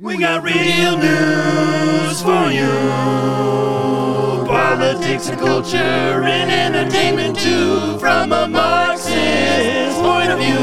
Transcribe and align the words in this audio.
We 0.00 0.16
got 0.16 0.42
real 0.42 0.96
news 0.96 2.22
for 2.22 2.50
you. 2.50 2.70
Politics 4.46 5.28
and 5.28 5.38
culture 5.38 5.76
and 5.76 6.50
entertainment 6.50 7.38
too, 7.38 7.98
from 7.98 8.32
a 8.32 8.48
Marxist 8.48 10.00
point 10.00 10.30
of 10.30 10.38
view. 10.38 10.56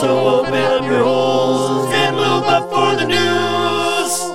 So 0.00 0.40
open 0.40 0.52
up 0.52 0.84
your 0.84 1.02
holes 1.02 1.90
and 1.94 2.14
loop 2.14 2.44
up 2.46 2.68
for 2.68 2.94
the 2.96 3.06
news. 3.06 4.32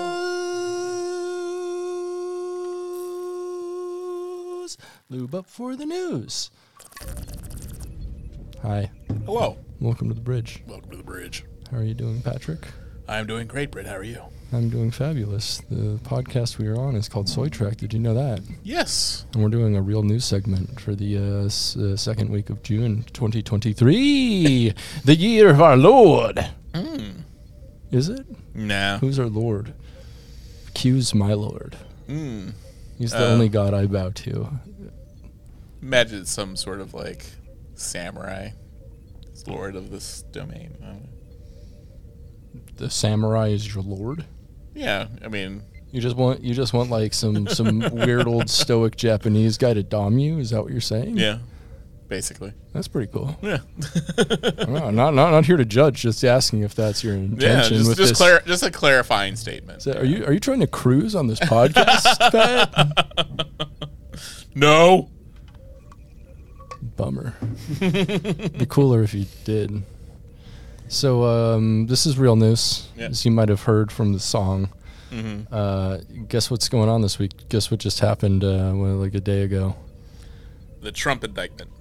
Lube 5.09 5.35
up 5.35 5.45
for 5.47 5.75
the 5.75 5.85
news. 5.85 6.49
Hi, 8.63 8.89
Hello. 9.25 9.57
welcome 9.79 10.07
to 10.07 10.15
the 10.15 10.21
bridge. 10.21 10.63
Welcome 10.65 10.89
to 10.89 10.97
the 10.97 11.03
bridge. 11.03 11.45
How 11.69 11.77
are 11.77 11.83
you 11.83 11.93
doing, 11.93 12.21
Patrick? 12.23 12.67
I'm 13.07 13.25
doing 13.25 13.47
great, 13.47 13.71
Britt. 13.71 13.85
How 13.85 13.95
are 13.95 14.03
you? 14.03 14.21
I'm 14.53 14.69
doing 14.69 14.91
fabulous. 14.91 15.61
The 15.69 15.99
podcast 16.03 16.57
we 16.57 16.67
are 16.67 16.77
on 16.77 16.95
is 16.95 17.09
called 17.09 17.27
Soy 17.29 17.49
Track. 17.49 17.77
Did 17.77 17.93
you 17.93 17.99
know 17.99 18.13
that? 18.13 18.41
Yes. 18.63 19.25
And 19.33 19.43
we're 19.43 19.49
doing 19.49 19.75
a 19.75 19.81
real 19.81 20.03
news 20.03 20.25
segment 20.25 20.79
for 20.79 20.95
the 20.95 21.17
uh, 21.17 21.45
s- 21.45 21.75
uh, 21.75 21.95
second 21.97 22.29
week 22.29 22.49
of 22.49 22.63
June 22.63 23.03
2023, 23.13 24.73
the 25.05 25.15
year 25.15 25.49
of 25.49 25.61
our 25.61 25.77
Lord. 25.77 26.49
Is 27.91 28.09
it? 28.09 28.25
Nah. 28.53 28.99
Who's 28.99 29.17
our 29.19 29.27
Lord? 29.27 29.73
Q's 30.73 31.15
my 31.15 31.33
Lord. 31.33 31.77
Mm. 32.07 32.53
He's 32.97 33.11
the 33.11 33.25
Uh, 33.25 33.31
only 33.31 33.49
God 33.49 33.73
I 33.73 33.85
bow 33.85 34.09
to. 34.11 34.49
Imagine 35.81 36.25
some 36.25 36.55
sort 36.55 36.81
of 36.81 36.93
like 36.93 37.25
samurai, 37.75 38.49
lord 39.45 39.75
of 39.75 39.89
this 39.91 40.23
domain. 40.31 40.75
I 42.77 42.79
don't 42.79 42.81
know. 42.81 42.85
The 42.87 42.91
samurai 42.91 43.47
is 43.49 43.73
your 43.73 43.83
Lord. 43.83 44.25
Yeah, 44.73 45.07
I 45.23 45.27
mean, 45.27 45.63
You 45.91 46.01
just 46.01 46.15
want 46.15 46.41
you 46.41 46.53
just 46.53 46.73
want 46.73 46.89
like 46.89 47.13
some 47.13 47.47
some 47.59 47.79
weird 47.79 48.27
old 48.27 48.49
stoic 48.49 48.95
Japanese 48.95 49.57
guy 49.57 49.73
to 49.73 49.83
dom 49.83 50.17
you. 50.19 50.37
Is 50.39 50.51
that 50.51 50.61
what 50.61 50.71
you're 50.71 50.81
saying? 50.81 51.17
yeah, 51.17 51.39
basically. 52.07 52.53
that's 52.73 52.87
pretty 52.87 53.11
cool. 53.11 53.35
Yeah. 53.41 53.59
No, 54.67 54.89
not 54.91 55.13
not 55.13 55.31
not 55.31 55.45
here 55.45 55.55
to 55.57 55.65
judge. 55.65 56.01
Just 56.01 56.23
asking 56.25 56.61
if 56.63 56.75
that's 56.75 57.03
your 57.03 57.15
yeah. 57.15 57.21
intention 57.23 57.77
Just 57.77 57.87
with 57.89 57.97
just, 57.97 58.09
this. 58.11 58.17
clar- 58.17 58.41
just 58.45 58.63
a 58.63 58.69
clarifying 58.71 59.35
statement. 59.35 59.79
Is 59.79 59.83
that- 59.85 59.97
are 59.97 60.05
you 60.05 60.25
are 60.25 60.33
you 60.33 60.39
trying 60.39 60.59
to 60.59 60.67
cruise 60.67 61.15
on 61.15 61.27
this 61.27 61.39
podcast, 61.39 62.19
Pat? 62.31 63.47
No. 64.55 65.09
Bummer. 66.95 67.33
Be 67.79 68.65
cooler 68.67 69.03
if 69.03 69.13
you 69.13 69.25
did. 69.45 69.83
So 70.89 71.23
um, 71.25 71.87
this 71.87 72.05
is 72.05 72.17
real 72.17 72.35
news, 72.35 72.87
as 72.97 73.25
you 73.25 73.31
might 73.31 73.49
have 73.49 73.63
heard 73.63 73.91
from 73.91 74.13
the 74.13 74.19
song. 74.19 74.69
hmm 75.09 75.41
Uh, 75.51 75.99
guess 76.27 76.49
what's 76.51 76.69
going 76.69 76.89
on 76.89 77.01
this 77.01 77.19
week? 77.19 77.31
Guess 77.49 77.71
what 77.71 77.79
just 77.79 77.99
happened 77.99 78.43
uh, 78.43 78.71
well, 78.75 78.95
like 78.95 79.13
a 79.15 79.19
day 79.21 79.41
ago? 79.43 79.75
The 80.81 80.91
Trump 80.91 81.23
indictment. 81.23 81.71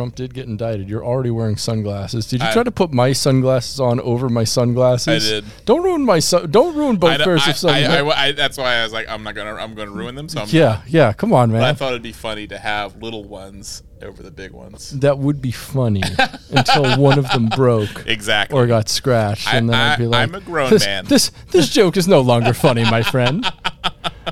Trump 0.00 0.14
did 0.14 0.32
get 0.32 0.46
indicted. 0.46 0.88
You're 0.88 1.04
already 1.04 1.30
wearing 1.30 1.56
sunglasses. 1.58 2.26
Did 2.26 2.40
you 2.40 2.48
I- 2.48 2.52
try 2.54 2.62
to 2.62 2.70
put 2.70 2.90
my 2.90 3.12
sunglasses 3.12 3.78
on 3.80 4.00
over 4.00 4.30
my 4.30 4.44
sunglasses? 4.44 5.26
I 5.26 5.34
did. 5.34 5.44
Don't 5.66 5.82
ruin 5.82 6.06
my 6.06 6.20
sun. 6.20 6.50
Don't 6.50 6.74
ruin 6.74 6.96
both 6.96 7.20
pairs 7.20 7.46
of 7.46 7.54
sunglasses. 7.56 7.88
I- 7.90 8.00
I- 8.00 8.24
I- 8.28 8.32
that's 8.32 8.56
why 8.56 8.76
I 8.76 8.82
was 8.82 8.94
like, 8.94 9.10
I'm 9.10 9.22
not 9.22 9.34
gonna, 9.34 9.54
I'm 9.56 9.74
gonna 9.74 9.90
ruin 9.90 10.14
them. 10.14 10.30
So 10.30 10.40
I'm 10.40 10.48
yeah, 10.48 10.80
yeah. 10.86 11.12
Come 11.12 11.34
on, 11.34 11.50
But 11.50 11.62
I 11.64 11.74
thought 11.74 11.90
it'd 11.90 12.02
be 12.02 12.12
funny 12.12 12.46
to 12.46 12.56
have 12.56 12.96
little 13.02 13.24
ones 13.24 13.82
over 14.02 14.22
the 14.22 14.30
big 14.30 14.52
ones. 14.52 14.88
that 15.00 15.18
would 15.18 15.42
be 15.42 15.50
funny 15.52 16.02
until 16.50 16.96
one 16.98 17.18
of 17.18 17.28
them 17.32 17.50
broke 17.54 18.04
Exactly. 18.06 18.58
or 18.58 18.66
got 18.66 18.88
scratched, 18.88 19.46
I- 19.46 19.56
and 19.58 19.68
then 19.68 19.76
I- 19.78 19.90
would 19.90 19.98
be 19.98 20.06
like, 20.06 20.28
I'm 20.30 20.34
a 20.34 20.40
grown 20.40 20.70
this, 20.70 20.86
man." 20.86 21.04
This 21.04 21.30
this 21.50 21.68
joke 21.68 21.98
is 21.98 22.08
no 22.08 22.22
longer 22.22 22.54
funny, 22.54 22.84
my 22.84 23.02
friend. 23.02 23.44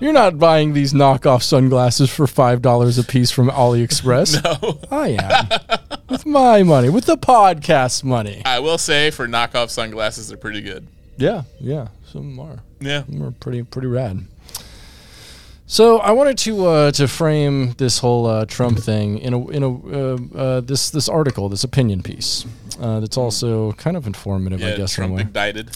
You're 0.01 0.13
not 0.13 0.39
buying 0.39 0.75
these 0.75 0.93
knockoff 0.93 1.43
sunglasses 1.43 2.11
for 2.11 2.27
five 2.27 2.63
dollars 2.63 2.99
a 2.99 3.05
piece 3.05 3.31
from 3.31 3.49
AliExpress. 3.51 4.43
no. 4.63 4.79
I 4.91 5.09
am 5.21 5.99
with 6.09 6.27
my 6.27 6.63
money, 6.63 6.89
with 6.89 7.07
the 7.07 7.17
podcast 7.17 8.05
money. 8.05 8.43
I 8.45 8.59
will 8.61 8.79
say 8.79 9.11
for 9.11 9.27
knockoff 9.27 9.71
sunglasses, 9.71 10.29
they're 10.29 10.37
pretty 10.39 10.61
good. 10.61 10.87
Yeah, 11.17 11.43
yeah. 11.59 11.89
Some 12.07 12.39
are. 12.39 12.59
Yeah. 12.81 13.05
Some 13.05 13.23
are 13.23 13.31
pretty 13.33 13.63
pretty 13.65 13.89
rad. 13.89 14.25
So 15.67 15.99
I 15.99 16.13
wanted 16.13 16.39
to 16.39 16.67
uh, 16.67 16.91
to 16.93 17.07
frame 17.09 17.73
this 17.77 17.99
whole 17.99 18.27
uh, 18.27 18.45
Trump 18.47 18.79
thing 18.79 19.19
in 19.19 19.35
a 19.35 19.49
in 19.49 19.63
a 19.63 19.75
uh, 19.75 20.19
uh, 20.35 20.61
this 20.61 20.91
this 20.91 21.09
article, 21.09 21.49
this 21.49 21.65
opinion 21.65 22.03
piece. 22.03 22.47
Uh, 22.81 23.01
that's 23.01 23.17
also 23.17 23.73
kind 23.73 23.97
of 23.97 24.07
informative, 24.07 24.63
I 24.63 24.69
Yeah. 24.71 24.77
guess. 24.77 24.97
in 24.97 25.05
a 25.05 25.07
Trump 25.07 25.17
way. 25.17 25.23
indicted. 25.23 25.71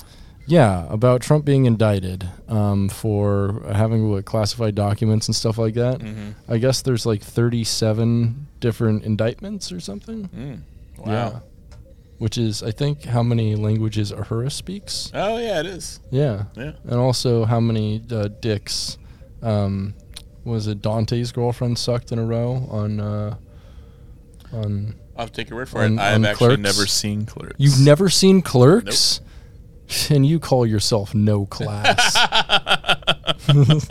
Yeah, 0.47 0.87
about 0.93 1.21
Trump 1.23 1.45
being 1.45 1.67
indicted 1.67 2.29
um, 2.49 2.89
for 2.89 3.63
having 3.73 4.11
what 4.11 4.25
classified 4.25 4.75
documents 4.75 5.29
and 5.29 5.37
stuff 5.37 5.57
like 5.57 5.75
that. 5.75 6.01
Mm-hmm. 6.01 6.31
I 6.53 6.59
guess 6.59 6.83
there's 6.83 7.07
like 7.07 7.23
37 7.23 8.49
different 8.61 9.05
indictments 9.05 9.71
or 9.71 9.79
something. 9.81 10.29
Mm. 10.29 10.61
Yeah. 11.07 11.29
Wow. 11.31 11.43
Which 12.19 12.39
is, 12.39 12.63
I 12.63 12.71
think, 12.71 13.05
how 13.05 13.23
many 13.23 13.55
languages 13.57 14.13
Ahura 14.13 14.51
speaks. 14.51 15.11
Oh 15.15 15.39
yeah, 15.39 15.61
it 15.61 15.67
is. 15.67 16.01
Yeah. 16.11 16.45
Yeah. 16.57 16.73
And 16.85 16.95
also 16.95 17.45
how 17.45 17.59
many 17.61 18.03
uh, 18.11 18.29
dicks 18.41 18.99
um, 19.43 19.95
was 20.45 20.67
it 20.67 20.83
Dante's 20.83 21.33
girlfriend 21.33 21.79
sucked 21.79 22.13
in 22.13 22.19
a 22.19 22.25
row 22.25 22.67
on 22.71 23.01
uh, 23.01 23.37
on 24.53 24.95
I'll 25.17 25.29
take 25.29 25.51
your 25.51 25.59
word 25.59 25.69
for 25.69 25.83
On- 25.83 25.99
it. 25.99 26.01
I've 26.01 26.25
actually 26.25 26.57
Clerks? 26.57 26.61
never 26.63 26.87
seen 26.87 27.27
Clerks. 27.27 27.55
You've 27.59 27.81
never 27.81 28.09
seen 28.09 28.41
Clerks? 28.43 29.21
And 30.11 30.25
you 30.27 30.39
call 30.41 30.67
yourself 30.67 31.15
no 31.15 31.47
class. 31.47 32.17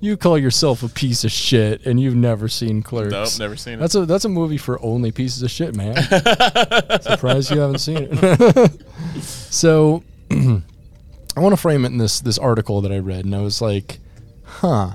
you 0.00 0.16
call 0.16 0.38
yourself 0.38 0.82
a 0.82 0.88
piece 0.88 1.24
of 1.24 1.30
shit 1.32 1.84
and 1.86 1.98
you've 2.00 2.14
never 2.14 2.48
seen 2.48 2.82
Clerks. 2.82 3.12
Nope, 3.12 3.28
never 3.38 3.56
seen 3.56 3.74
it. 3.74 3.76
That's 3.78 3.94
a 3.94 4.06
that's 4.06 4.24
a 4.24 4.28
movie 4.28 4.58
for 4.58 4.80
only 4.82 5.10
pieces 5.12 5.42
of 5.42 5.50
shit, 5.50 5.74
man. 5.76 5.96
Surprised 7.00 7.50
you 7.50 7.60
haven't 7.60 7.78
seen 7.78 8.08
it. 8.10 8.82
so 9.22 10.02
I 10.30 11.40
want 11.40 11.52
to 11.52 11.56
frame 11.60 11.84
it 11.84 11.88
in 11.88 11.98
this 11.98 12.20
this 12.20 12.38
article 12.38 12.80
that 12.82 12.92
I 12.92 12.98
read, 12.98 13.24
and 13.24 13.34
I 13.34 13.40
was 13.40 13.60
like, 13.62 13.98
huh, 14.44 14.92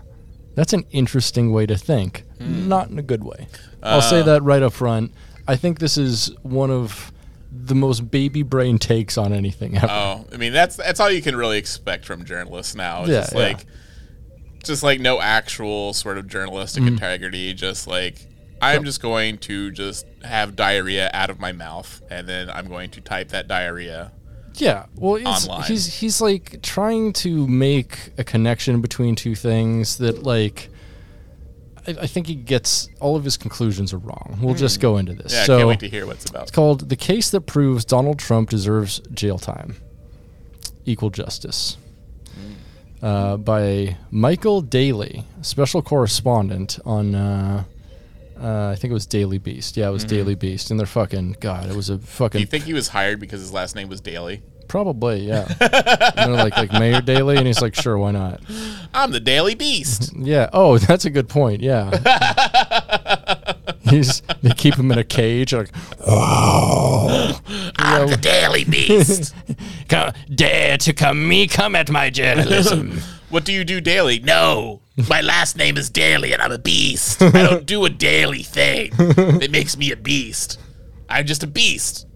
that's 0.55 0.73
an 0.73 0.85
interesting 0.91 1.51
way 1.51 1.65
to 1.65 1.77
think. 1.77 2.23
Not 2.39 2.89
in 2.89 2.97
a 2.99 3.03
good 3.03 3.23
way. 3.23 3.47
I'll 3.83 4.01
say 4.01 4.21
Uh. 4.21 4.23
that 4.23 4.43
right 4.43 4.61
up 4.63 4.73
front. 4.73 5.11
I 5.47 5.55
think 5.55 5.79
this 5.79 5.97
is 5.97 6.33
one 6.43 6.69
of 6.71 7.11
the 7.51 7.75
most 7.75 8.09
baby 8.09 8.43
brain 8.43 8.77
takes 8.77 9.17
on 9.17 9.33
anything 9.33 9.75
ever. 9.77 9.87
Oh, 9.89 10.25
I 10.31 10.37
mean 10.37 10.53
that's 10.53 10.75
that's 10.77 10.99
all 10.99 11.11
you 11.11 11.21
can 11.21 11.35
really 11.35 11.57
expect 11.57 12.05
from 12.05 12.23
journalists 12.25 12.75
now. 12.75 13.01
It's 13.01 13.09
Yeah, 13.09 13.19
just 13.21 13.33
yeah. 13.33 13.39
like 13.39 13.65
just 14.63 14.83
like 14.83 14.99
no 14.99 15.19
actual 15.19 15.93
sort 15.93 16.17
of 16.17 16.27
journalistic 16.27 16.83
Mm-hmm. 16.83 16.93
integrity, 16.93 17.53
just 17.53 17.87
like 17.87 18.27
I'm 18.61 18.83
just 18.83 19.01
going 19.01 19.39
to 19.39 19.71
just 19.71 20.05
have 20.23 20.55
diarrhea 20.55 21.09
out 21.13 21.29
of 21.31 21.39
my 21.39 21.51
mouth 21.51 22.01
and 22.11 22.27
then 22.29 22.49
I'm 22.49 22.67
going 22.67 22.91
to 22.91 23.01
type 23.01 23.29
that 23.29 23.47
diarrhea. 23.47 24.11
Yeah, 24.55 24.85
well, 24.95 25.13
Online. 25.27 25.63
he's 25.63 25.93
he's 26.01 26.21
like 26.21 26.61
trying 26.61 27.13
to 27.13 27.47
make 27.47 28.11
a 28.17 28.23
connection 28.23 28.81
between 28.81 29.15
two 29.15 29.35
things 29.35 29.97
that 29.97 30.23
like. 30.23 30.69
I, 31.87 31.91
I 32.01 32.07
think 32.07 32.27
he 32.27 32.35
gets 32.35 32.89
all 32.99 33.15
of 33.15 33.23
his 33.23 33.37
conclusions 33.37 33.93
are 33.93 33.97
wrong. 33.97 34.37
We'll 34.41 34.55
just 34.55 34.79
go 34.79 34.97
into 34.97 35.13
this. 35.13 35.31
Hmm. 35.31 35.37
Yeah, 35.37 35.43
so 35.45 35.55
I 35.55 35.57
can't 35.59 35.67
wait 35.69 35.79
to 35.81 35.89
hear 35.89 36.05
what's 36.05 36.29
about. 36.29 36.43
it's 36.43 36.51
called 36.51 36.89
"The 36.89 36.95
Case 36.95 37.29
That 37.31 37.41
Proves 37.41 37.85
Donald 37.85 38.19
Trump 38.19 38.49
Deserves 38.49 38.99
Jail 39.13 39.37
Time, 39.39 39.75
Equal 40.85 41.09
Justice," 41.09 41.77
uh, 43.01 43.37
by 43.37 43.97
Michael 44.11 44.61
Daly, 44.61 45.25
special 45.41 45.81
correspondent 45.81 46.79
on. 46.85 47.15
Uh, 47.15 47.63
uh, 48.39 48.69
I 48.69 48.75
think 48.75 48.89
it 48.89 48.95
was 48.95 49.05
Daily 49.05 49.37
Beast. 49.37 49.77
Yeah, 49.77 49.89
it 49.89 49.91
was 49.91 50.03
Daily 50.03 50.33
Beast, 50.33 50.71
and 50.71 50.79
they're 50.79 50.87
fucking 50.87 51.37
God. 51.39 51.69
It 51.69 51.75
was 51.75 51.91
a 51.91 51.99
fucking 51.99 52.05
Do 52.05 52.15
fucking 52.15 52.39
you 52.39 52.45
think 52.47 52.63
he 52.63 52.73
was 52.73 52.87
hired 52.87 53.19
because 53.19 53.39
his 53.39 53.53
last 53.53 53.75
name 53.75 53.87
was 53.87 54.01
Daly? 54.01 54.41
Probably, 54.71 55.27
yeah. 55.27 55.49
you 56.17 56.27
know, 56.27 56.35
like 56.35 56.55
like 56.55 56.71
Mayor 56.71 57.01
Daley, 57.01 57.35
and 57.35 57.45
he's 57.45 57.61
like, 57.61 57.75
sure, 57.75 57.97
why 57.97 58.11
not? 58.11 58.39
I'm 58.93 59.11
the 59.11 59.19
Daily 59.19 59.53
Beast. 59.53 60.13
Yeah. 60.21 60.49
Oh, 60.53 60.77
that's 60.77 61.03
a 61.03 61.09
good 61.09 61.27
point. 61.27 61.59
Yeah. 61.61 61.89
he's 63.81 64.21
they 64.41 64.51
keep 64.51 64.75
him 64.75 64.89
in 64.91 64.97
a 64.97 65.03
cage, 65.03 65.53
like, 65.53 65.71
oh, 66.07 67.37
I'm 67.75 68.07
the 68.07 68.15
Daily 68.15 68.63
Beast. 68.63 69.35
"Come- 69.89 70.13
dare 70.33 70.77
to 70.77 70.93
come 70.93 71.27
me, 71.27 71.47
come 71.47 71.75
at 71.75 71.89
my 71.91 72.09
journalism. 72.09 73.01
what 73.29 73.43
do 73.43 73.51
you 73.51 73.65
do 73.65 73.81
daily? 73.81 74.19
No, 74.19 74.79
my 75.09 75.19
last 75.19 75.57
name 75.57 75.75
is 75.75 75.89
Daily 75.89 76.31
and 76.31 76.41
I'm 76.41 76.53
a 76.53 76.57
beast. 76.57 77.21
I 77.21 77.29
don't 77.43 77.65
do 77.65 77.83
a 77.83 77.89
daily 77.89 78.43
thing 78.43 78.91
that 78.95 79.49
makes 79.51 79.75
me 79.75 79.91
a 79.91 79.97
beast. 79.97 80.59
I'm 81.09 81.25
just 81.25 81.43
a 81.43 81.47
beast. 81.47 82.07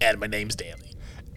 And 0.00 0.18
my 0.18 0.26
name's 0.26 0.56
Daily. 0.56 0.85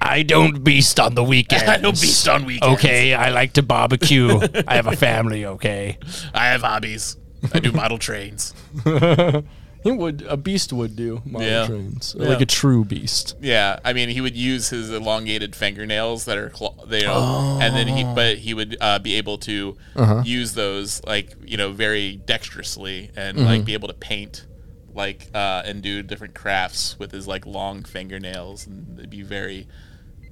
I 0.01 0.23
don't 0.23 0.63
beast 0.63 0.99
on 0.99 1.15
the 1.15 1.23
weekends. 1.23 1.63
I 1.67 1.77
don't 1.77 1.99
beast 1.99 2.27
on 2.27 2.45
weekends. 2.45 2.73
Okay, 2.79 3.13
I 3.13 3.29
like 3.29 3.53
to 3.53 3.63
barbecue. 3.63 4.39
I 4.67 4.75
have 4.75 4.87
a 4.87 4.95
family, 4.95 5.45
okay? 5.45 5.97
I 6.33 6.47
have 6.47 6.61
hobbies. 6.61 7.17
I 7.53 7.59
do 7.59 7.71
model 7.71 7.97
trains. 7.97 8.53
He 9.81 9.91
would 9.93 10.23
a 10.23 10.35
beast 10.35 10.73
would 10.73 10.97
do 10.97 11.21
model 11.25 11.47
Yeah. 11.47 11.65
trains 11.65 12.13
Yeah. 12.19 12.27
like 12.27 12.41
a 12.41 12.45
true 12.45 12.83
beast. 12.83 13.37
Yeah, 13.39 13.79
I 13.85 13.93
mean, 13.93 14.09
he 14.09 14.19
would 14.19 14.35
use 14.35 14.67
his 14.69 14.89
elongated 14.89 15.55
fingernails 15.55 16.25
that 16.25 16.37
are, 16.37 16.51
cl- 16.53 16.83
they, 16.85 16.99
you 16.99 17.07
know, 17.07 17.59
and 17.61 17.73
then 17.73 17.87
he, 17.87 18.03
but 18.03 18.39
he 18.39 18.53
would 18.53 18.75
uh, 18.81 18.99
be 18.99 19.15
able 19.15 19.37
to 19.37 19.77
use 20.25 20.53
those 20.53 21.01
like 21.05 21.33
you 21.45 21.55
know 21.55 21.71
very 21.71 22.17
dexterously 22.17 23.11
and 23.15 23.37
like 23.45 23.63
be 23.63 23.71
able 23.73 23.87
to 23.87 23.93
paint 23.93 24.45
like 24.93 25.29
uh, 25.33 25.61
and 25.63 25.81
do 25.81 26.03
different 26.03 26.33
crafts 26.33 26.99
with 26.99 27.11
his 27.13 27.25
like 27.25 27.45
long 27.45 27.83
fingernails 27.83 28.67
and 28.67 28.97
they'd 28.97 29.09
be 29.09 29.21
very, 29.21 29.65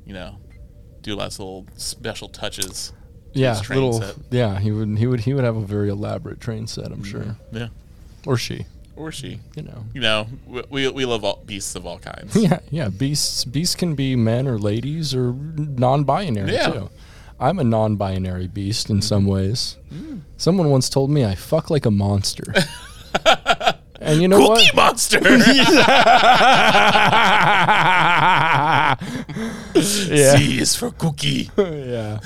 you 0.08 0.14
know, 0.14 0.38
do 1.02 1.16
lots 1.16 1.36
of 1.36 1.40
little 1.42 1.66
special 1.76 2.28
touches. 2.30 2.94
to 3.34 3.40
Yeah, 3.40 3.60
little. 3.70 3.94
set. 4.02 4.16
Yeah, 4.32 4.60
he 4.60 4.72
would. 4.72 4.98
He 4.98 5.06
would. 5.08 5.20
He 5.22 5.34
would 5.34 5.44
have 5.44 5.58
a 5.58 5.62
very 5.66 5.90
elaborate 5.90 6.40
train 6.42 6.66
set. 6.68 6.88
I'm 6.92 7.04
sure, 7.04 7.36
Yeah, 7.52 7.68
or 8.26 8.38
she. 8.38 8.66
or 8.96 9.12
she. 9.12 9.40
You 9.56 9.64
know. 9.64 9.84
You 9.94 10.02
know, 10.02 10.28
we 10.70 10.88
we, 10.90 11.06
love 11.06 11.24
all 11.24 11.44
beasts 11.46 11.76
of 11.76 11.86
all 11.86 12.00
kinds. 12.00 12.36
Yeah, 12.42 12.60
yeah. 12.72 12.90
Beasts. 12.90 13.46
Beasts 13.46 13.76
can 13.76 13.94
be 13.96 14.16
men 14.16 14.48
or 14.48 14.58
ladies 14.58 15.14
or 15.14 15.34
non-binary 15.34 16.52
Yeah. 16.54 16.72
too. 16.72 16.90
I'm 17.40 17.60
a 17.60 17.64
non-binary 17.64 18.48
beast 18.48 18.90
in 18.90 19.02
some 19.04 19.28
ways. 19.28 19.78
Mm. 19.94 20.22
Someone 20.38 20.72
once 20.72 20.90
told 20.90 21.12
me 21.12 21.24
I 21.24 21.36
fuck 21.36 21.70
like 21.70 21.86
a 21.86 21.92
monster. 21.92 22.52
and 24.02 24.20
you 24.22 24.28
know 24.28 24.38
Cookie 24.48 24.66
what? 24.74 24.76
monster. 24.76 25.20
yeah, 30.08 30.36
C 30.36 30.60
is 30.60 30.76
for 30.76 30.92
cookie. 30.92 31.50
yeah. 31.58 32.20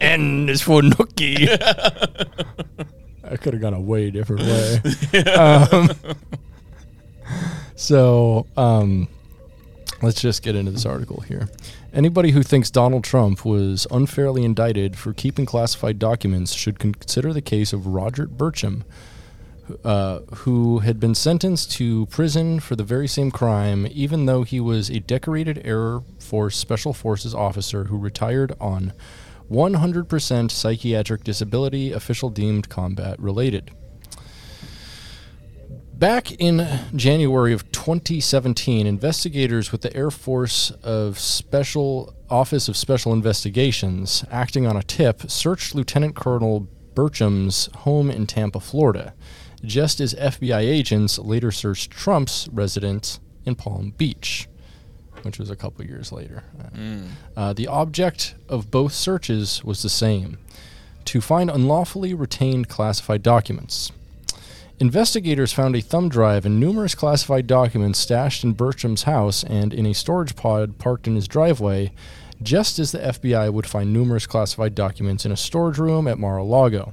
N 0.00 0.48
is 0.48 0.62
for 0.62 0.80
Nookie. 0.82 1.48
I 3.24 3.36
could 3.36 3.54
have 3.54 3.62
gone 3.62 3.74
a 3.74 3.80
way 3.80 4.10
different 4.10 4.42
way. 4.42 5.22
um, 5.32 5.88
so, 7.74 8.46
um, 8.56 9.08
let's 10.02 10.20
just 10.20 10.42
get 10.42 10.54
into 10.54 10.70
this 10.70 10.84
article 10.84 11.20
here. 11.20 11.48
Anybody 11.92 12.32
who 12.32 12.42
thinks 12.42 12.70
Donald 12.70 13.04
Trump 13.04 13.44
was 13.44 13.86
unfairly 13.90 14.44
indicted 14.44 14.96
for 14.96 15.12
keeping 15.12 15.46
classified 15.46 15.98
documents 15.98 16.52
should 16.52 16.78
consider 16.78 17.32
the 17.32 17.40
case 17.40 17.72
of 17.72 17.86
Roger 17.86 18.26
Birchum, 18.26 18.82
uh, 19.84 20.20
who 20.36 20.80
had 20.80 21.00
been 21.00 21.14
sentenced 21.14 21.72
to 21.72 22.06
prison 22.06 22.60
for 22.60 22.76
the 22.76 22.84
very 22.84 23.08
same 23.08 23.30
crime, 23.30 23.86
even 23.90 24.26
though 24.26 24.42
he 24.42 24.60
was 24.60 24.90
a 24.90 25.00
decorated 25.00 25.60
Air 25.64 26.00
Force 26.18 26.56
Special 26.56 26.92
Forces 26.92 27.34
officer 27.34 27.84
who 27.84 27.98
retired 27.98 28.54
on 28.60 28.92
100% 29.50 30.50
psychiatric 30.50 31.24
disability, 31.24 31.92
official 31.92 32.30
deemed 32.30 32.68
combat 32.68 33.18
related. 33.20 33.70
Back 35.92 36.32
in 36.32 36.66
January 36.96 37.52
of 37.52 37.70
2017, 37.70 38.86
investigators 38.86 39.70
with 39.70 39.82
the 39.82 39.96
Air 39.96 40.10
Force 40.10 40.72
of 40.82 41.20
Special 41.20 42.14
Office 42.28 42.68
of 42.68 42.76
Special 42.76 43.12
Investigations, 43.12 44.24
acting 44.30 44.66
on 44.66 44.76
a 44.76 44.82
tip, 44.82 45.30
searched 45.30 45.74
Lieutenant 45.74 46.16
Colonel 46.16 46.66
Birchum's 46.94 47.68
home 47.78 48.10
in 48.10 48.26
Tampa, 48.26 48.58
Florida, 48.58 49.14
just 49.66 50.00
as 50.00 50.14
FBI 50.14 50.60
agents 50.60 51.18
later 51.18 51.50
searched 51.50 51.90
Trump's 51.90 52.48
residence 52.52 53.20
in 53.44 53.54
Palm 53.54 53.92
Beach, 53.96 54.48
which 55.22 55.38
was 55.38 55.50
a 55.50 55.56
couple 55.56 55.84
years 55.84 56.12
later. 56.12 56.44
Uh, 57.36 57.52
the 57.52 57.66
object 57.66 58.34
of 58.48 58.70
both 58.70 58.92
searches 58.92 59.62
was 59.64 59.82
the 59.82 59.88
same 59.90 60.38
to 61.06 61.20
find 61.20 61.50
unlawfully 61.50 62.14
retained 62.14 62.68
classified 62.68 63.22
documents. 63.22 63.92
Investigators 64.80 65.52
found 65.52 65.76
a 65.76 65.80
thumb 65.80 66.08
drive 66.08 66.44
and 66.44 66.58
numerous 66.58 66.94
classified 66.94 67.46
documents 67.46 67.98
stashed 67.98 68.42
in 68.42 68.54
Bertram's 68.54 69.04
house 69.04 69.44
and 69.44 69.72
in 69.72 69.86
a 69.86 69.92
storage 69.94 70.34
pod 70.34 70.78
parked 70.78 71.06
in 71.06 71.14
his 71.14 71.28
driveway, 71.28 71.92
just 72.42 72.78
as 72.78 72.90
the 72.90 72.98
FBI 72.98 73.52
would 73.52 73.66
find 73.66 73.92
numerous 73.92 74.26
classified 74.26 74.74
documents 74.74 75.24
in 75.24 75.30
a 75.30 75.36
storage 75.36 75.78
room 75.78 76.08
at 76.08 76.18
Mar 76.18 76.38
a 76.38 76.44
Lago. 76.44 76.92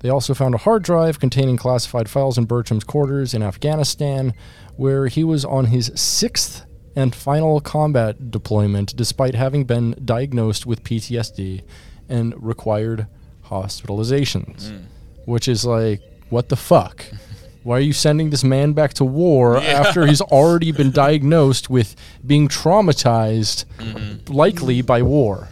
They 0.00 0.08
also 0.08 0.34
found 0.34 0.54
a 0.54 0.58
hard 0.58 0.82
drive 0.82 1.20
containing 1.20 1.56
classified 1.56 2.08
files 2.08 2.38
in 2.38 2.46
Bertram's 2.46 2.84
quarters 2.84 3.34
in 3.34 3.42
Afghanistan, 3.42 4.34
where 4.76 5.06
he 5.06 5.24
was 5.24 5.44
on 5.44 5.66
his 5.66 5.92
sixth 5.94 6.64
and 6.96 7.14
final 7.14 7.60
combat 7.60 8.30
deployment 8.30 8.96
despite 8.96 9.34
having 9.34 9.64
been 9.64 9.94
diagnosed 10.04 10.66
with 10.66 10.82
PTSD 10.82 11.62
and 12.08 12.34
required 12.42 13.06
hospitalizations. 13.46 14.70
Hmm. 14.70 14.84
Which 15.26 15.48
is 15.48 15.64
like, 15.64 16.00
what 16.30 16.48
the 16.48 16.56
fuck? 16.56 17.04
Why 17.62 17.76
are 17.76 17.80
you 17.80 17.92
sending 17.92 18.30
this 18.30 18.42
man 18.42 18.72
back 18.72 18.94
to 18.94 19.04
war 19.04 19.58
after 19.58 20.06
he's 20.06 20.22
already 20.22 20.72
been 20.72 20.90
diagnosed 20.92 21.68
with 21.68 21.94
being 22.26 22.48
traumatized, 22.48 23.66
mm-hmm. 23.76 24.32
likely 24.32 24.80
by 24.80 25.02
war? 25.02 25.48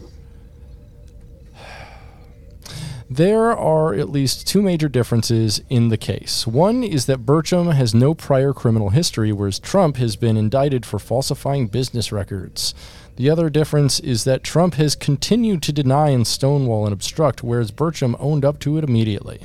There 3.10 3.56
are 3.56 3.94
at 3.94 4.10
least 4.10 4.46
two 4.46 4.60
major 4.60 4.88
differences 4.88 5.62
in 5.70 5.88
the 5.88 5.96
case. 5.96 6.46
One 6.46 6.84
is 6.84 7.06
that 7.06 7.24
Birchum 7.24 7.72
has 7.72 7.94
no 7.94 8.12
prior 8.12 8.52
criminal 8.52 8.90
history, 8.90 9.32
whereas 9.32 9.58
Trump 9.58 9.96
has 9.96 10.14
been 10.14 10.36
indicted 10.36 10.84
for 10.84 10.98
falsifying 10.98 11.68
business 11.68 12.12
records. 12.12 12.74
The 13.16 13.30
other 13.30 13.48
difference 13.48 13.98
is 13.98 14.24
that 14.24 14.44
Trump 14.44 14.74
has 14.74 14.94
continued 14.94 15.62
to 15.62 15.72
deny 15.72 16.10
and 16.10 16.26
stonewall 16.26 16.84
and 16.84 16.92
obstruct, 16.92 17.42
whereas 17.42 17.72
Birchum 17.72 18.14
owned 18.20 18.44
up 18.44 18.60
to 18.60 18.76
it 18.76 18.84
immediately. 18.84 19.40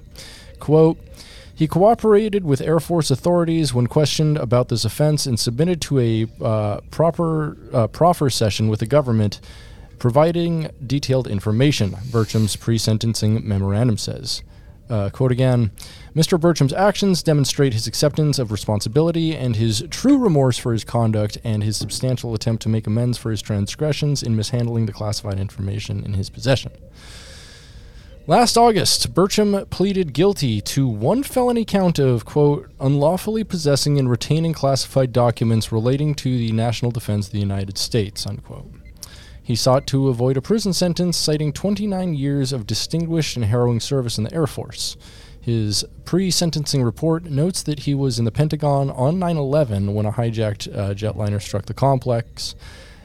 Quote, 0.60 0.98
he 1.56 1.68
cooperated 1.68 2.44
with 2.44 2.62
Air 2.62 2.82
Force 2.82 3.12
authorities 3.12 3.74
when 3.74 3.88
questioned 3.88 4.38
about 4.38 4.68
this 4.68 4.84
offense 4.84 5.26
and 5.26 5.40
submitted 5.40 5.80
to 5.82 6.00
a 6.00 6.28
uh, 6.44 6.82
proper 6.92 7.58
uh, 7.72 7.88
proffer 7.88 8.30
session 8.30 8.68
with 8.68 8.80
the 8.82 8.86
government, 8.86 9.40
providing 10.04 10.70
detailed 10.86 11.30
information. 11.30 11.96
Bertram's 12.12 12.58
pre-sentencing 12.58 13.48
memorandum 13.48 13.98
says. 13.98 14.44
Uh, 14.90 15.10
quote 15.10 15.32
again: 15.32 15.72
Mr. 16.14 16.38
Bertram's 16.38 16.74
actions 16.74 17.24
demonstrate 17.24 17.72
his 17.72 17.88
acceptance 17.88 18.38
of 18.38 18.52
responsibility 18.52 19.34
and 19.34 19.56
his 19.56 19.82
true 19.90 20.18
remorse 20.18 20.58
for 20.58 20.74
his 20.74 20.84
conduct 20.84 21.38
and 21.46 21.64
his 21.64 21.78
substantial 21.78 22.34
attempt 22.34 22.62
to 22.64 22.68
make 22.68 22.86
amends 22.86 23.18
for 23.18 23.32
his 23.32 23.42
transgressions 23.42 24.22
in 24.22 24.36
mishandling 24.36 24.88
the 24.88 24.92
classified 24.92 25.40
information 25.40 26.04
in 26.04 26.16
his 26.16 26.30
possession. 26.30 26.74
Last 28.28 28.58
August, 28.58 29.14
Bertram 29.14 29.66
pleaded 29.68 30.12
guilty 30.12 30.60
to 30.60 30.86
one 30.86 31.24
felony 31.24 31.64
count 31.64 31.98
of, 31.98 32.26
quote, 32.26 32.70
unlawfully 32.78 33.46
possessing 33.46 33.98
and 33.98 34.10
retaining 34.10 34.52
classified 34.52 35.14
documents 35.14 35.72
relating 35.72 36.14
to 36.16 36.38
the 36.38 36.52
national 36.52 36.92
defense 36.92 37.28
of 37.28 37.32
the 37.32 37.40
United 37.40 37.78
States, 37.78 38.28
unquote. 38.28 38.83
He 39.44 39.56
sought 39.56 39.86
to 39.88 40.08
avoid 40.08 40.38
a 40.38 40.42
prison 40.42 40.72
sentence, 40.72 41.18
citing 41.18 41.52
29 41.52 42.14
years 42.14 42.54
of 42.54 42.66
distinguished 42.66 43.36
and 43.36 43.46
harrowing 43.46 43.82
service 43.82 44.18
in 44.18 44.24
the 44.24 44.34
Air 44.34 44.48
Force. 44.48 44.96
His 45.40 45.84
pre 46.06 46.32
sentencing 46.32 46.82
report 46.82 47.26
notes 47.26 47.62
that 47.64 47.80
he 47.80 47.94
was 47.94 48.18
in 48.18 48.24
the 48.24 48.32
Pentagon 48.32 48.90
on 48.90 49.20
9 49.20 49.36
11 49.36 49.94
when 49.94 50.06
a 50.06 50.14
hijacked 50.14 50.74
uh, 50.74 50.94
jetliner 50.94 51.42
struck 51.42 51.66
the 51.66 51.74
complex, 51.74 52.56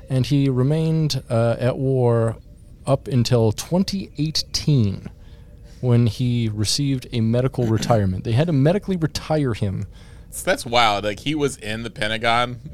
and 0.09 0.25
he 0.27 0.49
remained 0.49 1.25
uh, 1.29 1.57
at 1.59 1.77
war 1.77 2.37
up 2.87 3.09
until 3.09 3.51
2018 3.51 5.11
when 5.81 6.07
he 6.07 6.49
received 6.49 7.09
a 7.13 7.21
medical 7.21 7.67
retirement. 7.67 8.23
They 8.23 8.33
had 8.33 8.47
to 8.47 8.53
medically 8.53 8.97
retire 8.97 9.55
him. 9.55 9.87
That's 10.45 10.65
wild. 10.65 11.05
Like 11.05 11.21
he 11.21 11.35
was 11.35 11.57
in 11.57 11.83
the 11.83 11.91
Pentagon. 11.91 12.61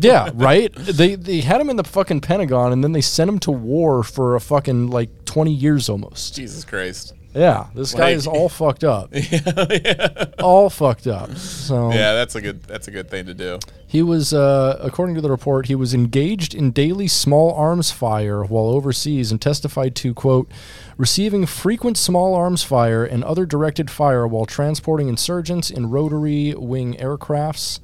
Yeah, 0.00 0.30
right? 0.34 0.74
They 0.74 1.14
they 1.14 1.40
had 1.40 1.60
him 1.60 1.70
in 1.70 1.76
the 1.76 1.84
fucking 1.84 2.20
Pentagon 2.20 2.72
and 2.72 2.82
then 2.82 2.92
they 2.92 3.00
sent 3.00 3.28
him 3.28 3.38
to 3.40 3.50
war 3.50 4.02
for 4.02 4.34
a 4.34 4.40
fucking 4.40 4.88
like 4.88 5.24
20 5.26 5.52
years 5.52 5.88
almost. 5.88 6.34
Jesus 6.34 6.64
Christ. 6.64 7.12
Yeah, 7.36 7.66
this 7.74 7.92
guy 7.92 8.00
Like- 8.04 8.16
is 8.16 8.26
all 8.26 8.48
fucked 8.48 8.82
up. 8.82 9.12
All 10.40 10.70
fucked 10.70 11.06
up. 11.06 11.36
So 11.36 11.90
Yeah, 11.92 12.14
that's 12.14 12.34
a 12.34 12.40
good. 12.40 12.62
That's 12.64 12.88
a 12.88 12.90
good 12.90 13.10
thing 13.10 13.26
to 13.26 13.34
do. 13.34 13.58
He 13.86 14.00
was, 14.02 14.32
uh, 14.32 14.78
according 14.80 15.14
to 15.16 15.20
the 15.20 15.30
report, 15.30 15.66
he 15.66 15.74
was 15.74 15.92
engaged 15.92 16.54
in 16.54 16.70
daily 16.70 17.08
small 17.08 17.52
arms 17.52 17.90
fire 17.90 18.42
while 18.44 18.66
overseas 18.66 19.30
and 19.30 19.40
testified 19.40 19.94
to, 19.96 20.14
quote, 20.14 20.50
receiving 20.96 21.44
frequent 21.46 21.96
small 21.98 22.34
arms 22.34 22.62
fire 22.62 23.04
and 23.04 23.22
other 23.24 23.44
directed 23.46 23.90
fire 23.90 24.26
while 24.26 24.46
transporting 24.46 25.08
insurgents 25.08 25.70
in 25.70 25.90
rotary 25.90 26.54
wing 26.54 26.94
aircrafts 26.94 27.80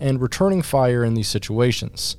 and 0.00 0.20
returning 0.20 0.62
fire 0.62 1.04
in 1.04 1.14
these 1.14 1.28
situations, 1.28 2.16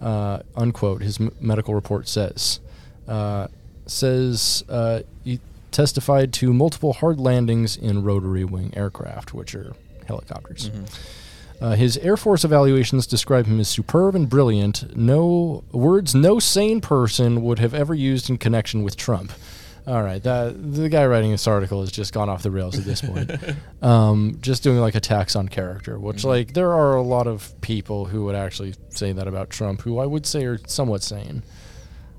uh, 0.00 0.40
unquote, 0.56 1.02
his 1.02 1.20
m- 1.20 1.32
medical 1.40 1.74
report 1.74 2.08
says. 2.08 2.60
Uh, 3.08 3.48
says 3.86 4.64
uh, 4.68 5.00
he 5.24 5.38
testified 5.74 6.32
to 6.34 6.54
multiple 6.54 6.94
hard 6.94 7.20
landings 7.20 7.76
in 7.76 8.02
rotary 8.02 8.44
wing 8.44 8.72
aircraft, 8.74 9.34
which 9.34 9.54
are 9.54 9.74
helicopters. 10.06 10.70
Uh, 11.60 11.72
his 11.76 11.96
Air 11.98 12.16
Force 12.16 12.44
evaluations 12.44 13.06
describe 13.06 13.46
him 13.46 13.60
as 13.60 13.68
superb 13.68 14.14
and 14.14 14.28
brilliant. 14.28 14.96
No 14.96 15.62
words 15.72 16.14
no 16.14 16.38
sane 16.38 16.80
person 16.80 17.42
would 17.42 17.58
have 17.58 17.74
ever 17.74 17.94
used 17.94 18.28
in 18.30 18.38
connection 18.38 18.82
with 18.82 18.96
Trump. 18.96 19.32
All 19.86 20.02
right, 20.02 20.22
that 20.22 20.72
the 20.74 20.88
guy 20.88 21.04
writing 21.06 21.30
this 21.30 21.46
article 21.46 21.80
has 21.82 21.92
just 21.92 22.14
gone 22.14 22.30
off 22.30 22.42
the 22.42 22.50
rails 22.50 22.78
at 22.78 22.84
this 22.84 23.02
point. 23.02 23.30
um, 23.82 24.38
just 24.40 24.62
doing 24.62 24.78
like 24.78 24.94
attacks 24.94 25.36
on 25.36 25.46
character, 25.48 25.98
which 25.98 26.18
Mm-hmm. 26.18 26.28
like 26.28 26.54
there 26.54 26.72
are 26.72 26.96
a 26.96 27.02
lot 27.02 27.26
of 27.26 27.52
people 27.60 28.06
who 28.06 28.24
would 28.24 28.34
actually 28.34 28.74
say 28.88 29.12
that 29.12 29.28
about 29.28 29.50
Trump, 29.50 29.82
who 29.82 29.98
I 29.98 30.06
would 30.06 30.24
say 30.24 30.44
are 30.46 30.58
somewhat 30.66 31.02
sane. 31.02 31.42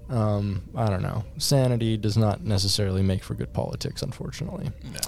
Um, 0.10 0.62
I 0.76 0.90
don't 0.90 1.02
know. 1.02 1.24
Sanity 1.38 1.98
does 1.98 2.18
not 2.18 2.44
necessarily 2.44 3.02
make 3.02 3.24
for 3.24 3.34
good 3.34 3.54
politics, 3.54 4.02
unfortunately. 4.02 4.72
No. 4.84 5.00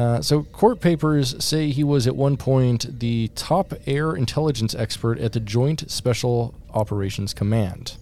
Uh, 0.00 0.20
so, 0.20 0.42
court 0.42 0.80
papers 0.80 1.42
say 1.42 1.70
he 1.70 1.82
was 1.82 2.06
at 2.06 2.14
one 2.14 2.36
point 2.36 3.00
the 3.00 3.28
top 3.34 3.72
air 3.86 4.14
intelligence 4.14 4.74
expert 4.74 5.18
at 5.18 5.32
the 5.32 5.40
Joint 5.40 5.90
Special 5.90 6.54
Operations 6.74 7.32
Command. 7.32 7.96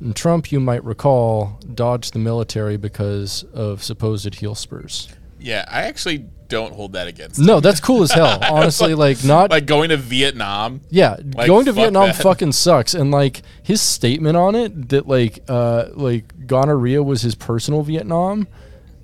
And 0.00 0.14
Trump, 0.14 0.52
you 0.52 0.60
might 0.60 0.84
recall, 0.84 1.58
dodged 1.74 2.12
the 2.12 2.20
military 2.20 2.76
because 2.76 3.44
of 3.52 3.82
supposed 3.82 4.36
heel 4.36 4.54
spurs. 4.54 5.08
Yeah, 5.40 5.64
I 5.68 5.82
actually 5.82 6.24
don't 6.48 6.72
hold 6.74 6.94
that 6.94 7.06
against. 7.08 7.38
him. 7.38 7.46
No, 7.46 7.60
that's 7.60 7.78
cool 7.80 8.02
as 8.02 8.10
hell. 8.10 8.38
Honestly, 8.50 8.94
like 8.94 9.22
not 9.24 9.50
Like 9.50 9.66
going 9.66 9.90
to 9.90 9.96
Vietnam. 9.96 10.80
yeah, 10.90 11.16
like, 11.34 11.46
going 11.46 11.66
to 11.66 11.72
fuck 11.72 11.76
Vietnam 11.82 12.06
that. 12.08 12.16
fucking 12.22 12.52
sucks. 12.52 12.94
And 12.94 13.10
like 13.10 13.42
his 13.62 13.80
statement 13.82 14.36
on 14.36 14.54
it 14.54 14.88
that 14.88 15.06
like 15.06 15.40
uh 15.48 15.86
like 15.92 16.46
gonorrhea 16.46 17.02
was 17.02 17.22
his 17.22 17.34
personal 17.34 17.82
Vietnam 17.82 18.48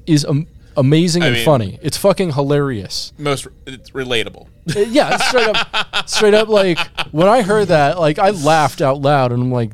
is 0.07 0.25
am- 0.25 0.47
amazing 0.77 1.23
I 1.23 1.27
and 1.27 1.35
mean- 1.37 1.45
funny. 1.45 1.79
It's 1.83 1.97
fucking 1.99 2.33
hilarious. 2.33 3.13
Most 3.19 3.47
it's 3.67 3.91
relatable. 3.91 4.49
Uh, 4.75 4.81
yeah, 4.81 5.17
straight 5.19 5.49
up, 5.55 6.09
straight 6.09 6.33
up. 6.35 6.49
Like 6.49 6.79
when 7.13 7.29
I 7.29 7.43
heard 7.43 7.69
that, 7.69 7.99
like 8.01 8.19
I 8.19 8.31
laughed 8.31 8.81
out 8.81 9.03
loud, 9.03 9.31
and 9.33 9.43
I'm 9.43 9.53
like, 9.53 9.73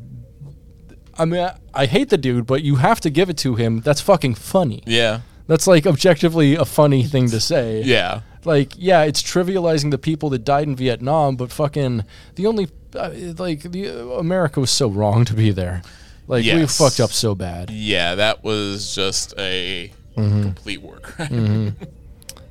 I 1.17 1.23
mean, 1.25 1.39
I, 1.41 1.55
I 1.73 1.85
hate 1.85 2.09
the 2.09 2.17
dude, 2.17 2.45
but 2.45 2.61
you 2.63 2.75
have 2.75 2.99
to 3.01 3.09
give 3.09 3.29
it 3.29 3.37
to 3.37 3.55
him. 3.55 3.79
That's 3.79 4.01
fucking 4.01 4.35
funny. 4.35 4.83
Yeah. 4.85 5.21
That's 5.51 5.67
like 5.67 5.85
objectively 5.85 6.55
a 6.55 6.63
funny 6.63 7.03
thing 7.03 7.29
to 7.31 7.41
say. 7.41 7.81
Yeah. 7.83 8.21
Like, 8.45 8.71
yeah, 8.77 9.03
it's 9.03 9.21
trivializing 9.21 9.91
the 9.91 9.97
people 9.97 10.29
that 10.29 10.45
died 10.45 10.65
in 10.65 10.77
Vietnam, 10.77 11.35
but 11.35 11.51
fucking 11.51 12.05
the 12.35 12.47
only 12.47 12.69
uh, 12.95 13.09
like 13.37 13.63
the 13.63 13.89
uh, 13.89 14.17
America 14.17 14.61
was 14.61 14.71
so 14.71 14.87
wrong 14.89 15.25
to 15.25 15.33
be 15.33 15.51
there. 15.51 15.81
Like 16.25 16.45
we 16.45 16.65
fucked 16.67 17.01
up 17.01 17.11
so 17.11 17.35
bad. 17.35 17.69
Yeah, 17.69 18.15
that 18.15 18.45
was 18.45 18.95
just 18.95 19.33
a 19.37 19.91
Mm-hmm. 20.15 20.41
complete 20.43 20.81
war 20.81 20.99
crime. 20.99 21.75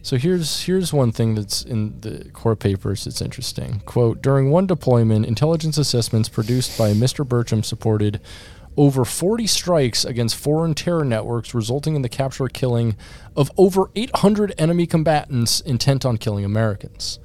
So 0.03 0.17
here's 0.17 0.63
here's 0.65 0.93
one 0.93 1.13
thing 1.13 1.35
that's 1.37 1.63
in 1.63 2.01
the 2.01 2.31
court 2.33 2.59
papers 2.59 3.05
that's 3.05 3.21
interesting. 3.23 3.81
Quote, 3.87 4.21
during 4.23 4.51
one 4.51 4.67
deployment, 4.67 5.25
intelligence 5.27 5.77
assessments 5.79 6.29
produced 6.29 6.77
by 6.79 6.93
Mr. 6.93 7.27
Bertram 7.27 7.63
supported 7.63 8.21
over 8.77 9.05
40 9.05 9.47
strikes 9.47 10.05
against 10.05 10.37
foreign 10.37 10.75
terror 10.75 11.05
networks 11.05 11.55
resulting 11.55 11.97
in 11.97 12.03
the 12.03 12.09
capture 12.09 12.45
or 12.45 12.49
killing 12.49 12.97
of 13.37 13.51
over 13.57 13.91
800 13.97 14.55
enemy 14.59 14.87
combatants 14.87 15.61
intent 15.61 16.05
on 16.05 16.17
killing 16.17 16.45
Americans. 16.45 17.19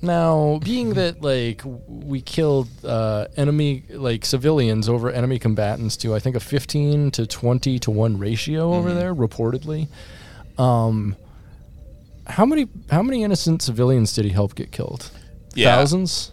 Now, 0.00 0.60
being 0.62 0.94
that 0.94 1.22
like 1.22 1.62
we 1.64 2.20
killed 2.20 2.68
uh, 2.84 3.26
enemy 3.36 3.84
like 3.90 4.24
civilians 4.24 4.88
over 4.88 5.10
enemy 5.10 5.38
combatants 5.38 5.96
to 5.98 6.14
I 6.14 6.20
think 6.20 6.36
a 6.36 6.40
15 6.40 7.10
to 7.12 7.26
20 7.26 7.78
to 7.80 7.90
1 7.90 8.18
ratio 8.18 8.74
over 8.74 8.94
there 8.94 9.14
reportedly. 9.14 9.88
Um 10.56 11.16
how 12.26 12.44
many 12.44 12.68
how 12.90 13.02
many 13.02 13.24
innocent 13.24 13.62
civilians 13.62 14.12
did 14.12 14.24
he 14.24 14.30
help 14.30 14.54
get 14.54 14.70
killed? 14.70 15.10
Yeah. 15.54 15.74
Thousands? 15.74 16.32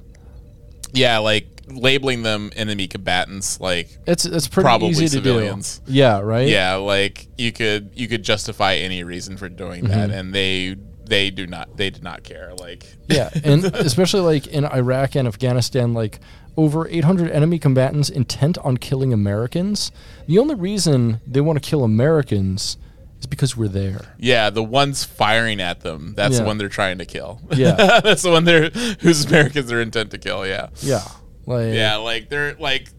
yeah, 0.94 1.18
like 1.18 1.55
labeling 1.68 2.24
them 2.24 2.52
enemy 2.56 2.88
combatants, 2.88 3.60
like 3.60 3.98
It's 4.06 4.26
it's 4.26 4.48
pretty 4.48 4.66
Probably 4.66 4.90
easy 4.90 5.06
to 5.06 5.12
civilians. 5.12 5.80
do. 5.80 5.94
Yeah, 5.94 6.20
right? 6.20 6.48
yeah, 6.48 6.76
like 6.76 7.28
you 7.38 7.52
could 7.52 7.92
you 7.96 8.08
could 8.08 8.24
justify 8.24 8.76
any 8.76 9.04
reason 9.04 9.38
for 9.38 9.50
doing 9.50 9.86
that, 9.86 10.10
Mm-hmm. 10.10 10.18
and 10.20 10.34
they 10.34 10.76
they 11.06 11.30
do 11.30 11.46
not 11.48 11.78
they 11.78 11.90
did 11.90 12.04
not 12.04 12.24
care. 12.24 12.54
Like 12.60 12.86
Yeah, 13.08 13.30
and 13.44 13.64
especially 13.76 14.22
like 14.22 14.48
in 14.48 14.66
Iraq 14.66 15.16
and 15.16 15.28
Afghanistan, 15.28 15.94
like 15.94 16.20
over 16.58 16.88
800 16.88 17.30
enemy 17.32 17.60
combatants 17.60 18.10
intent 18.10 18.58
on 18.60 18.78
killing 18.78 19.12
Americans. 19.12 19.92
The 20.28 20.40
only 20.40 20.56
reason 20.56 21.20
they 21.28 21.42
want 21.42 21.62
to 21.62 21.70
kill 21.70 21.84
Americans 21.84 22.78
is 23.20 23.26
because 23.26 23.58
we're 23.58 23.68
there. 23.68 24.16
yeah, 24.20 24.50
the 24.50 24.64
ones 24.64 25.04
firing 25.04 25.60
at 25.62 25.82
them, 25.82 26.14
that's 26.16 26.38
the 26.40 26.46
one 26.46 26.58
they're 26.58 26.70
trying 26.70 26.98
to 27.00 27.06
kill. 27.06 27.42
Yeah. 27.54 28.00
that's 28.04 28.22
the 28.24 28.32
one 28.32 28.46
they're 28.46 28.70
whose 28.70 29.26
Americans 29.26 29.72
are 29.72 29.82
intent 29.82 30.12
to 30.12 30.18
kill. 30.18 30.46
Yeah, 30.48 30.70
Yeah, 30.82 31.02
like 31.46 31.74
yeah, 31.74 31.98
like 31.98 32.30
they're 32.30 32.56
like 32.56 32.90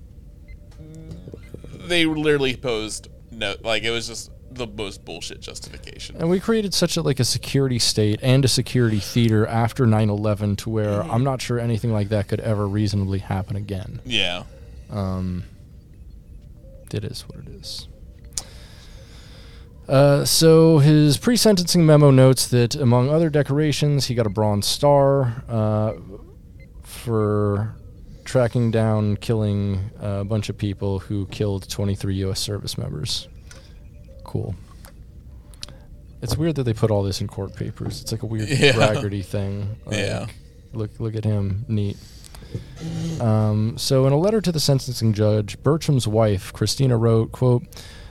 they 1.88 2.04
literally 2.04 2.56
posed 2.56 3.08
no, 3.30 3.54
like 3.62 3.82
it 3.82 3.90
was 3.90 4.06
just 4.08 4.30
the 4.50 4.66
most 4.66 5.04
bullshit 5.04 5.40
justification. 5.40 6.16
And 6.16 6.30
we 6.30 6.40
created 6.40 6.72
such 6.72 6.96
a 6.96 7.02
like 7.02 7.20
a 7.20 7.24
security 7.24 7.78
state 7.78 8.20
and 8.22 8.44
a 8.44 8.48
security 8.48 9.00
theater 9.00 9.46
after 9.46 9.84
9/11 9.86 10.56
to 10.58 10.70
where 10.70 11.02
I'm 11.02 11.24
not 11.24 11.42
sure 11.42 11.58
anything 11.58 11.92
like 11.92 12.08
that 12.08 12.28
could 12.28 12.40
ever 12.40 12.66
reasonably 12.66 13.18
happen 13.18 13.56
again. 13.56 14.00
Yeah, 14.04 14.44
Um 14.90 15.44
It 16.92 17.04
is 17.04 17.22
what 17.28 17.40
it 17.40 17.48
is. 17.48 17.88
Uh, 19.88 20.24
so 20.24 20.78
his 20.78 21.16
pre-sentencing 21.16 21.86
memo 21.86 22.10
notes 22.10 22.48
that 22.48 22.74
among 22.74 23.08
other 23.08 23.30
decorations, 23.30 24.06
he 24.06 24.14
got 24.16 24.26
a 24.26 24.30
Bronze 24.30 24.66
Star 24.66 25.44
uh, 25.48 25.92
for 26.82 27.76
tracking 28.26 28.70
down, 28.70 29.16
killing 29.16 29.90
a 30.00 30.24
bunch 30.24 30.48
of 30.48 30.58
people 30.58 30.98
who 30.98 31.26
killed 31.26 31.68
23 31.68 32.14
U.S. 32.16 32.40
service 32.40 32.76
members. 32.76 33.28
Cool. 34.24 34.54
It's 36.22 36.36
weird 36.36 36.56
that 36.56 36.64
they 36.64 36.72
put 36.72 36.90
all 36.90 37.02
this 37.02 37.20
in 37.20 37.28
court 37.28 37.54
papers. 37.54 38.02
It's 38.02 38.12
like 38.12 38.22
a 38.22 38.26
weird 38.26 38.48
Yeah. 38.50 38.72
braggarty 38.72 39.24
thing. 39.24 39.76
Like, 39.86 39.96
Yeah. 39.98 40.26
Look, 40.72 40.98
look 40.98 41.14
at 41.14 41.24
him. 41.24 41.64
Neat. 41.68 41.96
Um, 43.20 43.76
so, 43.78 44.06
in 44.06 44.12
a 44.12 44.18
letter 44.18 44.40
to 44.40 44.52
the 44.52 44.60
sentencing 44.60 45.12
judge, 45.12 45.58
Bertram's 45.62 46.06
wife, 46.06 46.52
Christina, 46.52 46.96
wrote, 46.96 47.32
quote, 47.32 47.64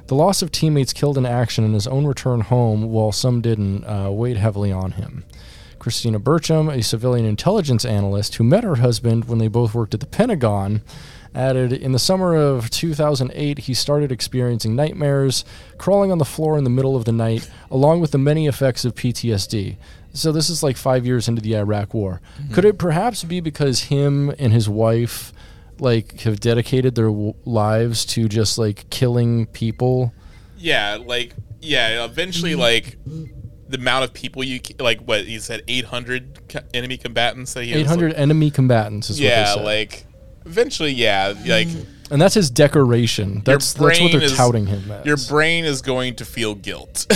The 0.08 0.16
loss 0.16 0.42
of 0.42 0.52
teammates 0.52 0.94
killed 0.94 1.18
in 1.18 1.26
action 1.26 1.64
and 1.64 1.74
his 1.74 1.88
own 1.88 2.06
return 2.06 2.42
home, 2.42 2.84
while 2.92 3.12
some 3.12 3.42
didn't, 3.42 3.84
uh, 3.86 4.12
weighed 4.12 4.38
heavily 4.38 4.72
on 4.72 4.92
him. 4.94 5.24
Christina 5.86 6.18
Bertram, 6.18 6.68
a 6.68 6.82
civilian 6.82 7.27
intelligence 7.27 7.86
analyst 7.86 8.38
who 8.38 8.44
met 8.44 8.63
her 8.63 8.77
husband 8.77 9.25
when 9.25 9.38
they 9.38 9.48
both 9.48 9.75
worked 9.75 9.94
at 9.94 10.00
the 10.00 10.08
Pentagon, 10.08 10.82
added 11.36 11.72
In 11.72 11.92
the 11.92 12.00
summer 12.00 12.34
of 12.34 12.72
2008, 12.72 13.60
he 13.60 13.75
started 13.75 14.12
experiencing 14.12 14.75
nightmares, 14.75 15.46
crawling 15.77 16.12
on 16.12 16.18
the 16.18 16.25
floor 16.25 16.58
in 16.58 16.63
the 16.63 16.72
middle 16.72 16.96
of 16.96 17.06
the 17.06 17.12
night, 17.12 17.48
along 17.70 18.01
with 18.01 18.10
the 18.10 18.18
many 18.18 18.48
effects 18.48 18.84
of 18.84 18.96
PTSD. 18.96 19.77
So, 20.12 20.32
this 20.32 20.50
is 20.50 20.63
like 20.63 20.75
five 20.75 21.06
years 21.06 21.27
into 21.27 21.44
the 21.44 21.56
Iraq 21.56 21.94
War. 21.94 22.20
Mm-hmm. 22.39 22.56
Could 22.56 22.65
it 22.65 22.80
perhaps 22.80 23.24
be 23.24 23.39
because 23.39 23.82
him 23.82 24.34
and 24.39 24.51
his 24.51 24.68
wife 24.68 25.34
like 25.77 26.22
have 26.22 26.39
dedicated 26.39 26.96
their 26.96 27.10
w- 27.10 27.36
lives 27.46 28.06
to 28.06 28.27
just 28.27 28.58
like 28.58 28.89
killing 28.89 29.46
people? 29.46 30.15
yeah, 30.58 30.98
like 31.00 31.36
yeah. 31.62 32.04
Eventually, 32.06 32.54
mm-hmm. 32.54 32.62
like 32.62 32.98
the 33.68 33.78
amount 33.78 34.04
of 34.06 34.14
people 34.14 34.44
you 34.44 34.60
like, 34.80 35.02
what 35.02 35.26
he 35.26 35.40
said, 35.40 35.64
eight 35.68 35.86
hundred 35.86 36.40
co- 36.50 36.60
enemy 36.74 36.98
combatants 36.98 37.54
that 37.54 37.64
he 37.64 37.72
was, 37.74 37.82
800 37.82 38.14
enemy 38.14 38.52
combatants 38.52 39.10
is 39.10 39.20
yeah, 39.20 39.54
like 39.56 40.06
eventually, 40.46 40.92
yeah, 40.92 41.34
like 41.46 41.68
and 42.12 42.22
that's 42.22 42.36
his 42.36 42.50
decoration. 42.52 43.42
That's 43.44 43.74
that's 43.74 44.00
what 44.00 44.12
they're 44.12 44.22
is- 44.24 44.36
touting 44.36 44.68
him 44.68 44.92
as. 44.92 45.06
your 45.06 45.18
brain 45.30 45.66
is 45.66 45.82
going 45.82 46.16
to 46.18 46.26
feel 46.26 46.56
guilt. 46.56 47.08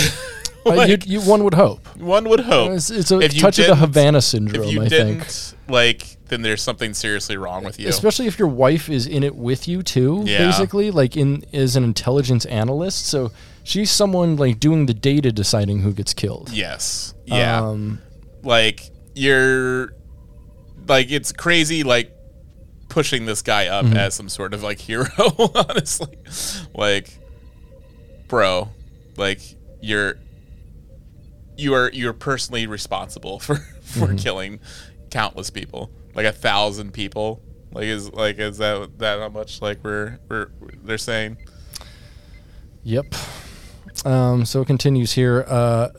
Uh, 0.66 0.82
you, 0.82 0.98
you, 1.06 1.20
one 1.22 1.42
would 1.42 1.54
hope. 1.54 1.86
one 1.96 2.28
would 2.28 2.40
hope 2.40 2.72
It's, 2.72 2.90
it's 2.90 3.10
a 3.10 3.18
If 3.20 3.38
touch 3.38 3.58
of 3.58 3.66
the 3.68 3.76
Havana 3.76 4.20
syndrome, 4.20 4.64
if 4.64 4.70
you 4.70 4.82
I 4.82 4.88
didn't 4.88 5.22
think. 5.24 5.58
like, 5.70 6.18
then 6.28 6.42
there's 6.42 6.60
something 6.60 6.92
seriously 6.92 7.38
wrong 7.38 7.64
with 7.64 7.80
you. 7.80 7.88
Especially 7.88 8.26
if 8.26 8.38
your 8.38 8.46
wife 8.48 8.90
is 8.90 9.06
in 9.06 9.22
it 9.22 9.34
with 9.34 9.66
you 9.66 9.82
too, 9.82 10.22
Yeah. 10.26 10.46
basically, 10.46 10.90
like 10.90 11.16
in 11.16 11.44
as 11.54 11.76
an 11.76 11.84
intelligence 11.84 12.44
analyst. 12.44 13.06
So 13.06 13.32
she's 13.70 13.90
someone 13.90 14.36
like 14.36 14.58
doing 14.60 14.86
the 14.86 14.94
data 14.94 15.30
deciding 15.32 15.80
who 15.80 15.92
gets 15.92 16.12
killed. 16.14 16.50
yes, 16.50 17.14
yeah, 17.26 17.60
Um, 17.64 18.00
like 18.42 18.90
you're 19.14 19.92
like 20.88 21.10
it's 21.10 21.30
crazy 21.32 21.82
like 21.82 22.12
pushing 22.88 23.26
this 23.26 23.42
guy 23.42 23.66
up 23.68 23.84
Mm-hmm. 23.84 23.96
as 23.96 24.14
some 24.14 24.28
sort 24.28 24.52
of 24.54 24.62
like 24.62 24.78
hero 24.88 25.06
honestly 25.54 26.16
like 26.74 27.18
bro 28.28 28.68
like 29.16 29.40
you're 29.80 30.14
you 31.56 31.74
are 31.74 31.90
you're 31.92 32.12
personally 32.12 32.66
responsible 32.66 33.38
for 33.46 33.56
for 33.82 34.06
Mm-hmm. 34.08 34.16
killing 34.16 34.60
countless 35.10 35.50
people 35.50 35.90
like 36.14 36.26
a 36.26 36.32
thousand 36.32 36.92
people 36.92 37.42
like 37.72 37.84
is 37.84 38.12
like 38.12 38.38
is 38.38 38.58
that 38.58 38.98
that 38.98 39.18
how 39.20 39.28
much 39.28 39.60
like 39.62 39.78
we're 39.84 40.18
we're 40.28 40.48
they're 40.82 40.98
saying 40.98 41.36
Yep. 42.82 43.14
Um, 44.04 44.44
so 44.44 44.62
it 44.62 44.66
continues 44.66 45.12
here. 45.12 45.44
Uh, 45.48 45.90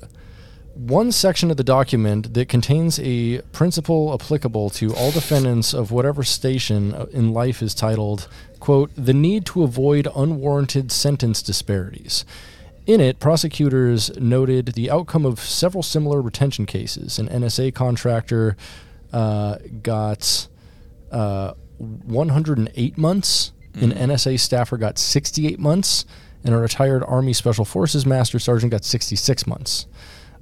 one 0.73 1.11
section 1.11 1.51
of 1.51 1.57
the 1.57 1.63
document 1.63 2.33
that 2.33 2.47
contains 2.47 2.99
a 2.99 3.41
principle 3.51 4.13
applicable 4.13 4.69
to 4.71 4.93
all 4.95 5.11
defendants 5.11 5.73
of 5.73 5.91
whatever 5.91 6.23
station 6.23 6.93
uh, 6.93 7.05
in 7.11 7.33
life 7.33 7.61
is 7.61 7.75
titled, 7.75 8.27
quote, 8.59 8.91
the 8.95 9.13
need 9.13 9.45
to 9.47 9.63
avoid 9.63 10.07
unwarranted 10.15 10.91
sentence 10.91 11.41
disparities. 11.41 12.25
In 12.87 12.99
it, 12.99 13.19
prosecutors 13.19 14.15
noted 14.17 14.67
the 14.67 14.89
outcome 14.89 15.25
of 15.25 15.39
several 15.39 15.83
similar 15.83 16.21
retention 16.21 16.65
cases. 16.65 17.19
An 17.19 17.27
NSA 17.27 17.75
contractor 17.75 18.57
uh, 19.13 19.57
got 19.83 20.47
uh, 21.11 21.53
108 21.77 22.97
months, 22.97 23.51
an 23.75 23.91
NSA 23.91 24.39
staffer 24.39 24.77
got 24.77 24.97
68 24.97 25.59
months, 25.59 26.05
and 26.43 26.53
a 26.53 26.57
retired 26.57 27.03
Army 27.03 27.33
Special 27.33 27.65
Forces 27.65 28.05
Master 28.05 28.39
Sergeant 28.39 28.71
got 28.71 28.83
66 28.83 29.47
months. 29.47 29.87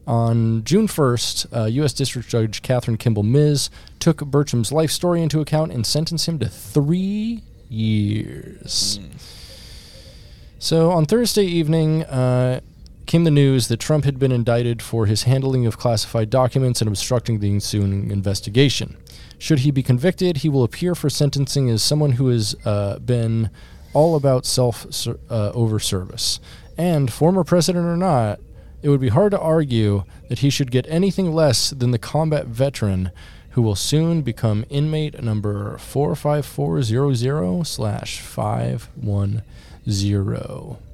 On 0.07 0.63
June 0.63 0.87
1st, 0.87 1.55
uh, 1.55 1.65
U.S. 1.65 1.93
District 1.93 2.27
Judge 2.27 2.61
Kathryn 2.61 2.97
Kimball 2.97 3.23
Miz 3.23 3.69
took 3.99 4.17
Bertram's 4.17 4.71
life 4.71 4.91
story 4.91 5.21
into 5.21 5.39
account 5.39 5.71
and 5.71 5.85
sentenced 5.85 6.27
him 6.27 6.39
to 6.39 6.49
three 6.49 7.43
years. 7.69 8.99
So 10.57 10.91
on 10.91 11.05
Thursday 11.05 11.45
evening, 11.45 12.03
uh, 12.05 12.61
came 13.05 13.23
the 13.23 13.31
news 13.31 13.69
that 13.69 13.79
Trump 13.79 14.05
had 14.05 14.19
been 14.19 14.31
indicted 14.31 14.81
for 14.81 15.07
his 15.07 15.23
handling 15.23 15.65
of 15.65 15.77
classified 15.77 16.29
documents 16.29 16.81
and 16.81 16.87
obstructing 16.87 17.39
the 17.39 17.49
ensuing 17.49 18.11
investigation. 18.11 18.97
Should 19.39 19.59
he 19.59 19.71
be 19.71 19.81
convicted, 19.81 20.37
he 20.37 20.49
will 20.49 20.63
appear 20.63 20.93
for 20.93 21.09
sentencing 21.09 21.69
as 21.69 21.81
someone 21.81 22.13
who 22.13 22.27
has 22.27 22.55
uh, 22.65 22.99
been 22.99 23.49
all 23.93 24.15
about 24.15 24.45
self 24.45 25.07
uh, 25.07 25.51
over 25.51 25.79
service. 25.79 26.39
And, 26.77 27.11
former 27.11 27.43
president 27.43 27.85
or 27.85 27.97
not, 27.97 28.39
it 28.81 28.89
would 28.89 29.01
be 29.01 29.09
hard 29.09 29.31
to 29.31 29.39
argue 29.39 30.03
that 30.29 30.39
he 30.39 30.49
should 30.49 30.71
get 30.71 30.85
anything 30.87 31.33
less 31.33 31.71
than 31.71 31.91
the 31.91 31.99
combat 31.99 32.47
veteran 32.47 33.11
who 33.51 33.61
will 33.61 33.75
soon 33.75 34.21
become 34.21 34.63
inmate 34.69 35.21
number 35.21 35.77
45400 35.77 37.65
slash 37.65 38.21
510. 38.21 40.88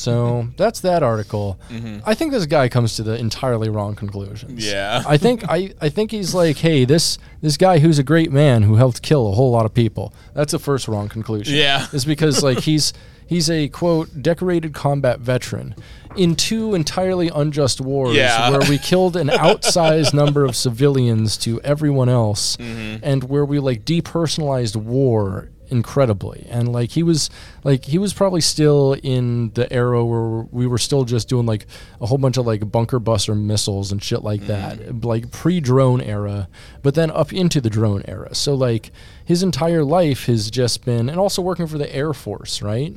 So 0.00 0.48
that's 0.56 0.80
that 0.80 1.02
article. 1.02 1.58
I 2.06 2.14
think 2.14 2.32
this 2.32 2.46
guy 2.46 2.68
comes 2.68 2.96
to 2.96 3.02
the 3.02 3.16
entirely 3.18 3.68
wrong 3.68 3.94
conclusions. 3.94 4.66
Yeah. 4.66 5.02
I 5.06 5.16
think 5.18 5.44
I, 5.48 5.74
I 5.80 5.88
think 5.90 6.10
he's 6.10 6.34
like, 6.34 6.56
hey, 6.58 6.84
this 6.84 7.18
this 7.42 7.56
guy 7.56 7.78
who's 7.80 7.98
a 7.98 8.02
great 8.02 8.32
man 8.32 8.62
who 8.62 8.76
helped 8.76 9.02
kill 9.02 9.28
a 9.28 9.32
whole 9.32 9.50
lot 9.50 9.66
of 9.66 9.74
people. 9.74 10.14
That's 10.34 10.52
the 10.52 10.58
first 10.58 10.88
wrong 10.88 11.08
conclusion. 11.08 11.54
Yeah. 11.56 11.86
Is 11.92 12.04
because 12.04 12.42
like 12.42 12.60
he's 12.60 12.92
he's 13.26 13.48
a 13.50 13.68
quote 13.68 14.22
decorated 14.22 14.72
combat 14.74 15.20
veteran 15.20 15.74
in 16.16 16.34
two 16.34 16.74
entirely 16.74 17.28
unjust 17.32 17.80
wars 17.80 18.16
Yeah. 18.16 18.50
where 18.50 18.68
we 18.68 18.78
killed 18.78 19.16
an 19.16 19.28
outsized 19.28 20.12
number 20.12 20.44
of 20.44 20.56
civilians 20.56 21.36
to 21.38 21.60
everyone 21.60 22.08
else 22.08 22.56
Mm-hmm. 22.56 23.04
and 23.04 23.24
where 23.24 23.44
we 23.44 23.58
like 23.60 23.84
depersonalized 23.84 24.76
war 24.76 25.48
incredibly. 25.70 26.46
And 26.50 26.72
like 26.72 26.90
he 26.90 27.02
was 27.02 27.30
like 27.64 27.84
he 27.84 27.98
was 27.98 28.12
probably 28.12 28.40
still 28.40 28.94
in 29.02 29.50
the 29.54 29.72
era 29.72 30.04
where 30.04 30.46
we 30.50 30.66
were 30.66 30.78
still 30.78 31.04
just 31.04 31.28
doing 31.28 31.46
like 31.46 31.66
a 32.00 32.06
whole 32.06 32.18
bunch 32.18 32.36
of 32.36 32.46
like 32.46 32.70
bunker 32.70 32.98
buster 32.98 33.34
missiles 33.34 33.92
and 33.92 34.02
shit 34.02 34.22
like 34.22 34.42
that 34.46 35.04
like 35.04 35.30
pre-drone 35.30 36.00
era 36.00 36.48
but 36.82 36.94
then 36.94 37.10
up 37.10 37.32
into 37.32 37.60
the 37.60 37.70
drone 37.70 38.02
era. 38.06 38.34
So 38.34 38.54
like 38.54 38.90
his 39.24 39.42
entire 39.42 39.84
life 39.84 40.26
has 40.26 40.50
just 40.50 40.84
been 40.84 41.08
and 41.08 41.18
also 41.18 41.42
working 41.42 41.66
for 41.66 41.78
the 41.78 41.94
air 41.94 42.12
force 42.12 42.62
right? 42.62 42.92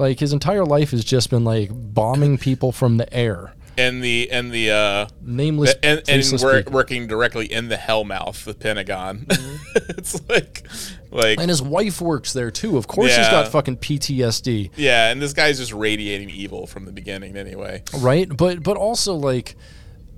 Like 0.00 0.18
his 0.18 0.32
entire 0.32 0.64
life 0.64 0.92
has 0.92 1.04
just 1.04 1.28
been 1.28 1.44
like 1.44 1.68
bombing 1.72 2.38
people 2.48 2.72
from 2.72 2.96
the 2.96 3.12
air. 3.12 3.54
And 3.76 4.02
the 4.02 4.30
and 4.30 4.50
the 4.50 4.70
uh 4.70 5.06
nameless 5.22 5.74
and, 5.82 5.98
and 6.00 6.06
faceless 6.06 6.66
working 6.66 7.06
directly 7.06 7.50
in 7.50 7.68
the 7.68 7.76
hellmouth, 7.76 8.44
the 8.44 8.54
Pentagon. 8.54 9.26
it's 9.74 10.20
like, 10.28 10.66
like, 11.10 11.38
and 11.40 11.48
his 11.48 11.62
wife 11.62 12.00
works 12.00 12.32
there 12.32 12.50
too. 12.50 12.76
Of 12.76 12.86
course 12.86 13.16
he's 13.16 13.28
got 13.28 13.48
fucking 13.48 13.78
ptsd 13.78 14.70
yeah, 14.76 15.10
and 15.10 15.20
this 15.20 15.32
guy's 15.32 15.58
just 15.58 15.72
radiating 15.72 16.30
evil 16.30 16.66
from 16.66 16.84
the 16.84 16.92
beginning, 16.92 17.36
anyway. 17.36 17.82
right? 17.98 18.28
But 18.34 18.62
but 18.62 18.76
also 18.76 19.14
like 19.14 19.56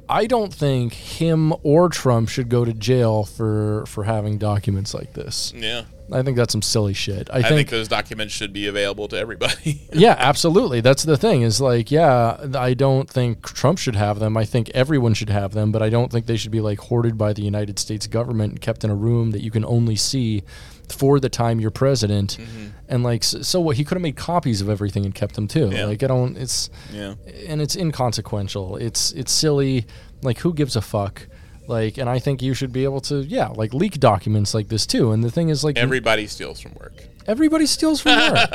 i 0.09 0.27
don't 0.27 0.53
think 0.53 0.93
him 0.93 1.55
or 1.63 1.89
trump 1.89 2.29
should 2.29 2.49
go 2.49 2.65
to 2.65 2.73
jail 2.73 3.25
for 3.25 3.85
for 3.87 4.05
having 4.05 4.37
documents 4.37 4.93
like 4.95 5.13
this. 5.13 5.53
Yeah, 5.57 5.85
i 6.13 6.23
think 6.23 6.37
that's 6.37 6.53
some 6.53 6.63
silly 6.63 6.93
shit 6.93 7.29
i, 7.33 7.39
I 7.39 7.43
think 7.43 7.55
think, 7.55 7.71
those 7.71 7.89
documents 7.89 8.35
should 8.35 8.53
be 8.53 8.67
available 8.67 9.09
to 9.09 9.17
everybody. 9.17 9.83
yeah 9.93 10.17
absolutely 10.19 10.81
that's 10.81 11.03
the 11.05 11.17
thing 11.17 11.43
is 11.43 11.61
like 11.61 11.91
yeah 11.91 12.37
i 12.55 12.75
don't 12.75 13.09
think 13.09 13.43
trump 13.43 13.79
should 13.79 13.97
have 13.97 14.19
them 14.19 14.37
i 14.37 14.45
think 14.45 14.71
everyone 14.71 15.15
should 15.15 15.31
have 15.31 15.53
them 15.53 15.73
but 15.73 15.83
i 15.83 15.89
don't 15.89 16.13
think 16.13 16.27
they 16.27 16.37
should 16.37 16.53
be 16.53 16.61
like 16.61 16.79
hoarded 16.81 17.17
by 17.17 17.33
the 17.33 17.43
united 17.43 17.79
states 17.79 18.07
government 18.07 18.53
and 18.53 18.61
kept 18.61 18.85
in 18.85 18.91
a 18.91 18.95
room 18.95 19.31
that 19.31 19.43
you 19.43 19.51
can 19.51 19.65
only 19.65 19.97
see 19.97 20.43
for 20.89 21.19
the 21.19 21.29
time 21.31 21.59
you're 21.59 21.71
president 21.71 22.37
mm-hmm. 22.39 22.67
and 22.89 23.03
like 23.03 23.25
so, 23.25 23.41
so 23.41 23.61
what 23.61 23.77
he 23.77 23.85
could 23.85 23.95
have 23.97 24.03
made 24.03 24.17
copies 24.17 24.61
of 24.61 24.69
everything 24.69 25.07
and 25.07 25.15
kept 25.15 25.35
them 25.37 25.49
too 25.49 25.71
Yeah. 25.73 25.87
like 25.87 26.03
i 26.03 26.07
don't 26.07 26.37
it's 26.37 26.69
yeah, 26.93 27.15
and 27.47 27.61
it's 27.63 27.77
inconsequential. 27.77 28.77
It's 28.77 29.13
it's 29.13 29.33
silly. 29.33 29.87
Like 30.23 30.39
who 30.39 30.53
gives 30.53 30.77
a 30.77 30.81
fuck? 30.81 31.27
Like, 31.69 31.97
and 31.97 32.11
I 32.11 32.19
think 32.19 32.43
you 32.43 32.55
should 32.55 32.73
be 32.73 32.85
able 32.85 33.01
to, 33.03 33.23
yeah, 33.23 33.49
like 33.49 33.73
leak 33.73 34.01
documents 34.01 34.53
like 34.53 34.69
this 34.69 34.87
too. 34.87 35.13
And 35.13 35.23
the 35.23 35.31
thing 35.31 35.49
is, 35.49 35.63
like, 35.63 35.77
everybody 35.77 36.27
steals 36.27 36.61
from 36.61 36.75
work. 36.75 37.05
everybody 37.27 37.67
steals 37.67 38.01
from 38.01 38.17
work. 38.17 38.51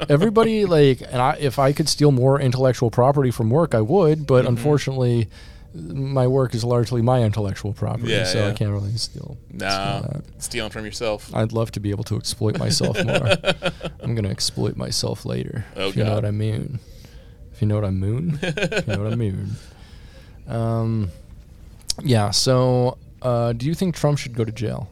everybody, 0.08 0.64
like, 0.64 1.00
and 1.00 1.20
I, 1.20 1.36
if 1.40 1.58
I 1.58 1.72
could 1.72 1.88
steal 1.88 2.12
more 2.12 2.40
intellectual 2.40 2.90
property 2.90 3.30
from 3.30 3.50
work, 3.50 3.74
I 3.74 3.80
would. 3.80 4.18
Mm-hmm. 4.18 4.26
But 4.26 4.46
unfortunately, 4.46 5.28
my 5.74 6.28
work 6.28 6.54
is 6.54 6.62
largely 6.62 7.02
my 7.02 7.22
intellectual 7.22 7.72
property, 7.72 8.12
Yeah, 8.12 8.24
so 8.24 8.48
I 8.48 8.52
can't 8.52 8.70
really 8.70 8.96
steal. 8.96 9.36
Nah, 9.50 10.02
steal 10.02 10.22
stealing 10.38 10.70
from 10.70 10.84
yourself. 10.84 11.34
I'd 11.34 11.52
love 11.52 11.72
to 11.72 11.80
be 11.80 11.90
able 11.90 12.04
to 12.04 12.16
exploit 12.16 12.58
myself 12.58 12.96
more. 13.04 13.26
I'm 14.00 14.14
gonna 14.14 14.28
exploit 14.28 14.76
myself 14.76 15.24
later. 15.26 15.64
Oh, 15.74 15.88
if 15.88 15.96
you 15.96 16.04
know 16.04 16.14
what 16.14 16.24
I 16.24 16.30
mean. 16.30 16.78
If 17.52 17.60
you 17.60 17.66
know 17.66 17.74
what 17.74 17.84
I 17.84 17.90
mean. 17.90 18.38
if 18.42 18.86
you 18.86 18.94
know 18.94 19.02
what 19.02 19.12
I 19.12 19.16
mean. 19.16 19.50
Um, 20.46 21.10
yeah. 22.02 22.30
So, 22.30 22.98
uh, 23.22 23.52
do 23.52 23.66
you 23.66 23.74
think 23.74 23.94
Trump 23.94 24.18
should 24.18 24.34
go 24.34 24.44
to 24.44 24.52
jail? 24.52 24.88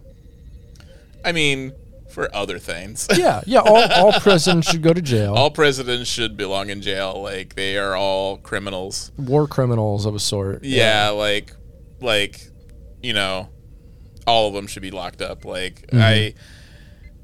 I 1.25 1.33
mean, 1.33 1.73
for 2.11 2.35
other 2.35 2.59
things. 2.59 3.09
Yeah. 3.17 3.41
Yeah. 3.47 3.61
All, 3.61 3.77
all 3.93 4.13
presidents 4.21 4.71
should 4.71 4.83
go 4.83 4.93
to 4.93 5.01
jail. 5.03 5.35
all 5.35 5.51
presidents 5.51 6.09
should 6.11 6.37
belong 6.37 6.69
in 6.71 6.83
jail. 6.83 7.21
Like 7.23 7.55
they 7.55 7.79
are 7.79 7.97
all 7.97 8.37
criminals. 8.39 9.13
War 9.17 9.47
criminals 9.47 10.05
of 10.07 10.15
a 10.15 10.19
sort. 10.21 10.63
Yeah, 10.65 11.09
like, 11.11 11.55
like, 12.01 12.41
you 13.03 13.13
know, 13.15 13.49
all 14.27 14.49
of 14.49 14.55
them 14.55 14.67
should 14.67 14.83
be 14.83 14.91
locked 14.91 15.23
up. 15.23 15.45
Like 15.45 15.87
Mm-hmm. 15.89 15.99
I, 16.01 16.35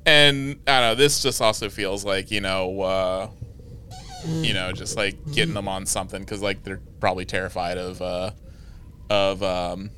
and 0.07 0.59
I 0.67 0.81
don't 0.81 0.89
know. 0.91 0.95
This 0.95 1.23
just 1.23 1.43
also 1.43 1.69
feels 1.69 2.03
like 2.05 2.31
you 2.31 2.41
know, 2.41 2.81
uh, 2.81 3.29
you 4.27 4.55
know, 4.55 4.73
just 4.73 4.97
like 4.97 5.17
getting 5.33 5.53
them 5.55 5.69
on 5.69 5.85
something 5.85 6.21
because 6.23 6.41
like 6.41 6.65
they're 6.65 6.81
probably 6.99 7.27
terrified 7.27 7.77
of, 7.77 8.01
uh, 8.01 8.31
of 9.11 9.43
um, 9.43 9.91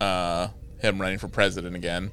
uh, 0.00 0.48
him 0.78 1.00
running 1.00 1.18
for 1.18 1.28
president 1.28 1.76
again. 1.76 2.10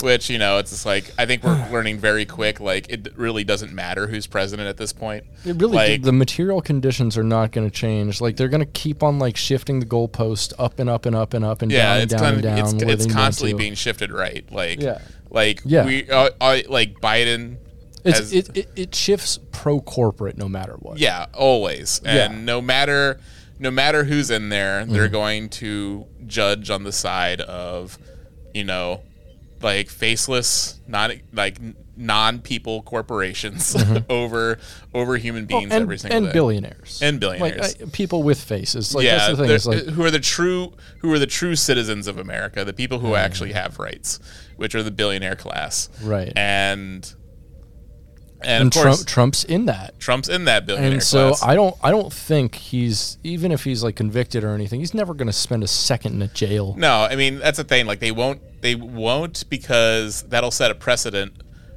Which 0.00 0.30
you 0.30 0.38
know, 0.38 0.58
it's 0.58 0.70
just 0.70 0.86
like 0.86 1.12
I 1.18 1.26
think 1.26 1.42
we're 1.42 1.68
learning 1.72 1.98
very 1.98 2.24
quick. 2.24 2.60
Like 2.60 2.88
it 2.88 3.08
really 3.16 3.42
doesn't 3.42 3.72
matter 3.72 4.06
who's 4.06 4.28
president 4.28 4.68
at 4.68 4.76
this 4.76 4.92
point. 4.92 5.24
It 5.44 5.56
really, 5.60 5.74
like, 5.76 6.02
the 6.02 6.12
material 6.12 6.60
conditions 6.62 7.18
are 7.18 7.24
not 7.24 7.50
going 7.50 7.68
to 7.68 7.74
change. 7.74 8.20
Like 8.20 8.36
they're 8.36 8.48
going 8.48 8.60
to 8.60 8.66
keep 8.66 9.02
on 9.02 9.18
like 9.18 9.36
shifting 9.36 9.80
the 9.80 9.86
goalpost 9.86 10.52
up 10.56 10.78
and 10.78 10.88
up 10.88 11.04
and 11.04 11.16
up 11.16 11.34
and 11.34 11.44
up 11.44 11.62
and 11.62 11.72
yeah, 11.72 11.94
down 11.94 12.02
it's 12.02 12.12
and 12.12 12.20
down 12.20 12.20
kind 12.20 12.36
and 12.36 12.62
of 12.74 12.78
down. 12.80 12.90
it's, 12.90 13.04
it's 13.06 13.12
constantly 13.12 13.54
being 13.54 13.74
shifted 13.74 14.12
right. 14.12 14.44
Like 14.52 14.80
Yeah. 14.80 15.00
like 15.30 15.62
Yeah. 15.64 15.84
we 15.84 16.08
uh, 16.08 16.30
uh, 16.40 16.58
like 16.68 17.00
Biden. 17.00 17.56
It's, 18.04 18.18
has- 18.20 18.32
it, 18.32 18.56
it, 18.56 18.68
it 18.76 18.94
shifts 18.94 19.40
pro 19.50 19.80
corporate 19.80 20.38
no 20.38 20.48
matter 20.48 20.74
what. 20.74 20.98
yeah, 20.98 21.26
always, 21.34 22.00
and 22.04 22.34
Yeah. 22.34 22.40
no 22.40 22.60
matter 22.60 23.18
no 23.58 23.70
matter 23.70 24.04
who's 24.04 24.30
in 24.30 24.48
there, 24.48 24.82
Mm-hmm. 24.82 24.92
they're 24.92 25.08
going 25.08 25.48
to 25.50 26.06
judge 26.26 26.70
on 26.70 26.84
the 26.84 26.92
side 26.92 27.40
of 27.40 27.98
you 28.54 28.64
know 28.64 29.02
like 29.60 29.88
faceless, 29.88 30.78
not 30.86 31.10
like 31.32 31.58
non 31.96 32.38
people 32.38 32.80
corporations 32.82 33.74
over 34.08 34.58
over 34.94 35.16
human 35.16 35.46
beings 35.46 35.64
Mm-hmm. 35.64 35.72
and, 35.72 35.82
every 35.82 35.98
single 35.98 36.16
and 36.18 36.26
day. 36.26 36.32
billionaires 36.32 37.00
And 37.02 37.18
billionaires. 37.18 37.60
like 37.80 37.82
uh, 37.82 37.90
people 37.92 38.22
with 38.22 38.40
faces. 38.40 38.94
Like 38.94 39.04
yeah, 39.04 39.32
that's 39.32 39.64
the 39.64 39.70
thing. 39.72 39.86
like 39.86 39.94
who 39.94 40.04
are 40.04 40.10
the 40.12 40.20
true 40.20 40.74
who 41.00 41.12
are 41.12 41.18
the 41.18 41.26
true 41.26 41.56
citizens 41.56 42.06
of 42.06 42.18
America, 42.18 42.64
the 42.64 42.72
people 42.72 43.00
who 43.00 43.16
actually 43.16 43.52
have 43.52 43.80
rights, 43.80 44.20
which 44.56 44.76
are 44.76 44.82
the 44.84 44.92
billionaire 44.92 45.34
class, 45.36 45.88
Right. 46.02 46.32
And 46.36 47.12
and, 48.42 48.62
and 48.64 48.72
course, 48.72 48.84
Trump, 49.04 49.06
Trump's 49.08 49.44
in 49.44 49.66
that. 49.66 49.98
Trump's 49.98 50.28
in 50.28 50.44
that 50.44 50.66
billionaire 50.66 50.92
And 50.92 51.02
so 51.02 51.28
class. 51.30 51.42
I 51.42 51.54
don't 51.54 51.74
I 51.82 51.90
don't 51.90 52.12
think 52.12 52.54
he's 52.54 53.18
even 53.24 53.50
if 53.52 53.64
he's 53.64 53.82
like 53.82 53.96
convicted 53.96 54.44
or 54.44 54.50
anything, 54.54 54.80
he's 54.80 54.94
never 54.94 55.14
going 55.14 55.26
to 55.26 55.32
spend 55.32 55.62
a 55.64 55.68
second 55.68 56.14
in 56.14 56.22
a 56.22 56.28
jail. 56.28 56.74
no, 56.78 57.02
I 57.10 57.16
mean 57.16 57.38
that's 57.38 57.58
the 57.58 57.64
thing. 57.64 57.86
Like 57.86 57.98
they 58.00 58.12
won't, 58.12 58.40
they 58.62 58.74
won't 58.74 59.48
because 59.50 60.22
that'll 60.24 60.50
set 60.50 60.70
a 60.70 60.74
precedent 60.74 61.32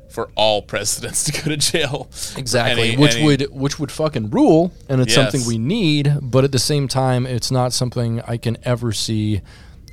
for 0.10 0.30
all 0.36 0.62
presidents 0.74 1.24
to 1.24 1.32
go 1.32 1.50
to 1.50 1.58
jail. 1.58 2.10
Exactly, 2.38 2.90
Any- 2.90 2.98
which 2.98 3.16
any- 3.16 3.26
would 3.26 3.42
which 3.52 3.80
would 3.80 3.92
fucking 3.92 4.30
rule, 4.30 4.72
and 4.90 5.02
it's 5.02 5.14
something 5.16 5.46
we 5.48 5.58
need. 5.58 6.14
But 6.22 6.44
at 6.44 6.52
the 6.52 6.60
same 6.60 6.88
time, 6.88 7.26
it's 7.26 7.50
not 7.50 7.74
something 7.74 8.22
I 8.28 8.38
can 8.38 8.58
ever 8.64 8.92
see, 8.92 9.42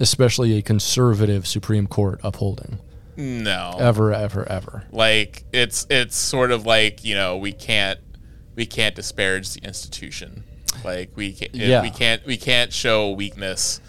especially 0.00 0.58
a 0.58 0.62
conservative 0.62 1.46
Supreme 1.46 1.86
Court 1.86 2.20
upholding. 2.22 2.78
No 3.18 3.76
Ever, 3.78 4.14
ever, 4.14 4.48
ever. 4.48 4.84
like 4.92 5.44
it's 5.52 5.86
it's 5.90 6.16
sort 6.16 6.52
of 6.52 6.64
like 6.64 7.04
you 7.04 7.14
know 7.14 7.36
we 7.36 7.52
can't 7.52 7.98
we 8.54 8.64
can't 8.64 8.94
disparage 8.94 9.52
the 9.54 9.60
institution 9.66 10.44
like 10.84 11.10
we 11.16 11.32
can't 11.32 11.54
Yeah. 11.54 11.82
we 11.82 11.90
can't 11.90 12.24
we 12.24 12.36
can't 12.36 12.72
show 12.72 13.10
weakness 13.10 13.80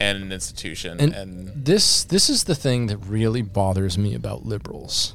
in 0.00 0.16
an 0.16 0.32
institution 0.32 0.98
And, 0.98 1.12
and, 1.12 1.64
this 1.64 2.04
this 2.04 2.30
is 2.30 2.44
the 2.44 2.54
thing 2.54 2.86
that 2.86 2.96
really 2.96 3.42
bothers 3.42 3.98
me 3.98 4.14
about 4.14 4.46
liberals 4.46 5.14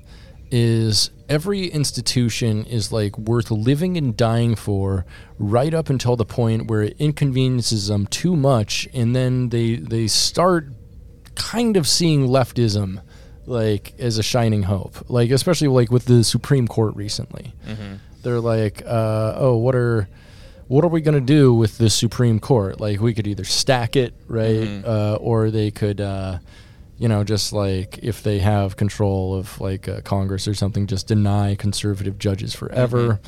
is 0.51 1.09
every 1.27 1.65
institution 1.67 2.65
is 2.65 2.91
like 2.91 3.17
worth 3.17 3.49
living 3.49 3.97
and 3.97 4.15
dying 4.15 4.53
for 4.55 5.03
right 5.39 5.73
up 5.73 5.89
until 5.89 6.15
the 6.15 6.23
point 6.25 6.67
where 6.69 6.83
it 6.83 6.95
inconveniences 6.99 7.87
them 7.87 8.05
too 8.05 8.35
much 8.35 8.87
and 8.93 9.15
then 9.15 9.49
they 9.49 9.75
they 9.75 10.05
start 10.05 10.67
kind 11.33 11.75
of 11.75 11.87
seeing 11.87 12.27
leftism 12.27 13.01
like 13.45 13.93
as 13.99 14.17
a 14.17 14.23
shining 14.23 14.63
hope. 14.63 15.09
Like 15.09 15.31
especially 15.31 15.67
like 15.67 15.91
with 15.91 16.05
the 16.05 16.23
supreme 16.23 16.67
court 16.67 16.95
recently. 16.95 17.53
They're 18.23 18.39
like 18.39 18.81
uh, 18.85 19.33
oh 19.37 19.57
what 19.57 19.75
are 19.75 20.07
what 20.67 20.83
are 20.83 20.87
we 20.87 21.01
going 21.01 21.13
to 21.13 21.21
do 21.21 21.53
with 21.53 21.77
the 21.77 21.89
supreme 21.91 22.39
court? 22.39 22.79
Like 22.79 22.99
we 22.99 23.13
could 23.13 23.27
either 23.27 23.43
stack 23.43 23.95
it 23.95 24.13
right? 24.27 24.83
Uh, 24.83 25.17
or 25.21 25.51
they 25.51 25.69
could 25.71 26.01
uh, 26.01 26.39
you 26.97 27.07
know 27.07 27.23
just 27.23 27.53
like 27.53 27.99
if 27.99 28.23
they 28.23 28.39
have 28.39 28.77
control 28.77 29.35
of 29.35 29.59
like 29.61 29.87
uh, 29.87 30.01
congress 30.01 30.47
or 30.47 30.53
something 30.55 30.87
just 30.87 31.07
deny 31.07 31.55
conservative 31.55 32.17
judges 32.17 32.55
forever. 32.55 33.11
Um, 33.13 33.19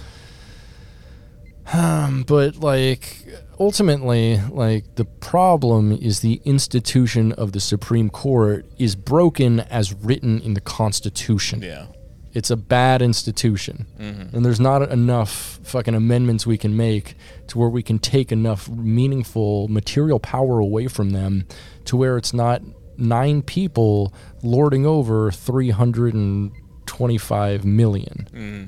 Um, 1.73 2.23
but 2.23 2.57
like 2.57 3.25
ultimately 3.59 4.39
like 4.51 4.95
the 4.95 5.05
problem 5.05 5.91
is 5.91 6.21
the 6.21 6.41
institution 6.45 7.33
of 7.33 7.51
the 7.51 7.59
supreme 7.59 8.09
court 8.09 8.65
is 8.77 8.95
broken 8.95 9.59
as 9.59 9.93
written 9.93 10.39
in 10.41 10.53
the 10.53 10.61
constitution. 10.61 11.61
Yeah. 11.61 11.87
It's 12.33 12.49
a 12.51 12.57
bad 12.57 13.01
institution. 13.01 13.87
Mm-hmm. 13.99 14.35
And 14.35 14.45
there's 14.45 14.59
not 14.59 14.91
enough 14.91 15.59
fucking 15.63 15.95
amendments 15.95 16.45
we 16.45 16.57
can 16.57 16.77
make 16.77 17.15
to 17.47 17.57
where 17.57 17.69
we 17.69 17.81
can 17.81 17.99
take 17.99 18.31
enough 18.31 18.69
meaningful 18.69 19.67
material 19.69 20.19
power 20.19 20.59
away 20.59 20.87
from 20.87 21.09
them 21.09 21.47
to 21.85 21.97
where 21.97 22.15
it's 22.15 22.33
not 22.33 22.61
nine 22.97 23.41
people 23.41 24.13
lording 24.43 24.85
over 24.85 25.31
325 25.31 27.65
million. 27.65 28.29
Mm-hmm. 28.31 28.65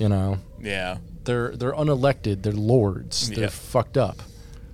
You 0.00 0.08
know? 0.08 0.38
Yeah 0.60 0.96
they're 1.24 1.56
they're 1.56 1.72
unelected 1.72 2.42
they're 2.42 2.52
lords 2.52 3.30
they're 3.30 3.48
fucked 3.48 3.96
up 3.96 4.22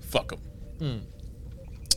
fuck 0.01 0.31
them 0.31 0.41
hmm. 0.79 0.99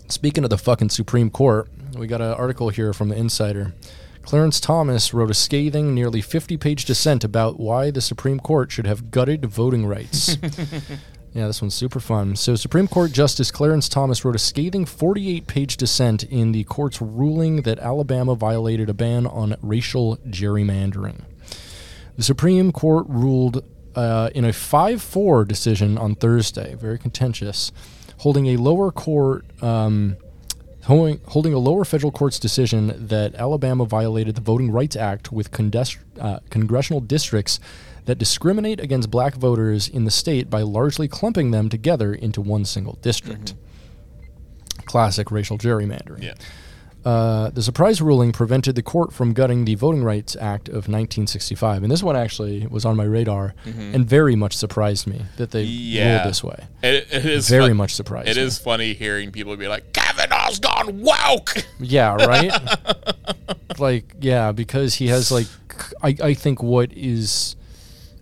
Speaking 0.09 0.43
of 0.43 0.49
the 0.49 0.57
fucking 0.57 0.89
Supreme 0.89 1.29
Court, 1.29 1.69
we 1.95 2.07
got 2.07 2.19
an 2.19 2.33
article 2.33 2.69
here 2.69 2.93
from 2.93 3.09
the 3.09 3.15
Insider. 3.15 3.75
Clarence 4.23 4.59
Thomas 4.59 5.13
wrote 5.13 5.29
a 5.29 5.35
scathing, 5.35 5.93
nearly 5.93 6.19
50 6.19 6.57
page 6.57 6.85
dissent 6.85 7.23
about 7.23 7.59
why 7.59 7.91
the 7.91 8.01
Supreme 8.01 8.39
Court 8.39 8.71
should 8.71 8.87
have 8.87 9.11
gutted 9.11 9.45
voting 9.45 9.85
rights. 9.85 10.35
yeah, 11.33 11.45
this 11.45 11.61
one's 11.61 11.75
super 11.75 11.99
fun. 11.99 12.35
So, 12.35 12.55
Supreme 12.55 12.87
Court 12.87 13.11
Justice 13.11 13.51
Clarence 13.51 13.87
Thomas 13.87 14.25
wrote 14.25 14.35
a 14.35 14.39
scathing 14.39 14.83
48 14.83 15.45
page 15.45 15.77
dissent 15.77 16.23
in 16.23 16.53
the 16.53 16.63
court's 16.63 16.99
ruling 16.99 17.61
that 17.61 17.77
Alabama 17.77 18.33
violated 18.33 18.89
a 18.89 18.95
ban 18.95 19.27
on 19.27 19.57
racial 19.61 20.17
gerrymandering. 20.27 21.21
The 22.17 22.23
Supreme 22.23 22.71
Court 22.71 23.05
ruled 23.07 23.63
uh, 23.99 24.29
in 24.33 24.45
a 24.45 24.53
5 24.53 25.01
4 25.01 25.45
decision 25.45 25.97
on 25.97 26.15
Thursday, 26.15 26.75
very 26.75 26.97
contentious, 26.97 27.71
holding 28.19 28.47
a 28.47 28.57
lower 28.57 28.91
court. 28.91 29.45
Um, 29.61 30.17
holding, 30.85 31.53
a 31.53 31.59
lower 31.59 31.85
federal 31.85 32.11
court's 32.11 32.39
decision 32.39 33.07
that 33.07 33.35
Alabama 33.35 33.85
violated 33.85 34.33
the 34.33 34.41
Voting 34.41 34.71
Rights 34.71 34.95
Act 34.95 35.31
with 35.31 35.51
condes- 35.51 35.99
uh, 36.19 36.39
congressional 36.49 36.99
districts 36.99 37.59
that 38.05 38.17
discriminate 38.17 38.79
against 38.79 39.11
black 39.11 39.35
voters 39.35 39.87
in 39.87 40.05
the 40.05 40.11
state 40.11 40.49
by 40.49 40.63
largely 40.63 41.07
clumping 41.07 41.51
them 41.51 41.69
together 41.69 42.11
into 42.11 42.41
one 42.41 42.65
single 42.65 42.97
district. 43.03 43.53
Classic 44.85 45.29
racial 45.29 45.59
gerrymandering. 45.59 46.23
yeah 46.23 46.33
Uh, 47.09 47.49
the 47.49 47.63
surprise 47.63 48.01
ruling 48.03 48.31
prevented 48.31 48.75
the 48.75 48.83
court 48.83 49.11
from 49.11 49.33
gutting 49.33 49.65
the 49.65 49.73
Voting 49.73 50.03
Rights 50.03 50.35
Act 50.39 50.67
of 50.69 50.87
1965. 50.87 51.81
And 51.81 51.91
this 51.91 52.03
one 52.03 52.15
actually 52.15 52.67
was 52.67 52.85
on 52.85 52.95
my 52.95 53.03
radar 53.03 53.55
and 53.65 54.05
very 54.05 54.35
much 54.35 54.55
surprised 54.55 55.07
me 55.07 55.25
that 55.37 55.49
they 55.49 55.63
Yeah. 55.63 56.17
ruled 56.17 56.29
this 56.29 56.43
way. 56.43 56.67
it, 56.83 57.07
it 57.11 57.25
is 57.25 57.49
Very 57.49 57.69
fun- 57.69 57.77
much 57.77 57.95
surprised. 57.95 58.27
it 58.29 58.35
me. 58.37 58.43
is 58.43 58.59
funny 58.59 58.93
hearing 58.93 59.31
people 59.31 59.55
be 59.57 59.67
like 59.67 59.91
Kavanaugh's 59.91 60.59
gone 60.59 61.01
woke 61.01 61.55
Yeah, 61.79 62.13
right? 62.13 62.51
like, 63.79 64.05
yeah, 64.19 64.51
because 64.51 64.93
he 64.95 65.07
has, 65.07 65.31
like, 65.31 65.47
I, 66.03 66.15
I 66.23 66.33
think 66.35 66.61
what 66.61 66.91
is 66.93 67.55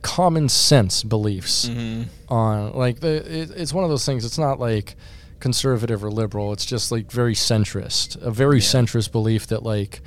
common 0.01 0.47
sense 0.47 1.03
beliefs 1.03 1.69
on, 2.29 2.73
like, 2.73 3.01
the, 3.01 3.15
it, 3.41 3.51
it's 3.51 3.73
one 3.73 3.83
of 3.83 3.89
those 3.89 4.05
things, 4.05 4.23
it's 4.23 4.37
not 4.37 4.59
like 4.61 4.95
conservative 5.39 6.03
or 6.03 6.11
liberal, 6.11 6.53
it's 6.53 6.65
just, 6.65 6.91
like, 6.91 7.11
very 7.11 7.33
centrist. 7.33 8.21
A 8.21 8.31
very 8.31 8.59
centrist 8.59 9.11
belief 9.11 9.47
that, 9.47 9.63
like, 9.63 10.01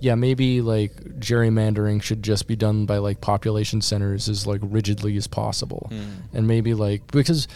yeah, 0.00 0.14
maybe 0.14 0.60
like 0.60 0.94
gerrymandering 1.18 2.02
should 2.02 2.22
just 2.22 2.46
be 2.46 2.56
done 2.56 2.86
by 2.86 2.98
like 2.98 3.20
population 3.20 3.80
centers 3.80 4.28
as 4.28 4.46
like 4.46 4.60
rigidly 4.62 5.16
as 5.16 5.26
possible. 5.26 5.88
Hmm. 5.90 6.36
And 6.36 6.46
maybe 6.46 6.74
like 6.74 7.10
because 7.10 7.48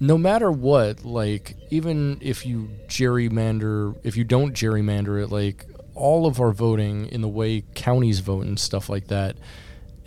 no 0.00 0.16
matter 0.18 0.50
what, 0.50 1.04
like 1.04 1.56
even 1.70 2.18
if 2.20 2.46
you 2.46 2.70
gerrymander, 2.88 3.96
if 4.02 4.16
you 4.16 4.24
don't 4.24 4.54
gerrymander 4.54 5.22
it, 5.22 5.30
like 5.30 5.66
all 5.94 6.26
of 6.26 6.40
our 6.40 6.52
voting 6.52 7.06
in 7.06 7.20
the 7.20 7.28
way 7.28 7.62
counties 7.74 8.20
vote 8.20 8.46
and 8.46 8.58
stuff 8.58 8.88
like 8.88 9.08
that, 9.08 9.36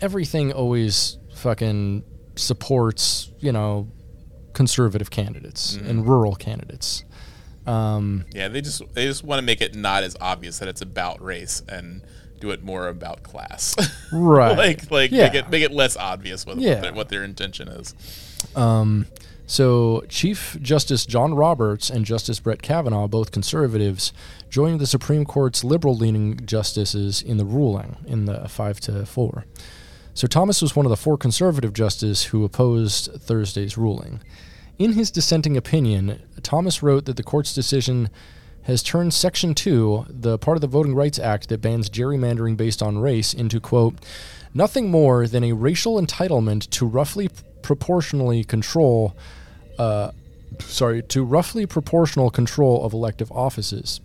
everything 0.00 0.52
always 0.52 1.16
fucking 1.34 2.04
supports, 2.36 3.30
you 3.38 3.52
know, 3.52 3.88
conservative 4.58 5.08
candidates 5.10 5.74
and 5.76 6.06
rural 6.06 6.34
candidates. 6.34 7.04
Um, 7.66 8.24
yeah 8.34 8.48
they 8.48 8.60
just 8.60 8.82
they 8.94 9.06
just 9.06 9.22
want 9.24 9.38
to 9.40 9.44
make 9.44 9.60
it 9.60 9.74
not 9.74 10.02
as 10.02 10.16
obvious 10.20 10.58
that 10.58 10.68
it's 10.68 10.80
about 10.82 11.22
race 11.22 11.62
and 11.68 12.02
do 12.40 12.50
it 12.50 12.62
more 12.62 12.88
about 12.88 13.22
class 13.22 13.74
right. 14.12 14.56
like 14.56 14.90
like 14.90 15.10
Yeah. 15.10 15.24
make 15.26 15.34
it 15.34 15.50
make 15.50 15.62
it 15.62 15.70
less 15.72 15.94
obvious 15.96 16.46
what, 16.46 16.56
Yeah. 16.58 16.74
what, 16.74 16.82
their, 16.82 16.92
what 16.94 17.08
their 17.10 17.24
intention 17.24 17.68
is 17.68 17.94
Um, 18.56 19.06
so, 19.50 20.04
Chief 20.10 20.58
Justice 20.60 21.06
John 21.06 21.32
Roberts 21.34 21.88
and 21.88 22.04
Justice 22.04 22.38
Brett 22.38 22.60
Kavanaugh, 22.60 23.06
both 23.08 23.32
conservatives, 23.32 24.12
joined 24.50 24.78
the 24.78 24.86
Supreme 24.86 25.24
Court's 25.24 25.64
liberal-leaning 25.64 26.44
justices 26.44 27.22
in 27.22 27.38
the 27.38 27.46
ruling 27.46 27.96
in 28.06 28.26
the 28.26 28.46
five 28.48 28.78
to 28.80 29.06
four. 29.06 29.46
So 30.12 30.26
Thomas 30.26 30.60
was 30.60 30.76
one 30.76 30.84
of 30.84 30.90
the 30.90 30.98
four 30.98 31.16
conservative 31.16 31.72
justices 31.72 32.24
who 32.24 32.44
opposed 32.44 33.08
Thursday's 33.22 33.78
ruling. 33.78 34.20
In 34.78 34.92
his 34.92 35.10
dissenting 35.10 35.56
opinion, 35.56 36.22
Thomas 36.42 36.84
wrote 36.84 37.04
that 37.06 37.16
the 37.16 37.24
court's 37.24 37.52
decision 37.52 38.10
has 38.62 38.82
turned 38.82 39.12
Section 39.12 39.54
2, 39.54 40.06
the 40.08 40.38
part 40.38 40.56
of 40.56 40.60
the 40.60 40.68
Voting 40.68 40.94
Rights 40.94 41.18
Act 41.18 41.48
that 41.48 41.60
bans 41.60 41.90
gerrymandering 41.90 42.56
based 42.56 42.80
on 42.80 42.98
race, 42.98 43.34
into, 43.34 43.60
quote, 43.60 43.94
nothing 44.54 44.88
more 44.88 45.26
than 45.26 45.42
a 45.42 45.52
racial 45.52 46.00
entitlement 46.00 46.70
to 46.70 46.86
roughly 46.86 47.28
proportionally 47.62 48.44
control, 48.44 49.16
uh, 49.80 50.12
sorry, 50.60 51.02
to 51.02 51.24
roughly 51.24 51.66
proportional 51.66 52.30
control 52.30 52.84
of 52.84 52.92
elective 52.92 53.32
offices, 53.32 54.00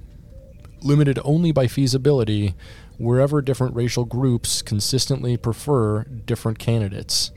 limited 0.82 1.20
only 1.24 1.52
by 1.52 1.68
feasibility 1.68 2.56
wherever 2.98 3.44
different 3.44 3.76
racial 3.76 4.06
groups 4.06 4.64
consistently 4.64 5.38
prefer 5.38 6.04
different 6.04 6.58
candidates. 6.58 7.32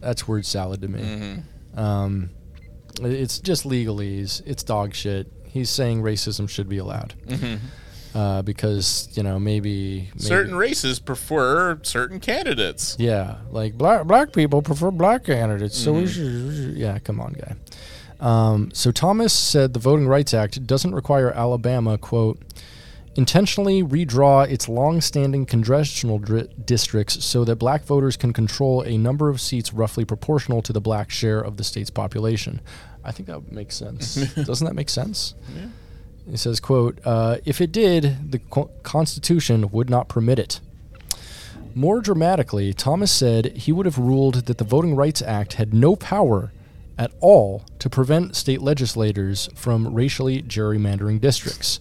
That's 0.00 0.28
word 0.28 0.46
salad 0.46 0.80
to 0.82 0.88
me. 0.88 1.42
Um, 1.74 2.30
it's 3.00 3.38
just 3.38 3.64
legalese. 3.64 4.42
It's 4.46 4.62
dog 4.62 4.94
shit. 4.94 5.26
He's 5.44 5.70
saying 5.70 6.02
racism 6.02 6.48
should 6.48 6.68
be 6.68 6.78
allowed 6.78 7.14
uh, 8.14 8.42
because 8.42 9.08
you 9.14 9.22
know 9.22 9.38
maybe, 9.38 10.08
maybe 10.14 10.20
certain 10.22 10.54
races 10.54 10.98
prefer 10.98 11.78
certain 11.82 12.20
candidates 12.20 12.96
yeah, 12.98 13.36
like 13.50 13.74
black 13.78 14.06
black 14.06 14.32
people 14.32 14.60
prefer 14.62 14.90
black 14.90 15.24
candidates. 15.24 15.78
So 15.78 15.94
we, 15.94 16.06
should, 16.06 16.48
we 16.48 16.56
should- 16.56 16.76
yeah, 16.76 16.98
come 16.98 17.20
on, 17.20 17.32
guy. 17.34 17.56
Um, 18.18 18.70
so 18.72 18.90
Thomas 18.92 19.32
said 19.32 19.72
the 19.74 19.78
Voting 19.80 20.08
Rights 20.08 20.32
Act 20.32 20.66
doesn't 20.66 20.94
require 20.94 21.30
Alabama 21.32 21.98
quote 21.98 22.38
intentionally 23.16 23.82
redraw 23.82 24.48
its 24.48 24.68
long-standing 24.68 25.46
congressional 25.46 26.18
dri- 26.18 26.48
districts 26.64 27.24
so 27.24 27.44
that 27.44 27.56
black 27.56 27.84
voters 27.84 28.16
can 28.16 28.32
control 28.32 28.82
a 28.82 28.96
number 28.98 29.28
of 29.28 29.40
seats 29.40 29.72
roughly 29.72 30.04
proportional 30.04 30.62
to 30.62 30.72
the 30.72 30.80
black 30.80 31.10
share 31.10 31.40
of 31.40 31.56
the 31.56 31.64
state's 31.64 31.90
population. 31.90 32.60
I 33.04 33.12
think 33.12 33.28
that 33.28 33.50
makes 33.52 33.76
sense. 33.76 34.14
Doesn't 34.34 34.66
that 34.66 34.74
make 34.74 34.90
sense? 34.90 35.34
He 36.28 36.36
says, 36.36 36.58
"quote 36.58 36.98
uh, 37.04 37.36
If 37.44 37.60
it 37.60 37.70
did, 37.70 38.32
the 38.32 38.40
co- 38.40 38.70
Constitution 38.82 39.70
would 39.70 39.88
not 39.88 40.08
permit 40.08 40.38
it." 40.38 40.60
More 41.74 42.00
dramatically, 42.00 42.72
Thomas 42.72 43.12
said 43.12 43.54
he 43.56 43.70
would 43.70 43.86
have 43.86 43.98
ruled 43.98 44.46
that 44.46 44.58
the 44.58 44.64
Voting 44.64 44.96
Rights 44.96 45.22
Act 45.22 45.54
had 45.54 45.74
no 45.74 45.94
power 45.94 46.50
at 46.98 47.12
all 47.20 47.64
to 47.78 47.90
prevent 47.90 48.34
state 48.34 48.62
legislators 48.62 49.50
from 49.54 49.94
racially 49.94 50.42
gerrymandering 50.42 51.20
districts, 51.20 51.78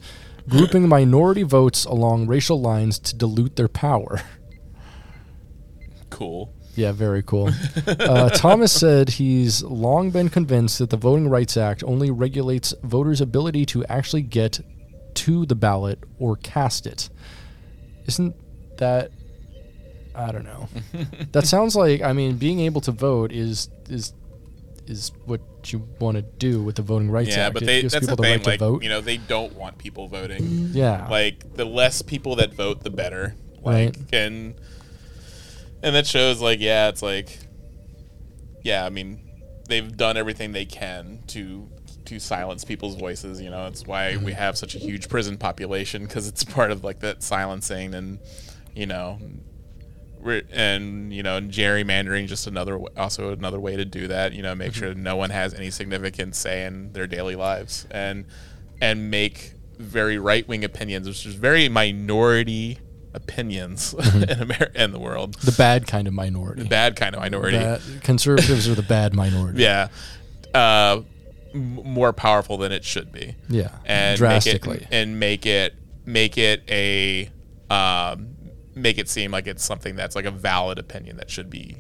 grouping 0.49 0.88
minority 0.88 1.43
votes 1.43 1.86
along 1.86 2.27
racial 2.27 2.60
lines 2.60 2.99
to 2.99 3.15
dilute 3.15 3.55
their 3.55 3.67
power. 3.67 4.21
Cool. 6.10 6.53
Yeah, 6.75 6.91
very 6.91 7.23
cool. 7.23 7.51
Uh, 7.88 8.29
Thomas 8.29 8.71
said 8.71 9.10
he's 9.10 9.63
long 9.63 10.12
been 10.12 10.29
convinced 10.29 10.79
that 10.79 10.89
the 10.89 10.97
Voting 10.97 11.29
Rights 11.29 11.58
Act 11.58 11.84
only 11.84 12.12
regulates 12.12 12.73
voters' 12.84 13.21
ability 13.21 13.65
to 13.67 13.86
actually 13.86 14.21
get 14.21 14.60
to 15.15 15.45
the 15.45 15.55
ballot 15.55 15.99
or 16.19 16.36
cast 16.38 16.86
it. 16.86 17.10
Isn't 18.08 18.36
that? 18.77 19.12
I 20.13 20.31
don't 20.31 20.43
know. 20.43 20.67
that 21.31 21.47
sounds 21.47 21.75
like 21.75 22.01
I 22.01 22.13
mean, 22.13 22.38
being 22.38 22.60
able 22.60 22.81
to 22.81 22.91
vote 22.91 23.31
is 23.31 23.69
is 23.89 24.13
is 24.88 25.12
what 25.26 25.41
you 25.71 25.88
want 26.00 26.15
to 26.17 26.21
do 26.21 26.62
with 26.63 26.76
the 26.76 26.82
Voting 26.82 27.10
Rights 27.10 27.30
Yeah, 27.36 27.48
Act. 27.48 27.54
but 27.56 27.63
It 27.63 27.65
they 27.65 27.82
gives 27.82 27.93
that's 27.93 28.06
the 28.06 28.12
people 28.13 28.24
thing. 28.24 28.34
right 28.34 28.43
to 28.43 28.50
like 28.50 28.60
vote. 28.60 28.84
you 28.84 28.89
know, 28.89 29.02
they 29.02 29.17
don't 29.17 29.54
want 29.56 29.78
people 29.78 30.08
voting. 30.08 30.69
yeah, 30.74 31.08
Like 31.10 31.56
the 31.56 31.65
less 31.65 32.02
people 32.02 32.36
that 32.38 32.54
vote, 32.54 32.84
the 32.84 32.89
better. 32.89 33.36
Like 33.62 33.95
Right. 33.95 34.13
and 34.13 34.56
and 35.82 35.95
that 35.95 36.06
shows 36.08 36.41
like 36.41 36.60
yeah, 36.60 36.89
it's 36.89 37.02
like 37.02 37.39
yeah. 38.63 38.86
I 38.86 38.89
mean, 38.89 39.19
they've 39.67 39.95
done 39.95 40.17
everything 40.17 40.52
they 40.52 40.65
can 40.65 41.24
to 41.28 41.69
to 42.06 42.19
silence 42.19 42.63
people's 42.63 42.95
voices. 42.95 43.41
You 43.41 43.50
know, 43.50 43.65
it's 43.67 43.86
why 43.86 44.13
mm-hmm. 44.13 44.26
we 44.26 44.34
have 44.34 44.58
such 44.58 44.76
a 44.76 44.78
huge 44.80 45.10
prison 45.10 45.38
population 45.38 46.04
because 46.04 46.28
it's 46.28 46.43
part 46.43 46.71
of 46.71 46.84
like 46.84 47.00
that 47.00 47.24
silencing 47.24 47.93
and 47.95 48.19
you 48.76 48.86
know. 48.86 49.19
And 50.51 51.13
you 51.13 51.23
know, 51.23 51.39
gerrymandering 51.41 52.27
just 52.27 52.47
another, 52.47 52.79
also 52.97 53.31
another 53.31 53.59
way 53.59 53.75
to 53.75 53.85
do 53.85 54.07
that. 54.07 54.33
You 54.33 54.41
know, 54.43 54.55
make 54.55 54.73
sure 54.73 54.93
no 54.93 55.15
one 55.15 55.29
has 55.29 55.53
any 55.53 55.69
significant 55.71 56.35
say 56.35 56.65
in 56.65 56.91
their 56.93 57.07
daily 57.07 57.35
lives, 57.35 57.85
and 57.91 58.25
and 58.81 59.09
make 59.11 59.53
very 59.77 60.17
right 60.17 60.47
wing 60.47 60.63
opinions, 60.63 61.07
which 61.07 61.25
is 61.25 61.35
very 61.35 61.69
minority 61.69 62.79
opinions 63.13 63.93
in 64.13 64.41
America 64.41 64.71
and 64.75 64.93
the 64.93 64.99
world. 64.99 65.35
the 65.35 65.51
bad 65.53 65.88
kind 65.88 66.07
of 66.07 66.13
minority. 66.13 66.63
The 66.63 66.69
bad 66.69 66.95
kind 66.95 67.15
of 67.15 67.21
minority. 67.21 67.57
Conservatives 68.01 68.67
are 68.67 68.75
the 68.75 68.81
bad 68.83 69.13
minority. 69.13 69.61
Yeah. 69.63 69.88
Uh, 70.53 71.01
m- 71.53 71.75
more 71.83 72.11
powerful 72.13 72.57
than 72.57 72.71
it 72.71 72.83
should 72.85 73.11
be. 73.11 73.35
Yeah, 73.49 73.69
And 73.85 74.17
drastically. 74.17 74.77
Make 74.77 74.81
it, 74.83 74.88
and 74.91 75.19
make 75.19 75.45
it 75.45 75.75
make 76.05 76.38
it 76.38 76.63
a 76.69 77.29
um, 77.73 78.35
make 78.75 78.97
it 78.97 79.09
seem 79.09 79.31
like 79.31 79.47
it's 79.47 79.63
something 79.63 79.95
that's 79.95 80.15
like 80.15 80.25
a 80.25 80.31
valid 80.31 80.77
opinion 80.77 81.17
that 81.17 81.29
should 81.29 81.49
be 81.49 81.77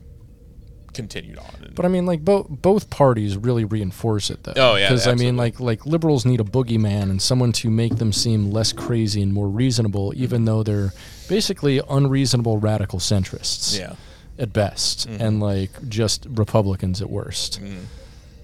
continued 0.93 1.37
on. 1.37 1.71
But 1.75 1.83
I 1.85 1.89
mean, 1.89 2.05
like 2.05 2.23
both 2.23 2.47
both 2.49 2.89
parties 2.89 3.35
really 3.35 3.65
reinforce 3.65 4.29
it, 4.29 4.43
though. 4.43 4.53
Oh, 4.55 4.75
yeah, 4.75 4.87
because 4.87 5.07
I 5.07 5.15
mean, 5.15 5.35
like 5.35 5.59
like 5.59 5.85
liberals 5.85 6.25
need 6.25 6.39
a 6.39 6.43
boogeyman 6.45 7.03
and 7.03 7.21
someone 7.21 7.51
to 7.53 7.69
make 7.69 7.97
them 7.97 8.13
seem 8.13 8.49
less 8.49 8.71
crazy 8.71 9.21
and 9.21 9.33
more 9.33 9.49
reasonable, 9.49 10.13
even 10.15 10.45
though 10.45 10.63
they're 10.63 10.93
basically 11.27 11.81
unreasonable 11.89 12.59
radical 12.59 12.99
centrists 12.99 13.77
yeah. 13.77 13.95
at 14.39 14.53
best, 14.53 15.09
Mm-hmm. 15.09 15.21
and 15.21 15.39
like 15.41 15.89
just 15.89 16.25
Republicans 16.29 17.01
at 17.01 17.09
worst. 17.09 17.59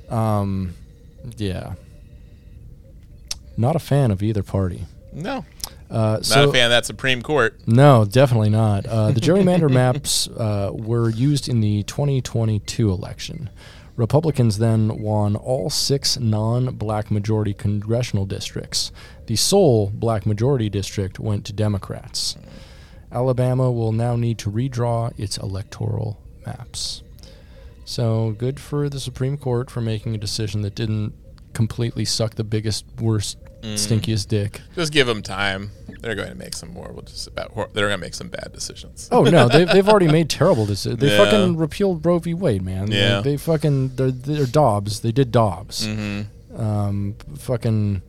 Um, 0.09 0.73
yeah. 1.37 1.75
Not 3.55 3.75
a 3.75 3.79
fan 3.79 4.11
of 4.11 4.21
either 4.23 4.43
party. 4.43 4.85
No. 5.13 5.45
Uh, 5.91 6.21
Not 6.29 6.45
a 6.45 6.51
fan 6.51 6.65
of 6.65 6.69
that 6.71 6.85
Supreme 6.85 7.21
Court. 7.21 7.59
no, 7.67 8.05
definitely 8.05 8.49
not. 8.49 8.85
Uh, 8.85 9.11
the 9.11 9.19
gerrymander 9.19 9.69
maps 9.73 10.27
uh, 10.29 10.71
were 10.73 11.09
used 11.09 11.49
in 11.49 11.59
the 11.59 11.83
2022 11.83 12.89
election. 12.89 13.49
Republicans 13.97 14.57
then 14.57 15.01
won 15.01 15.35
all 15.35 15.69
six 15.69 16.17
non 16.17 16.75
black 16.75 17.11
majority 17.11 17.53
congressional 17.53 18.25
districts. 18.25 18.91
The 19.27 19.35
sole 19.35 19.91
black 19.93 20.25
majority 20.25 20.69
district 20.69 21.19
went 21.19 21.45
to 21.45 21.53
Democrats. 21.53 22.37
Alabama 23.11 23.69
will 23.69 23.91
now 23.91 24.15
need 24.15 24.37
to 24.39 24.49
redraw 24.49 25.11
its 25.19 25.37
electoral 25.37 26.21
maps. 26.45 27.03
So 27.83 28.31
good 28.37 28.59
for 28.59 28.87
the 28.87 28.99
Supreme 29.01 29.37
Court 29.37 29.69
for 29.69 29.81
making 29.81 30.15
a 30.15 30.17
decision 30.17 30.61
that 30.61 30.75
didn't 30.75 31.13
completely 31.53 32.05
suck 32.05 32.35
the 32.35 32.45
biggest, 32.45 32.85
worst, 32.99 33.37
stinkiest 33.61 34.27
dick. 34.27 34.61
Just 34.75 34.91
give 34.91 35.07
them 35.07 35.21
time. 35.21 35.71
They're 36.01 36.15
going 36.15 36.29
to 36.29 36.35
make 36.35 36.55
some 36.55 36.73
more. 36.73 36.91
We'll 36.91 37.03
just 37.03 37.27
about. 37.27 37.53
They're 37.73 37.87
going 37.87 37.99
to 37.99 38.05
make 38.05 38.15
some 38.15 38.29
bad 38.29 38.51
decisions. 38.53 39.07
Oh 39.11 39.23
no, 39.23 39.47
they've 39.47 39.67
they've 39.67 39.87
already 39.87 40.07
made 40.11 40.29
terrible 40.29 40.65
decisions. 40.65 40.99
They 40.99 41.15
Yeah. 41.15 41.23
fucking 41.25 41.57
repealed 41.57 42.05
Roe 42.05 42.17
v. 42.19 42.33
Wade, 42.33 42.63
man. 42.63 42.91
Yeah. 42.91 43.21
they 43.21 43.37
fucking 43.37 43.95
they're, 43.95 44.09
they're 44.11 44.45
Dobbs. 44.47 45.01
They 45.01 45.11
did 45.11 45.31
Dobbs. 45.31 45.85
Mm-hmm. 45.87 46.59
Um, 46.59 47.15
fucking. 47.37 48.01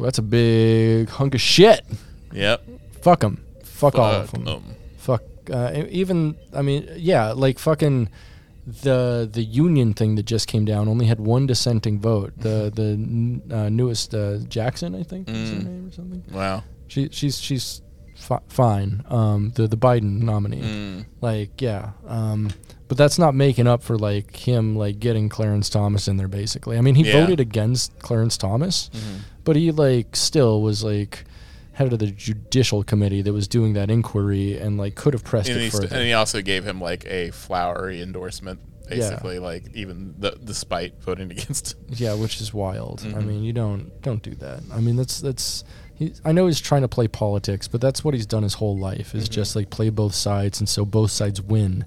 That's 0.00 0.18
a 0.18 0.22
big 0.22 1.08
hunk 1.08 1.34
of 1.34 1.40
shit. 1.40 1.84
Yep. 2.32 2.64
Fuck 3.02 3.20
them. 3.20 3.44
Fuck, 3.62 3.96
all 3.98 4.10
of 4.12 4.30
Fuck 4.30 4.40
them. 4.44 4.48
'em. 4.48 4.74
Fuck. 4.98 5.22
Uh, 5.50 5.84
even 5.90 6.36
I 6.52 6.62
mean, 6.62 6.88
yeah, 6.96 7.32
like 7.32 7.58
fucking 7.58 8.08
the 8.66 9.28
the 9.30 9.42
union 9.42 9.92
thing 9.94 10.14
that 10.14 10.24
just 10.26 10.48
came 10.48 10.64
down 10.64 10.88
only 10.88 11.06
had 11.06 11.20
one 11.20 11.46
dissenting 11.46 12.00
vote. 12.00 12.32
The 12.38 12.70
the 12.74 12.92
n- 12.92 13.42
uh, 13.50 13.68
newest 13.68 14.14
uh, 14.14 14.38
Jackson, 14.48 14.94
I 14.94 15.02
think, 15.02 15.28
is 15.28 15.50
her 15.50 15.56
Mm. 15.56 15.64
name 15.64 15.88
or 15.88 15.92
something. 15.92 16.22
Wow. 16.32 16.62
She 16.88 17.08
she's 17.12 17.38
she's 17.40 17.82
fi- 18.14 18.40
fine. 18.48 19.04
Um, 19.08 19.52
the 19.54 19.66
the 19.68 19.76
Biden 19.76 20.22
nominee. 20.22 20.62
Mm. 20.62 21.06
Like 21.20 21.60
yeah. 21.60 21.90
Um, 22.06 22.50
but 22.88 22.96
that's 22.98 23.18
not 23.18 23.34
making 23.34 23.66
up 23.66 23.82
for 23.82 23.96
like 23.98 24.36
him 24.36 24.76
like 24.76 24.98
getting 25.00 25.28
Clarence 25.28 25.68
Thomas 25.68 26.08
in 26.08 26.16
there. 26.16 26.28
Basically, 26.28 26.78
I 26.78 26.80
mean 26.80 26.94
he 26.94 27.04
Yeah. 27.04 27.20
voted 27.20 27.40
against 27.40 27.98
Clarence 27.98 28.36
Thomas, 28.36 28.90
Mm-hmm. 28.94 29.16
but 29.44 29.56
he 29.56 29.70
like 29.72 30.16
still 30.16 30.62
was 30.62 30.82
like 30.84 31.24
head 31.74 31.92
of 31.92 31.98
the 31.98 32.06
judicial 32.06 32.82
committee 32.82 33.20
that 33.22 33.32
was 33.32 33.46
doing 33.48 33.74
that 33.74 33.90
inquiry 33.90 34.58
and 34.58 34.78
like 34.78 34.94
could 34.94 35.12
have 35.12 35.22
pressed 35.24 35.48
And 35.50 35.58
it 35.60 35.64
he, 35.64 35.70
st- 35.70 35.92
and 35.92 36.02
he 36.02 36.12
also 36.12 36.40
gave 36.40 36.64
him 36.64 36.80
like 36.80 37.04
a 37.06 37.30
flowery 37.32 38.00
endorsement, 38.00 38.60
basically, 38.88 39.38
like 39.38 39.64
even 39.74 40.14
the, 40.18 40.38
despite 40.42 41.02
voting 41.02 41.30
against. 41.36 41.72
Him. 41.74 41.78
Yeah, 41.90 42.14
which 42.14 42.40
is 42.40 42.54
wild. 42.54 43.02
I 43.04 43.18
Mhm. 43.20 43.26
mean, 43.26 43.42
you 43.44 43.52
don't 43.52 43.90
don't 44.02 44.22
do 44.22 44.34
that. 44.36 44.62
I 44.72 44.80
mean, 44.80 44.96
that's 44.96 45.20
that's. 45.20 45.64
He, 45.96 46.12
I 46.24 46.32
know 46.32 46.46
he's 46.46 46.60
trying 46.60 46.82
to 46.82 46.88
play 46.88 47.06
politics, 47.06 47.68
but 47.68 47.80
that's 47.80 48.02
what 48.02 48.14
he's 48.14 48.26
done 48.26 48.42
his 48.42 48.54
whole 48.54 48.76
life 48.76 49.14
is 49.14 49.28
just 49.28 49.54
like 49.54 49.70
play 49.70 49.90
both 49.90 50.12
sides, 50.14 50.58
and 50.58 50.68
so 50.68 50.84
both 50.84 51.12
sides 51.12 51.40
win, 51.40 51.82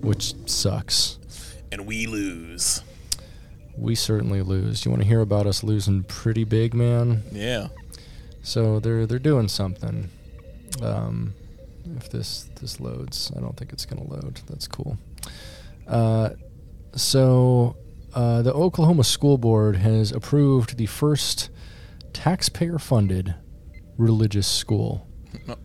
which 0.00 0.34
sucks. 0.48 1.18
And 1.72 1.84
we 1.86 2.06
lose. 2.06 2.82
We 3.76 3.94
certainly 3.96 4.42
lose. 4.42 4.84
You 4.84 4.92
want 4.92 5.02
to 5.02 5.08
hear 5.08 5.20
about 5.22 5.46
us 5.46 5.64
losing 5.64 6.04
pretty 6.04 6.44
big, 6.44 6.72
man? 6.72 7.22
Yeah. 7.32 7.68
So 8.42 8.80
they're 8.80 9.06
they're 9.06 9.18
doing 9.18 9.48
something. 9.48 10.10
Um, 10.82 11.34
if 11.96 12.10
this 12.10 12.48
this 12.60 12.80
loads, 12.80 13.32
I 13.36 13.40
don't 13.40 13.56
think 13.56 13.72
it's 13.72 13.86
gonna 13.86 14.04
load. 14.04 14.40
That's 14.48 14.66
cool. 14.68 14.98
Uh, 15.86 16.30
so 16.94 17.76
uh, 18.14 18.42
the 18.42 18.52
Oklahoma 18.52 19.04
School 19.04 19.38
Board 19.38 19.76
has 19.76 20.12
approved 20.12 20.76
the 20.76 20.86
first 20.86 21.50
taxpayer-funded 22.12 23.34
religious 23.96 24.46
school. 24.46 25.06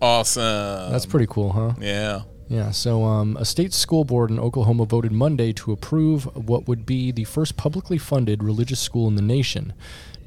Awesome. 0.01 0.91
That's 0.91 1.05
pretty 1.05 1.27
cool, 1.29 1.51
huh? 1.51 1.73
Yeah. 1.79 2.21
Yeah, 2.49 2.71
so 2.71 3.03
um, 3.03 3.35
a 3.37 3.43
state 3.45 3.73
school 3.73 4.05
board 4.05 4.29
in 4.31 4.39
Oklahoma 4.39 4.85
voted 4.85 5.11
Monday 5.11 5.51
to 5.53 5.71
approve 5.73 6.23
what 6.35 6.67
would 6.67 6.85
be 6.85 7.11
the 7.11 7.25
first 7.25 7.57
publicly 7.57 7.97
funded 7.97 8.41
religious 8.41 8.79
school 8.79 9.07
in 9.09 9.15
the 9.15 9.21
nation, 9.21 9.73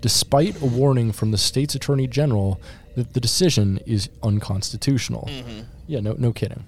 despite 0.02 0.60
a 0.60 0.66
warning 0.66 1.12
from 1.12 1.30
the 1.30 1.38
state's 1.38 1.74
attorney 1.74 2.06
general 2.06 2.60
that 2.94 3.14
the 3.14 3.20
decision 3.20 3.78
is 3.86 4.10
unconstitutional. 4.22 5.30
Yeah, 5.86 6.00
no, 6.00 6.14
no 6.18 6.32
kidding. 6.32 6.64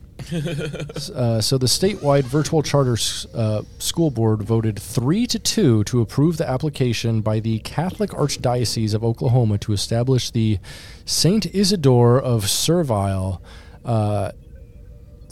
Uh, 1.14 1.40
so 1.40 1.58
the 1.58 1.66
statewide 1.66 2.22
virtual 2.22 2.62
charter 2.62 2.92
s- 2.94 3.26
uh, 3.34 3.62
school 3.78 4.10
board 4.10 4.42
voted 4.42 4.78
three 4.78 5.26
to 5.26 5.38
two 5.38 5.82
to 5.84 6.00
approve 6.00 6.36
the 6.38 6.48
application 6.48 7.20
by 7.20 7.40
the 7.40 7.58
Catholic 7.60 8.10
Archdiocese 8.10 8.94
of 8.94 9.04
Oklahoma 9.04 9.58
to 9.58 9.72
establish 9.72 10.30
the 10.30 10.58
Saint 11.04 11.46
Isidore 11.54 12.20
of 12.20 12.48
Seville. 12.48 13.42
Uh, 13.84 14.30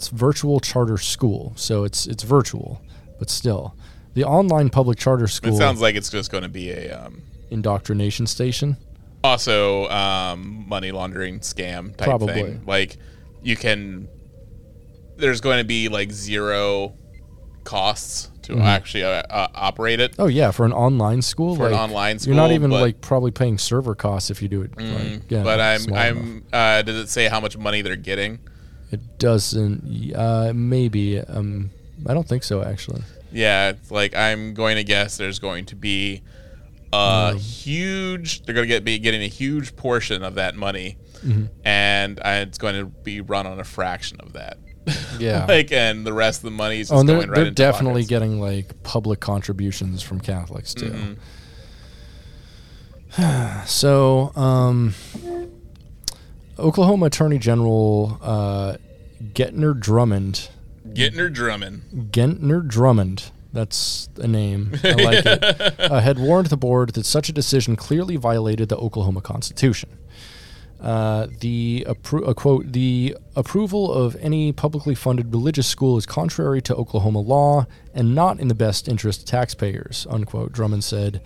it's 0.01 0.07
virtual 0.07 0.59
charter 0.59 0.97
school, 0.97 1.53
so 1.55 1.83
it's 1.83 2.07
it's 2.07 2.23
virtual, 2.23 2.81
but 3.19 3.29
still, 3.29 3.75
the 4.15 4.23
online 4.23 4.71
public 4.71 4.97
charter 4.97 5.27
school 5.27 5.53
It 5.53 5.57
sounds 5.57 5.79
like 5.79 5.93
it's 5.95 6.09
just 6.09 6.31
going 6.31 6.41
to 6.41 6.49
be 6.49 6.71
a 6.71 6.91
um, 7.05 7.21
indoctrination 7.51 8.25
station. 8.25 8.77
also 9.23 9.87
um, 9.89 10.65
money 10.67 10.91
laundering 10.91 11.39
scam 11.41 11.95
type 11.95 12.07
Probably. 12.07 12.33
thing. 12.33 12.63
Like 12.65 12.97
you 13.43 13.55
can, 13.55 14.07
there's 15.17 15.39
going 15.39 15.59
to 15.59 15.63
be 15.63 15.87
like 15.87 16.11
zero 16.11 16.95
costs 17.63 18.31
to 18.41 18.57
actually 18.57 19.03
uh, 19.03 19.21
uh, 19.29 19.47
operate 19.53 19.99
it. 19.99 20.15
Oh 20.17 20.25
yeah, 20.25 20.49
for 20.49 20.65
an 20.65 20.73
online 20.73 21.21
school, 21.21 21.55
For 21.55 21.67
an 21.67 21.73
like, 21.73 21.81
online 21.81 22.17
you're 22.23 22.33
not 22.35 22.51
even 22.51 22.71
but- 22.71 22.77
Mm, 22.77 22.81
like 22.81 23.01
probably 23.01 23.29
paying 23.29 23.59
server 23.59 23.93
costs 23.93 24.31
if 24.31 24.41
you 24.41 24.47
do 24.47 24.63
it. 24.63 24.71
like, 24.75 25.21
yeah, 25.29 25.43
but 25.43 25.59
I'm. 25.61 25.93
I'm 25.93 26.43
uh, 26.51 26.81
does 26.81 26.95
it 26.95 27.09
say 27.09 27.27
how 27.27 27.39
much 27.39 27.55
money 27.55 27.83
they're 27.83 27.95
getting? 27.95 28.39
It 28.91 29.19
doesn't. 29.19 30.13
Uh, 30.15 30.51
maybe. 30.53 31.19
Um, 31.19 31.71
I 32.07 32.13
don't 32.13 32.27
think 32.27 32.43
so 32.43 32.63
actually. 32.63 33.03
Yeah, 33.31 33.69
it's 33.69 33.91
like 33.91 34.15
I'm 34.15 34.53
going 34.53 34.75
to 34.75 34.83
guess 34.83 35.17
there's 35.17 35.39
going 35.39 35.65
to 35.67 35.75
be 35.75 36.21
a 36.91 37.35
huge. 37.35 38.43
They're 38.43 38.55
going 38.55 38.67
to 38.67 38.73
get 38.73 38.83
be 38.83 38.99
getting 38.99 39.23
a 39.23 39.27
huge 39.27 39.75
portion 39.75 40.23
of 40.23 40.35
that 40.35 40.55
money, 40.55 40.97
and 41.63 42.19
uh, 42.19 42.45
it's 42.47 42.57
going 42.57 42.75
to 42.75 42.85
be 42.85 43.21
run 43.21 43.47
on 43.47 43.59
a 43.59 43.63
fraction 43.63 44.19
of 44.21 44.33
that. 44.33 44.57
Yeah. 45.19 45.45
like, 45.47 45.71
and 45.71 46.05
the 46.07 46.13
rest 46.13 46.39
of 46.39 46.45
the 46.45 46.51
money 46.51 46.79
is 46.79 46.89
just 46.89 46.99
oh, 46.99 47.03
they're, 47.05 47.17
going 47.17 47.29
right 47.29 47.35
they're 47.35 47.45
into 47.45 47.55
definitely 47.55 48.01
pockets. 48.01 48.09
getting 48.09 48.41
like 48.41 48.81
public 48.81 49.19
contributions 49.19 50.01
from 50.01 50.19
Catholics 50.19 50.73
too. 50.73 51.17
Mm-hmm. 53.15 53.65
so, 53.67 54.31
um, 54.35 54.95
Oklahoma 56.59 57.07
Attorney 57.07 57.39
General 57.39 58.17
uh, 58.21 58.77
Getner 59.33 59.79
Drummond 59.79 60.49
Getner 60.93 61.17
her 61.17 61.29
drumming. 61.29 61.81
Gentner 62.11 62.67
Drummond. 62.67 63.31
That's 63.53 64.09
a 64.17 64.27
name. 64.27 64.73
I 64.83 64.91
like 64.93 65.25
it. 65.25 65.75
Uh, 65.91 65.99
had 65.99 66.19
warned 66.19 66.47
the 66.47 66.57
board 66.57 66.91
that 66.93 67.05
such 67.05 67.27
a 67.27 67.33
decision 67.33 67.75
clearly 67.75 68.15
violated 68.15 68.69
the 68.69 68.77
Oklahoma 68.77 69.19
Constitution. 69.19 69.89
Uh, 70.79 71.27
the 71.41 71.85
appro- 71.87 72.27
uh, 72.27 72.33
quote 72.33 72.71
the 72.71 73.15
approval 73.35 73.91
of 73.93 74.15
any 74.21 74.51
publicly 74.51 74.95
funded 74.95 75.31
religious 75.31 75.67
school 75.67 75.97
is 75.97 76.05
contrary 76.05 76.61
to 76.61 76.75
Oklahoma 76.75 77.19
law 77.19 77.65
and 77.93 78.15
not 78.15 78.39
in 78.39 78.47
the 78.47 78.55
best 78.55 78.87
interest 78.87 79.21
of 79.21 79.25
taxpayers. 79.25 80.07
Unquote. 80.09 80.51
Drummond 80.53 80.83
said 80.83 81.21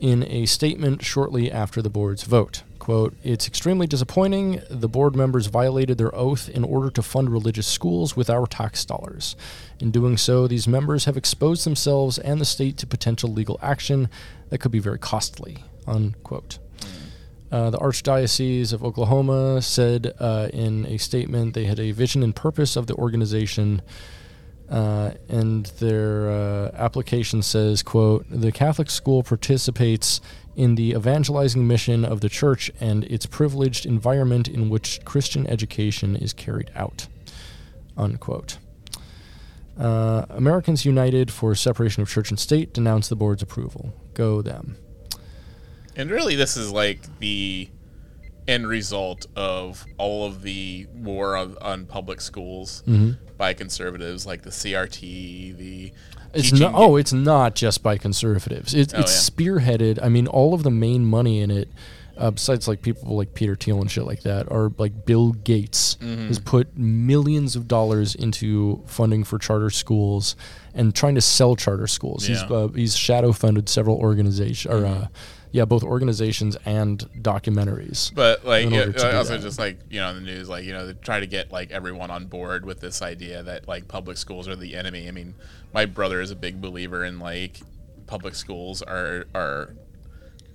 in 0.00 0.24
a 0.24 0.46
statement 0.46 1.04
shortly 1.04 1.50
after 1.50 1.80
the 1.80 1.90
board's 1.90 2.24
vote. 2.24 2.62
Quote, 2.82 3.14
it's 3.22 3.46
extremely 3.46 3.86
disappointing. 3.86 4.60
The 4.68 4.88
board 4.88 5.14
members 5.14 5.46
violated 5.46 5.98
their 5.98 6.12
oath 6.12 6.48
in 6.48 6.64
order 6.64 6.90
to 6.90 7.00
fund 7.00 7.30
religious 7.30 7.68
schools 7.68 8.16
with 8.16 8.28
our 8.28 8.44
tax 8.44 8.84
dollars. 8.84 9.36
In 9.78 9.92
doing 9.92 10.16
so, 10.16 10.48
these 10.48 10.66
members 10.66 11.04
have 11.04 11.16
exposed 11.16 11.64
themselves 11.64 12.18
and 12.18 12.40
the 12.40 12.44
state 12.44 12.78
to 12.78 12.86
potential 12.88 13.32
legal 13.32 13.56
action 13.62 14.10
that 14.48 14.58
could 14.58 14.72
be 14.72 14.80
very 14.80 14.98
costly. 14.98 15.62
Unquote. 15.86 16.58
Uh, 17.52 17.70
the 17.70 17.78
Archdiocese 17.78 18.72
of 18.72 18.82
Oklahoma 18.82 19.62
said 19.62 20.12
uh, 20.18 20.48
in 20.52 20.84
a 20.86 20.96
statement 20.96 21.54
they 21.54 21.66
had 21.66 21.78
a 21.78 21.92
vision 21.92 22.24
and 22.24 22.34
purpose 22.34 22.74
of 22.74 22.88
the 22.88 22.96
organization 22.96 23.80
uh, 24.72 25.12
and 25.28 25.66
their 25.78 26.30
uh, 26.30 26.70
application 26.74 27.42
says, 27.42 27.82
"quote 27.82 28.24
The 28.30 28.50
Catholic 28.50 28.88
school 28.88 29.22
participates 29.22 30.22
in 30.56 30.74
the 30.74 30.90
evangelizing 30.90 31.66
mission 31.66 32.04
of 32.04 32.20
the 32.20 32.28
church 32.28 32.70
and 32.80 33.04
its 33.04 33.26
privileged 33.26 33.86
environment 33.86 34.48
in 34.48 34.68
which 34.68 35.00
Christian 35.04 35.46
education 35.46 36.16
is 36.16 36.32
carried 36.32 36.70
out." 36.74 37.08
Unquote. 37.96 38.58
Uh, 39.78 40.26
Americans 40.28 40.84
United 40.84 41.30
for 41.30 41.54
Separation 41.54 42.02
of 42.02 42.08
Church 42.08 42.30
and 42.30 42.38
State 42.38 42.74
denounced 42.74 43.08
the 43.08 43.16
board's 43.16 43.42
approval. 43.42 43.94
Go 44.14 44.42
them. 44.42 44.76
And 45.96 46.10
really, 46.10 46.36
this 46.36 46.56
is 46.56 46.70
like 46.70 47.00
the 47.18 47.68
end 48.48 48.66
result 48.66 49.26
of 49.36 49.84
all 49.98 50.26
of 50.26 50.42
the 50.42 50.86
war 50.94 51.36
on, 51.36 51.56
on 51.60 51.86
public 51.86 52.20
schools 52.20 52.82
by 53.36 53.54
conservatives, 53.54 54.26
like 54.26 54.42
the 54.42 54.50
CRT, 54.50 55.56
the 55.56 55.92
It's 56.34 56.52
not. 56.52 56.72
Oh, 56.74 56.96
it's 56.96 57.12
not 57.12 57.54
just 57.54 57.82
by 57.82 57.98
conservatives. 57.98 58.74
It, 58.74 58.92
Oh, 58.94 59.00
it's 59.00 59.12
yeah. 59.12 59.34
spearheaded. 59.46 59.98
I 60.02 60.08
mean, 60.08 60.26
all 60.26 60.54
of 60.54 60.62
the 60.62 60.70
main 60.70 61.04
money 61.04 61.40
in 61.40 61.50
it, 61.50 61.68
uh, 62.16 62.30
besides 62.30 62.68
like 62.68 62.82
people 62.82 63.16
like 63.16 63.34
Peter 63.34 63.54
Thiel 63.56 63.80
and 63.80 63.90
shit 63.90 64.04
like 64.04 64.22
that, 64.22 64.50
are 64.50 64.72
like 64.78 65.04
Bill 65.06 65.32
Gates 65.32 65.96
Mm-hmm. 66.00 66.28
has 66.28 66.38
put 66.38 66.76
millions 66.76 67.54
of 67.56 67.68
dollars 67.68 68.14
into 68.14 68.82
funding 68.86 69.24
for 69.24 69.38
charter 69.38 69.70
schools 69.70 70.36
and 70.74 70.94
trying 70.94 71.14
to 71.16 71.20
sell 71.20 71.54
charter 71.56 71.86
schools. 71.86 72.26
He's 72.26 72.38
Yeah. 72.42 72.48
Mm-hmm. 72.48 72.74
uh, 72.74 72.78
he's 72.78 72.96
shadow 72.96 73.32
funded 73.32 73.68
several 73.68 73.96
organizations, 73.98 74.72
or 74.72 74.84
uh, 74.86 75.06
yeah, 75.52 75.66
both 75.66 75.84
organizations 75.84 76.56
and 76.64 76.98
documentaries. 77.20 78.12
But 78.14 78.44
like, 78.44 78.70
yeah, 78.70 78.86
order 78.86 78.98
uh, 78.98 79.18
also 79.18 79.38
just 79.38 79.58
like 79.58 79.78
you 79.90 80.00
know, 80.00 80.08
in 80.10 80.16
the 80.16 80.22
news, 80.22 80.48
like 80.48 80.64
you 80.64 80.72
know, 80.72 80.86
they 80.86 80.94
try 80.94 81.20
to 81.20 81.26
get 81.26 81.52
like 81.52 81.70
everyone 81.70 82.10
on 82.10 82.26
board 82.26 82.64
with 82.64 82.80
this 82.80 83.02
idea 83.02 83.42
that 83.42 83.68
like 83.68 83.86
public 83.86 84.16
schools 84.16 84.48
are 84.48 84.56
the 84.56 84.74
enemy. 84.74 85.08
I 85.08 85.10
mean, 85.10 85.34
my 85.74 85.84
brother 85.84 86.20
is 86.20 86.30
a 86.30 86.36
big 86.36 86.60
believer 86.60 87.04
in 87.04 87.20
like 87.20 87.60
public 88.06 88.34
schools 88.34 88.82
are 88.82 89.26
are 89.34 89.74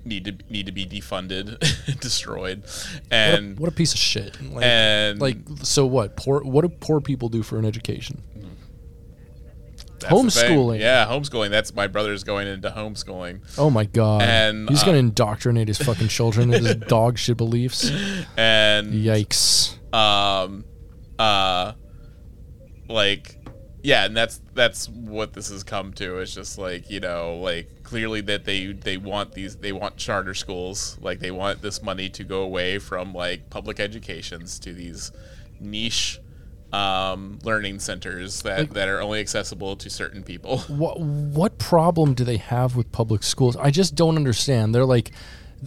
need 0.04 0.26
to 0.26 0.36
need 0.52 0.66
to 0.66 0.72
be 0.72 0.86
defunded, 0.86 1.60
destroyed, 2.00 2.64
What 2.64 3.04
and 3.12 3.58
a, 3.58 3.62
what 3.62 3.70
a 3.70 3.76
piece 3.76 3.94
of 3.94 4.00
shit. 4.00 4.42
Like, 4.52 4.66
and 4.66 5.22
like 5.22 5.38
so 5.62 5.86
what? 5.86 6.16
Poor 6.16 6.42
what 6.42 6.62
do 6.64 6.70
poor 6.70 7.02
people 7.02 7.30
do 7.30 7.44
for 7.44 7.60
an 7.60 7.66
education? 7.66 8.24
Mm-hmm. 8.36 8.48
That's 10.00 10.14
homeschooling. 10.14 10.80
Yeah, 10.80 11.06
homeschooling. 11.06 11.50
That's 11.50 11.74
my 11.74 11.88
brother's 11.88 12.24
going 12.24 12.48
into 12.48 12.70
homeschooling, 12.70 13.42
Oh 13.58 13.70
my 13.70 13.86
god! 13.86 14.22
And, 14.22 14.70
he's 14.70 14.84
uh, 14.84 14.88
gonna 14.88 14.98
indoctrinate 15.00 15.68
his 15.68 15.78
fucking 15.78 16.08
children 16.10 16.50
with 16.50 16.66
his 16.66 16.76
dog 16.88 17.18
shit 17.18 17.38
beliefs. 17.38 17.90
and 18.38 18.94
Yikes! 18.94 19.76
um 19.94 20.66
uh 21.18 21.72
like 22.90 23.38
yeah 23.84 24.06
and 24.06 24.16
that's 24.16 24.42
that's 24.54 24.90
what 24.90 25.34
this 25.34 25.50
has 25.50 25.64
come 25.64 25.94
to 25.94 26.18
it's 26.18 26.34
just 26.34 26.58
like 26.58 26.90
you 26.90 27.00
know 27.00 27.36
like 27.38 27.70
clearly 27.84 28.22
that 28.22 28.44
they 28.46 28.74
they 28.74 28.98
want 28.98 29.32
these 29.34 29.56
they 29.58 29.72
want 29.72 29.96
charter 29.98 30.34
schools 30.34 30.98
like 31.02 31.20
they 31.20 31.32
want 31.32 31.62
this 31.62 31.82
money 31.82 32.10
to 32.10 32.24
go 32.24 32.42
away 32.42 32.80
from 32.80 33.14
like 33.14 33.50
public 33.50 33.80
educations 33.80 34.60
to 34.60 34.74
these 34.74 35.12
niche 35.60 36.20
um 36.74 37.40
learning 37.44 37.80
centers 37.80 38.42
that 38.42 38.72
that 38.72 38.90
are 38.90 39.00
only 39.02 39.20
accessible 39.22 39.76
to 39.78 39.90
certain 39.90 40.22
people 40.22 40.58
What 40.68 41.00
what 41.00 41.58
problem 41.60 42.14
do 42.14 42.24
they 42.26 42.38
have 42.38 42.76
with 42.76 42.92
public 42.92 43.24
schools? 43.24 43.56
I 43.56 43.72
just 43.72 43.96
don't 43.96 44.18
understand. 44.18 44.76
They're 44.76 44.84
like 44.86 45.12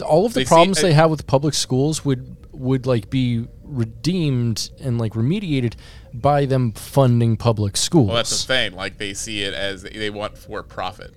all 0.04 0.26
of 0.26 0.34
the 0.34 0.40
They 0.40 0.44
see- 0.44 0.48
problems 0.48 0.78
I- 0.78 0.82
they 0.82 0.92
have 0.92 1.10
with 1.10 1.26
public 1.26 1.54
schools 1.54 2.04
would 2.04 2.36
would 2.52 2.84
like 2.86 3.08
be 3.08 3.46
redeemed 3.64 4.70
and 4.80 4.98
like 4.98 5.12
remediated 5.14 5.74
by 6.12 6.44
them 6.44 6.72
funding 6.72 7.36
public 7.36 7.76
schools. 7.76 8.08
Well, 8.08 8.16
that's 8.16 8.42
the 8.42 8.46
thing. 8.46 8.74
Like 8.74 8.98
they 8.98 9.14
see 9.14 9.42
it 9.42 9.54
as 9.54 9.82
they 9.82 10.10
want 10.10 10.36
for 10.36 10.62
profit. 10.62 11.14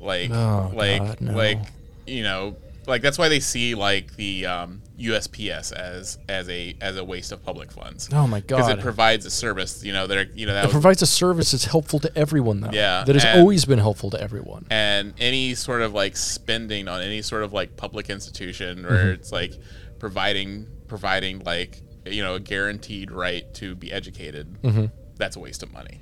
Like, 0.00 0.30
Oh, 0.30 0.72
like, 0.74 0.98
God, 1.02 1.20
no. 1.20 1.32
like, 1.36 1.58
you 2.06 2.22
know, 2.22 2.56
like 2.86 3.02
that's 3.02 3.18
why 3.18 3.28
they 3.28 3.40
see 3.40 3.74
like 3.74 4.16
the 4.16 4.46
um, 4.46 4.82
USPS 5.00 5.72
as 5.72 6.18
as 6.28 6.48
a 6.48 6.76
as 6.80 6.96
a 6.96 7.04
waste 7.04 7.32
of 7.32 7.42
public 7.44 7.72
funds. 7.72 8.08
Oh 8.12 8.26
my 8.26 8.40
god! 8.40 8.56
Because 8.58 8.68
it 8.68 8.80
provides 8.80 9.24
a 9.26 9.30
service. 9.30 9.82
You 9.84 9.92
know, 9.92 10.06
that 10.06 10.18
are, 10.18 10.30
you 10.34 10.46
know 10.46 10.52
that 10.54 10.66
it 10.66 10.70
provides 10.70 11.02
a 11.02 11.06
service 11.06 11.52
that's 11.52 11.64
helpful 11.64 11.98
to 12.00 12.16
everyone, 12.18 12.60
though. 12.60 12.70
Yeah, 12.72 13.04
that 13.04 13.14
has 13.14 13.24
and- 13.24 13.38
always 13.40 13.64
been 13.64 13.78
helpful 13.78 14.10
to 14.10 14.20
everyone. 14.20 14.66
and 14.70 15.14
any 15.18 15.54
sort 15.54 15.82
of 15.82 15.92
like 15.94 16.16
spending 16.16 16.86
on 16.88 17.00
any 17.00 17.22
sort 17.22 17.42
of 17.42 17.52
like 17.52 17.76
public 17.76 18.10
institution 18.10 18.82
where 18.84 18.90
Mm-hmm. 18.92 19.08
it's 19.20 19.32
like 19.32 19.54
providing 19.98 20.66
providing 20.88 21.40
like 21.40 21.80
you 22.06 22.22
know 22.22 22.34
a 22.34 22.40
guaranteed 22.40 23.10
right 23.10 23.52
to 23.54 23.74
be 23.74 23.92
educated 23.92 24.60
Mm-hmm. 24.62 24.86
that's 25.16 25.36
a 25.36 25.40
waste 25.40 25.62
of 25.62 25.72
money 25.72 26.00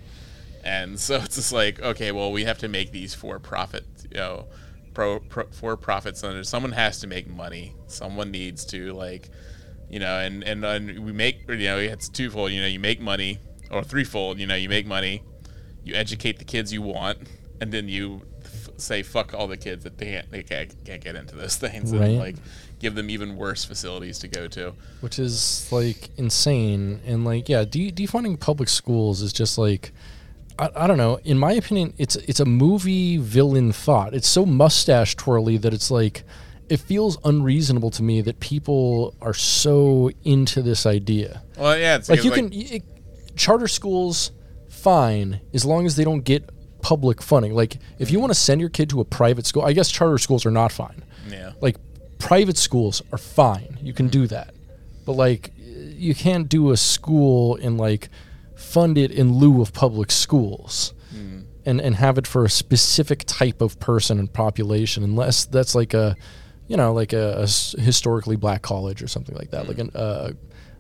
and 0.65 0.99
so 0.99 1.17
it's 1.17 1.37
just 1.37 1.53
like 1.53 1.81
okay 1.81 2.13
well 2.13 2.33
we 2.33 2.45
have 2.45 2.59
to 2.59 2.69
make 2.69 2.91
these 2.93 3.15
for 3.15 3.39
profit 3.39 3.85
you 4.11 4.17
know 4.17 4.47
pro, 4.99 5.21
pro 5.21 5.45
for 5.53 5.77
profit 5.77 6.17
centers 6.17 6.49
someone 6.49 6.73
has 6.73 6.99
to 7.01 7.07
make 7.07 7.29
money. 7.29 7.73
Someone 7.87 8.33
needs 8.33 8.65
to 8.67 8.93
like 8.95 9.31
you 9.89 10.01
know 10.01 10.19
and 10.19 10.43
and, 10.43 10.65
and 10.65 11.05
we 11.07 11.13
make 11.13 11.49
you 11.49 11.57
know 11.57 11.79
it's 11.79 12.09
twofold. 12.09 12.51
You 12.51 12.61
know 12.61 12.67
you 12.67 12.81
make 12.81 13.01
money 13.01 13.39
or 13.71 13.85
threefold. 13.85 14.41
You 14.41 14.47
know 14.49 14.57
you 14.57 14.69
make 14.69 14.87
money 14.87 15.23
you 15.85 15.95
educate 15.95 16.39
the 16.39 16.45
kids 16.45 16.73
you 16.73 16.83
want 16.83 17.17
and 17.61 17.71
then 17.73 17.89
you 17.89 18.21
f- 18.45 18.69
say 18.77 19.03
fuck 19.03 19.33
all 19.35 19.47
the 19.47 19.57
kids 19.57 19.85
that 19.85 19.97
they 19.99 20.07
can't 20.07 20.31
they 20.33 20.43
can't, 20.43 20.85
can't 20.85 21.03
get 21.03 21.15
into 21.15 21.37
those 21.37 21.57
things 21.65 21.93
Right. 21.93 22.03
and 22.11 22.19
like 22.19 22.37
give 22.81 22.95
them 22.97 23.09
even 23.09 23.37
worse 23.37 23.65
facilities 23.65 24.19
to 24.19 24.29
go 24.29 24.49
to. 24.49 24.75
Which 25.01 25.19
is 25.21 25.71
like 25.71 26.11
insane. 26.17 27.01
And 27.07 27.25
like 27.25 27.49
yeah 27.49 27.65
de- 27.65 27.93
defunding 27.93 28.39
public 28.41 28.69
schools 28.69 29.23
is 29.23 29.33
just 29.33 29.59
like 29.59 29.93
I, 30.59 30.71
I 30.75 30.87
don't 30.87 30.99
know. 30.99 31.19
In 31.25 31.39
my 31.39 31.53
opinion 31.53 31.95
it's 31.99 32.17
it's 32.17 32.41
a 32.41 32.45
movie 32.45 33.17
villain 33.17 33.73
thought. 33.73 34.15
It's 34.15 34.29
so 34.29 34.45
mustache 34.45 35.17
twirly 35.17 35.57
that 35.59 35.73
it's 35.73 35.91
like 35.91 36.25
it 36.69 36.79
feels 36.81 37.17
unreasonable 37.25 37.91
to 37.91 38.03
me 38.03 38.21
that 38.21 38.41
people 38.41 39.15
are 39.23 39.35
so 39.35 40.11
into 40.25 40.63
this 40.63 40.87
idea. 40.87 41.43
Well 41.57 41.79
yeah 41.79 41.97
it's 41.97 42.09
like 42.09 42.25
you 42.25 42.31
can 42.31 42.51
it, 42.53 42.83
charter 43.37 43.69
schools 43.69 44.33
fine 44.69 45.41
as 45.55 45.65
long 45.65 45.87
as 45.87 45.97
they 45.97 46.05
don't 46.05 46.23
get 46.23 46.51
public 46.83 47.23
funding. 47.23 47.55
Like 47.55 47.79
if 47.99 48.11
you 48.11 48.17
mm-hmm. 48.17 48.23
want 48.23 48.31
to 48.33 48.39
send 48.39 48.61
your 48.61 48.71
kid 48.71 48.91
to 48.91 49.01
a 49.01 49.05
private 49.05 49.47
school 49.47 49.63
i 49.63 49.73
guess 49.73 49.91
charter 49.91 50.19
schools 50.19 50.45
are 50.45 50.51
not 50.51 50.73
fine. 50.73 51.03
Yeah. 51.29 51.53
Like 51.61 51.77
private 52.19 52.59
schools 52.59 53.03
are 53.13 53.19
fine. 53.19 53.79
You 53.81 53.93
can 53.93 54.07
mm-hmm. 54.07 54.23
do 54.23 54.27
that. 54.29 54.55
But 55.07 55.13
like 55.13 55.53
you 55.57 56.15
can't 56.15 56.49
do 56.49 56.71
a 56.71 56.77
school 56.77 57.57
in 57.57 57.77
like 57.77 58.09
fund 58.69 58.99
it 58.99 59.11
in 59.11 59.33
lieu 59.33 59.61
of 59.61 59.73
public 59.73 60.11
schools 60.11 60.95
and 61.69 61.83
and 61.83 61.95
have 61.97 62.17
it 62.17 62.27
for 62.27 62.47
a 62.47 62.49
specific 62.49 63.25
type 63.27 63.61
of 63.61 63.79
person 63.79 64.19
and 64.19 64.33
population, 64.33 65.05
unless 65.05 65.45
that's 65.45 65.75
like 65.75 65.93
a, 65.93 66.17
you 66.67 66.79
know, 66.79 66.95
like 66.95 67.13
a, 67.13 67.35
a 67.37 67.47
historically 67.81 68.37
black 68.37 68.63
college 68.63 69.03
or 69.03 69.07
something 69.07 69.37
like 69.37 69.51
that, 69.51 69.69
like 69.69 69.79
an 69.79 69.91
uh, 69.95 70.33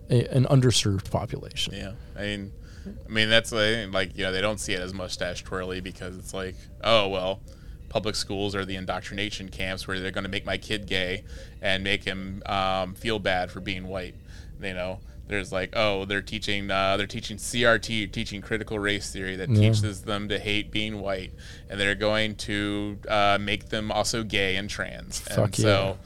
a, 0.08 0.34
an 0.34 0.46
underserved 0.46 1.10
population. 1.10 1.74
Yeah, 1.74 1.92
I 2.16 2.20
mean, 2.22 2.52
I 2.86 3.12
mean 3.12 3.28
that's 3.28 3.52
like, 3.52 3.92
like 3.92 4.16
you 4.16 4.24
know 4.24 4.32
they 4.32 4.40
don't 4.40 4.58
see 4.58 4.72
it 4.72 4.80
as 4.80 4.94
mustache 4.94 5.44
twirly 5.44 5.80
because 5.80 6.16
it's 6.16 6.32
like, 6.32 6.56
oh 6.82 7.08
well, 7.08 7.42
public 7.90 8.14
schools 8.14 8.54
are 8.54 8.64
the 8.64 8.76
indoctrination 8.76 9.50
camps 9.50 9.86
where 9.86 10.00
they're 10.00 10.10
going 10.10 10.24
to 10.24 10.30
make 10.30 10.46
my 10.46 10.56
kid 10.56 10.86
gay 10.86 11.22
and 11.60 11.84
make 11.84 12.04
him 12.04 12.42
um, 12.46 12.94
feel 12.94 13.18
bad 13.18 13.50
for 13.50 13.60
being 13.60 13.88
white. 13.88 14.14
You 14.62 14.72
know, 14.72 15.00
there's 15.28 15.52
like, 15.52 15.74
oh, 15.76 16.04
they're 16.04 16.22
teaching 16.22 16.70
uh, 16.70 16.96
they're 16.96 17.06
teaching 17.06 17.36
CRT, 17.36 18.10
teaching 18.12 18.40
critical 18.40 18.78
race 18.78 19.12
theory 19.12 19.36
that 19.36 19.48
teaches 19.54 20.02
them 20.02 20.28
to 20.28 20.38
hate 20.38 20.70
being 20.70 21.00
white, 21.00 21.32
and 21.68 21.78
they're 21.78 21.94
going 21.94 22.34
to 22.36 22.98
uh, 23.08 23.38
make 23.40 23.68
them 23.68 23.92
also 23.92 24.22
gay 24.22 24.56
and 24.56 24.68
trans. 24.68 25.20
Fuck 25.20 25.38
and 25.38 25.58
yeah. 25.58 25.64
so. 25.64 25.98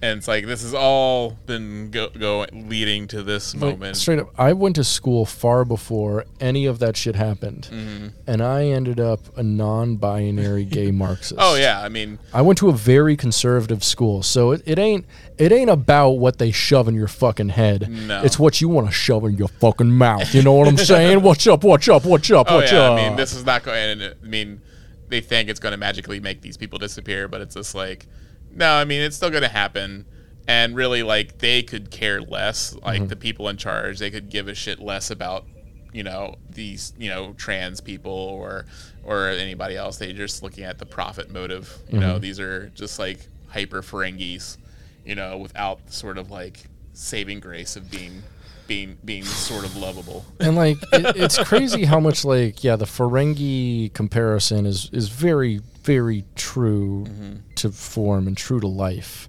And 0.00 0.18
it's 0.18 0.28
like 0.28 0.46
this 0.46 0.62
has 0.62 0.74
all 0.74 1.30
been 1.46 1.90
go, 1.90 2.08
go 2.10 2.46
leading 2.52 3.08
to 3.08 3.22
this 3.24 3.52
Like, 3.54 3.78
moment. 3.78 3.96
straight 3.96 4.20
up, 4.20 4.28
I 4.38 4.52
went 4.52 4.76
to 4.76 4.84
school 4.84 5.26
far 5.26 5.64
before 5.64 6.24
any 6.38 6.66
of 6.66 6.78
that 6.78 6.96
shit 6.96 7.16
happened, 7.16 7.68
Mm-hmm. 7.72 8.06
and 8.26 8.40
I 8.40 8.66
ended 8.66 9.00
up 9.00 9.36
a 9.36 9.42
non-binary 9.42 10.66
gay 10.66 10.90
Marxist. 10.92 11.34
Oh 11.38 11.56
yeah, 11.56 11.82
I 11.82 11.88
mean, 11.88 12.18
I 12.32 12.42
went 12.42 12.58
to 12.58 12.68
a 12.68 12.72
very 12.72 13.16
conservative 13.16 13.82
school, 13.82 14.22
so 14.22 14.52
it, 14.52 14.62
it 14.66 14.78
ain't 14.78 15.04
it 15.36 15.50
ain't 15.50 15.70
about 15.70 16.10
what 16.10 16.38
they 16.38 16.50
shove 16.52 16.86
in 16.88 16.94
your 16.94 17.08
fucking 17.08 17.48
head. 17.50 17.88
No. 17.90 18.22
It's 18.22 18.38
what 18.38 18.60
you 18.60 18.68
want 18.68 18.86
to 18.86 18.92
shove 18.92 19.24
in 19.24 19.34
your 19.36 19.48
fucking 19.48 19.90
mouth. 19.90 20.32
You 20.34 20.42
know 20.42 20.52
what 20.52 20.68
I'm 20.68 20.76
saying? 20.76 21.22
what's 21.22 21.46
up? 21.46 21.64
What's 21.64 21.88
up? 21.88 22.04
What's 22.04 22.30
up? 22.30 22.46
oh 22.50 22.56
What's 22.56 22.70
yeah, 22.72 22.82
up? 22.82 22.98
I 23.00 23.08
mean, 23.08 23.16
this 23.16 23.32
is 23.34 23.44
not 23.44 23.62
going. 23.64 24.00
I 24.02 24.12
mean, 24.22 24.60
they 25.08 25.20
think 25.20 25.48
it's 25.48 25.58
going 25.60 25.72
to 25.72 25.76
magically 25.78 26.20
make 26.20 26.40
these 26.42 26.56
people 26.56 26.78
disappear, 26.78 27.26
but 27.28 27.40
it's 27.40 27.54
just 27.54 27.74
like, 27.74 28.06
no, 28.54 28.72
I 28.74 28.84
mean, 28.84 29.00
it's 29.02 29.16
still 29.16 29.30
going 29.30 29.42
to 29.42 29.48
happen. 29.48 30.06
And 30.46 30.74
really, 30.74 31.02
like, 31.02 31.38
they 31.38 31.62
could 31.62 31.90
care 31.90 32.20
less. 32.22 32.74
Like 32.74 33.00
Mm-hmm. 33.00 33.08
the 33.08 33.16
people 33.16 33.48
in 33.48 33.56
charge, 33.58 33.98
they 33.98 34.10
could 34.10 34.30
give 34.30 34.48
a 34.48 34.54
shit 34.54 34.78
less 34.80 35.10
about, 35.10 35.44
you 35.92 36.02
know, 36.02 36.36
these, 36.48 36.92
you 36.98 37.10
know, 37.10 37.34
trans 37.34 37.80
people 37.80 38.12
or 38.12 38.64
or 39.04 39.28
anybody 39.28 39.76
else. 39.76 39.98
They're 39.98 40.12
just 40.12 40.42
looking 40.42 40.64
at 40.64 40.78
the 40.78 40.86
profit 40.86 41.30
motive. 41.30 41.76
You 41.88 41.92
Mm-hmm. 41.98 42.00
know, 42.00 42.18
these 42.18 42.40
are 42.40 42.70
just 42.74 42.98
like 42.98 43.18
hyper 43.48 43.82
Ferengis, 43.82 44.56
you 45.04 45.14
know, 45.14 45.36
without 45.36 45.92
sort 45.92 46.16
of 46.18 46.30
like 46.30 46.64
saving 46.94 47.40
grace 47.40 47.76
of 47.76 47.90
being 47.90 48.22
being 48.68 48.96
being 49.04 49.24
sort 49.24 49.64
of 49.64 49.76
lovable. 49.76 50.24
and 50.38 50.54
like 50.54 50.76
it, 50.92 51.16
it's 51.16 51.42
crazy 51.42 51.84
how 51.84 51.98
much 51.98 52.24
like 52.24 52.62
yeah 52.62 52.76
the 52.76 52.84
Ferengi 52.84 53.92
comparison 53.94 54.64
is 54.66 54.88
is 54.92 55.08
very 55.08 55.60
very 55.82 56.24
true 56.36 57.04
Mm-hmm. 57.08 57.34
to 57.56 57.70
form 57.72 58.26
and 58.28 58.36
true 58.36 58.60
to 58.60 58.68
life 58.68 59.28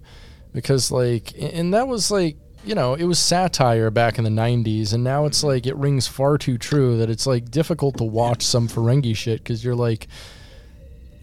because 0.54 0.92
like 0.92 1.34
and 1.40 1.74
that 1.74 1.88
was 1.88 2.12
like 2.12 2.36
you 2.66 2.76
know 2.76 2.94
it 2.96 3.06
was 3.06 3.18
satire 3.18 3.90
back 3.90 4.18
in 4.18 4.24
the 4.26 4.30
90s 4.30 4.94
and 4.94 5.04
now 5.04 5.20
Mm-hmm. 5.22 5.28
it's 5.28 5.44
like 5.44 5.66
it 5.66 5.76
rings 5.78 6.06
far 6.08 6.38
too 6.38 6.58
true 6.58 6.98
that 6.98 7.10
it's 7.10 7.26
like 7.26 7.50
difficult 7.50 7.98
to 7.98 8.04
watch 8.04 8.44
some 8.46 8.68
Ferengi 8.68 9.16
shit 9.16 9.40
because 9.42 9.64
you're 9.64 9.76
like 9.76 10.08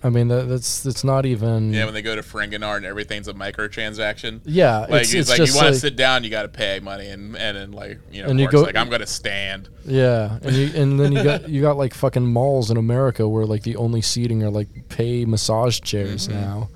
I 0.02 0.10
mean 0.10 0.28
that, 0.28 0.48
that's 0.48 0.82
that's 0.82 1.02
not 1.04 1.26
even 1.26 1.72
Yeah, 1.72 1.86
when 1.86 1.94
they 1.94 2.02
go 2.02 2.14
to 2.14 2.22
Ferenginar 2.22 2.76
and 2.76 2.84
everything,'s 2.84 3.26
a 3.28 3.34
microtransaction. 3.34 4.40
Yeah, 4.44 4.80
like 4.80 4.88
it's- 5.08 5.14
it's 5.14 5.28
like, 5.30 5.38
you 5.38 5.54
want 5.54 5.66
like- 5.66 5.74
to 5.74 5.80
sit 5.80 5.96
down, 5.96 6.22
you 6.22 6.30
got 6.30 6.42
to 6.42 6.48
pay 6.48 6.78
money, 6.80 7.06
and 7.08 7.36
and 7.36 7.56
then 7.56 7.72
like 7.72 7.98
you 8.12 8.22
know, 8.22 8.28
And 8.28 8.38
you 8.38 8.48
go- 8.48 8.62
like 8.62 8.76
I'm 8.76 8.88
gonna 8.90 9.06
stand. 9.06 9.68
Yeah, 9.84 10.38
and 10.42 10.54
you, 10.54 10.70
and 10.80 11.00
then 11.00 11.12
you 11.12 11.24
got 11.24 11.48
you 11.48 11.60
got 11.62 11.76
like 11.76 11.94
fucking 11.94 12.26
malls 12.26 12.70
in 12.70 12.76
America 12.76 13.26
where 13.28 13.46
like 13.46 13.62
the 13.62 13.76
only 13.76 14.02
seating 14.02 14.42
are 14.44 14.50
like 14.50 14.68
pay 14.88 15.24
massage 15.24 15.80
chairs 15.80 16.28
now, 16.28 16.68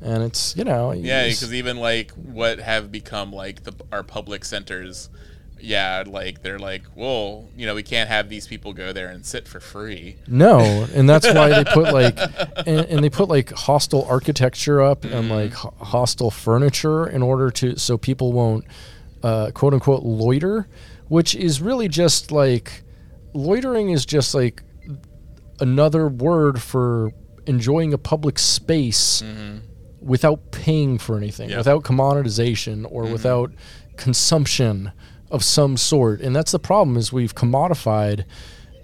and 0.00 0.22
it's 0.22 0.56
you 0.56 0.64
know 0.64 0.90
Mm-hmm. 0.94 1.04
Yeah, 1.04 1.24
because 1.26 1.52
even 1.52 1.76
like 1.78 2.12
what 2.12 2.60
have 2.60 2.90
become 2.92 3.32
like 3.32 3.64
the 3.64 3.72
our 3.92 4.02
public 4.04 4.44
centers, 4.44 5.10
yeah, 5.64 6.04
like 6.06 6.42
they're 6.42 6.58
like, 6.58 6.82
well, 6.94 7.48
you 7.56 7.64
know, 7.64 7.74
we 7.74 7.82
can't 7.82 8.08
have 8.08 8.28
these 8.28 8.46
people 8.46 8.72
go 8.74 8.92
there 8.92 9.08
and 9.08 9.24
sit 9.24 9.48
for 9.48 9.60
free. 9.60 10.16
no, 10.26 10.86
and 10.94 11.08
that's 11.08 11.26
why 11.26 11.48
they 11.48 11.64
put 11.64 11.92
like 11.92 12.18
and, 12.66 12.80
and 12.86 13.04
they 13.04 13.10
put 13.10 13.28
like 13.28 13.50
hostile 13.50 14.06
architecture 14.08 14.82
up 14.82 15.04
and 15.04 15.12
mm-hmm. 15.12 15.30
like 15.30 15.52
ho- 15.54 15.74
hostile 15.80 16.30
furniture 16.30 17.06
in 17.06 17.22
order 17.22 17.50
to 17.50 17.78
so 17.78 17.96
people 17.96 18.32
won't 18.32 18.64
uh, 19.22 19.50
quote 19.52 19.72
unquote 19.72 20.02
loiter, 20.02 20.68
which 21.08 21.34
is 21.34 21.62
really 21.62 21.88
just 21.88 22.30
like 22.30 22.82
loitering 23.32 23.90
is 23.90 24.04
just 24.04 24.34
like 24.34 24.62
another 25.60 26.08
word 26.08 26.60
for 26.60 27.12
enjoying 27.46 27.94
a 27.94 27.98
public 27.98 28.38
space 28.38 29.22
mm-hmm. 29.22 29.58
without 30.00 30.50
paying 30.50 30.98
for 30.98 31.16
anything, 31.16 31.48
Yeah. 31.48 31.58
without 31.58 31.84
commoditization 31.84 32.84
or 32.90 33.04
mm-hmm. 33.04 33.12
without 33.12 33.52
consumption 33.96 34.92
of 35.30 35.42
some 35.44 35.76
sort. 35.76 36.20
And 36.20 36.34
that's 36.34 36.52
the 36.52 36.58
problem 36.58 36.96
is 36.96 37.12
we've 37.12 37.34
commodified 37.34 38.24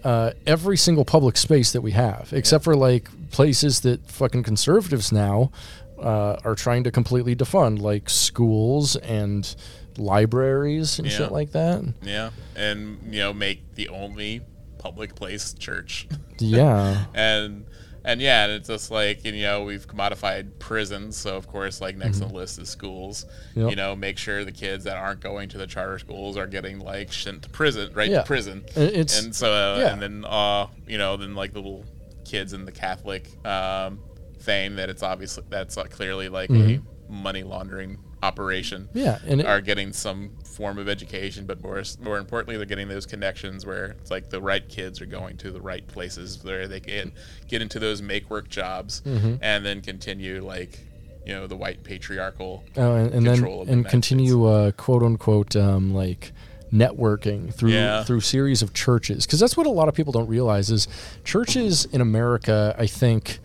uh, 0.05 0.33
every 0.47 0.77
single 0.77 1.05
public 1.05 1.37
space 1.37 1.73
that 1.73 1.81
we 1.83 1.93
have, 1.93 2.31
except 2.33 2.65
for 2.65 2.75
like 2.75 3.09
places 3.31 3.81
that 3.81 4.07
fucking 4.11 4.43
conservatives 4.43 5.13
now 5.13 5.51
uh, 5.99 6.37
are 6.45 6.55
trying 6.55 6.83
to 6.85 6.91
completely 6.91 7.37
defund, 7.37 7.81
like 7.81 8.09
schools 8.09 8.97
and 8.97 9.55
libraries 9.99 10.99
and 10.99 11.07
Yeah. 11.09 11.17
shit 11.17 11.33
like 11.33 11.53
that. 11.53 11.83
Yeah, 12.03 12.31
and 12.57 12.99
you 13.11 13.21
know, 13.21 13.33
make 13.33 13.75
the 13.75 13.89
only 13.89 14.41
public 14.79 15.15
place 15.15 15.53
church. 15.53 16.09
Yeah. 16.39 17.05
and 17.15 17.67
and 18.05 18.21
yeah, 18.21 18.45
and 18.45 18.53
it's 18.53 18.69
just 18.69 18.91
like 18.91 19.25
you 19.25 19.33
know 19.43 19.65
we've 19.65 19.87
commodified 19.87 20.59
prisons, 20.59 21.17
so 21.17 21.37
of 21.37 21.47
course 21.47 21.81
like 21.81 21.97
next 21.97 22.21
on 22.21 22.29
the 22.29 22.35
list 22.35 22.59
is 22.59 22.69
schools. 22.69 23.27
Mm-hmm. 23.51 23.61
Yep. 23.61 23.71
You 23.71 23.77
know, 23.77 23.97
make 23.97 24.19
sure 24.19 24.45
the 24.45 24.53
kids 24.53 24.85
that 24.85 24.97
aren't 24.97 25.21
going 25.21 25.49
to 25.51 25.59
the 25.59 25.67
charter 25.67 25.99
schools 25.99 26.37
are 26.37 26.47
getting 26.47 26.79
like 26.81 27.13
sent 27.13 27.43
to 27.43 27.49
prison, 27.51 27.93
right 27.95 28.11
Yeah. 28.11 28.21
to 28.21 28.27
prison. 28.27 28.65
And 28.77 28.89
it's- 28.91 29.23
and 29.23 29.35
so 29.35 29.53
uh, 29.53 29.79
yeah. 29.81 29.93
and 29.93 30.03
then 30.03 30.25
uh 30.25 30.67
you 30.87 30.99
know 30.99 31.17
then 31.17 31.35
like 31.35 31.53
the 31.53 31.61
little 31.61 31.85
kids 32.25 32.53
in 32.53 32.65
the 32.65 32.73
Catholic 32.73 33.29
um, 33.47 33.99
thing 34.39 34.77
that 34.77 34.89
it's 34.89 35.03
obviously 35.03 35.43
that's 35.51 35.77
like 35.77 35.91
clearly 35.91 36.29
like 36.29 36.49
a 36.51 36.81
money 37.09 37.43
laundering 37.43 37.99
operation 38.23 38.83
Mm-hmm. 38.95 38.99
Yeah, 38.99 39.19
and 39.27 39.41
it- 39.41 39.47
are 39.47 39.61
getting 39.61 39.93
some 39.93 40.31
form 40.51 40.79
of 40.79 40.89
education, 40.89 41.47
but 41.47 41.63
more 41.63 41.83
more 42.03 42.19
importantly, 42.19 42.57
they're 42.57 42.67
getting 42.67 42.89
those 42.89 43.07
connections 43.07 43.65
where 43.65 43.87
it's 44.01 44.11
like 44.11 44.29
the 44.31 44.41
right 44.41 44.69
kids 44.69 45.01
are 45.01 45.07
going 45.07 45.37
to 45.39 45.51
the 45.51 45.61
right 45.61 45.87
places 45.87 46.43
where 46.45 46.67
they 46.69 46.81
can 46.81 47.13
get 47.49 47.63
into 47.63 47.79
those 47.79 48.03
make 48.03 48.29
work 48.31 48.49
jobs 48.49 49.01
Mm-hmm. 49.07 49.35
and 49.43 49.65
then 49.65 49.81
continue 49.81 50.43
like 50.45 50.81
you 51.27 51.33
know 51.35 51.47
the 51.47 51.57
white 51.57 51.85
patriarchal. 51.85 52.65
Oh, 52.77 52.95
and, 52.97 53.15
and 53.15 53.27
then 53.27 53.45
and 53.69 53.87
continue 53.87 54.47
uh, 54.47 54.73
quote 54.73 55.03
unquote 55.03 55.55
um, 55.57 55.95
like 55.95 56.33
networking 56.73 57.53
through 57.53 57.71
Yeah. 57.71 58.05
through 58.05 58.21
series 58.21 58.63
of 58.63 58.73
churches 58.75 59.27
because 59.27 59.41
that's 59.41 59.57
what 59.57 59.67
a 59.67 59.71
lot 59.71 59.89
of 59.89 59.95
people 59.95 60.13
don't 60.13 60.29
realize 60.29 60.71
is 60.71 60.87
churches 61.25 61.85
in 61.87 62.01
America 62.01 62.75
I 62.79 62.87
think 62.87 63.39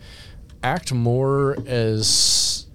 act 0.62 0.92
more 0.92 1.56
as 1.66 2.66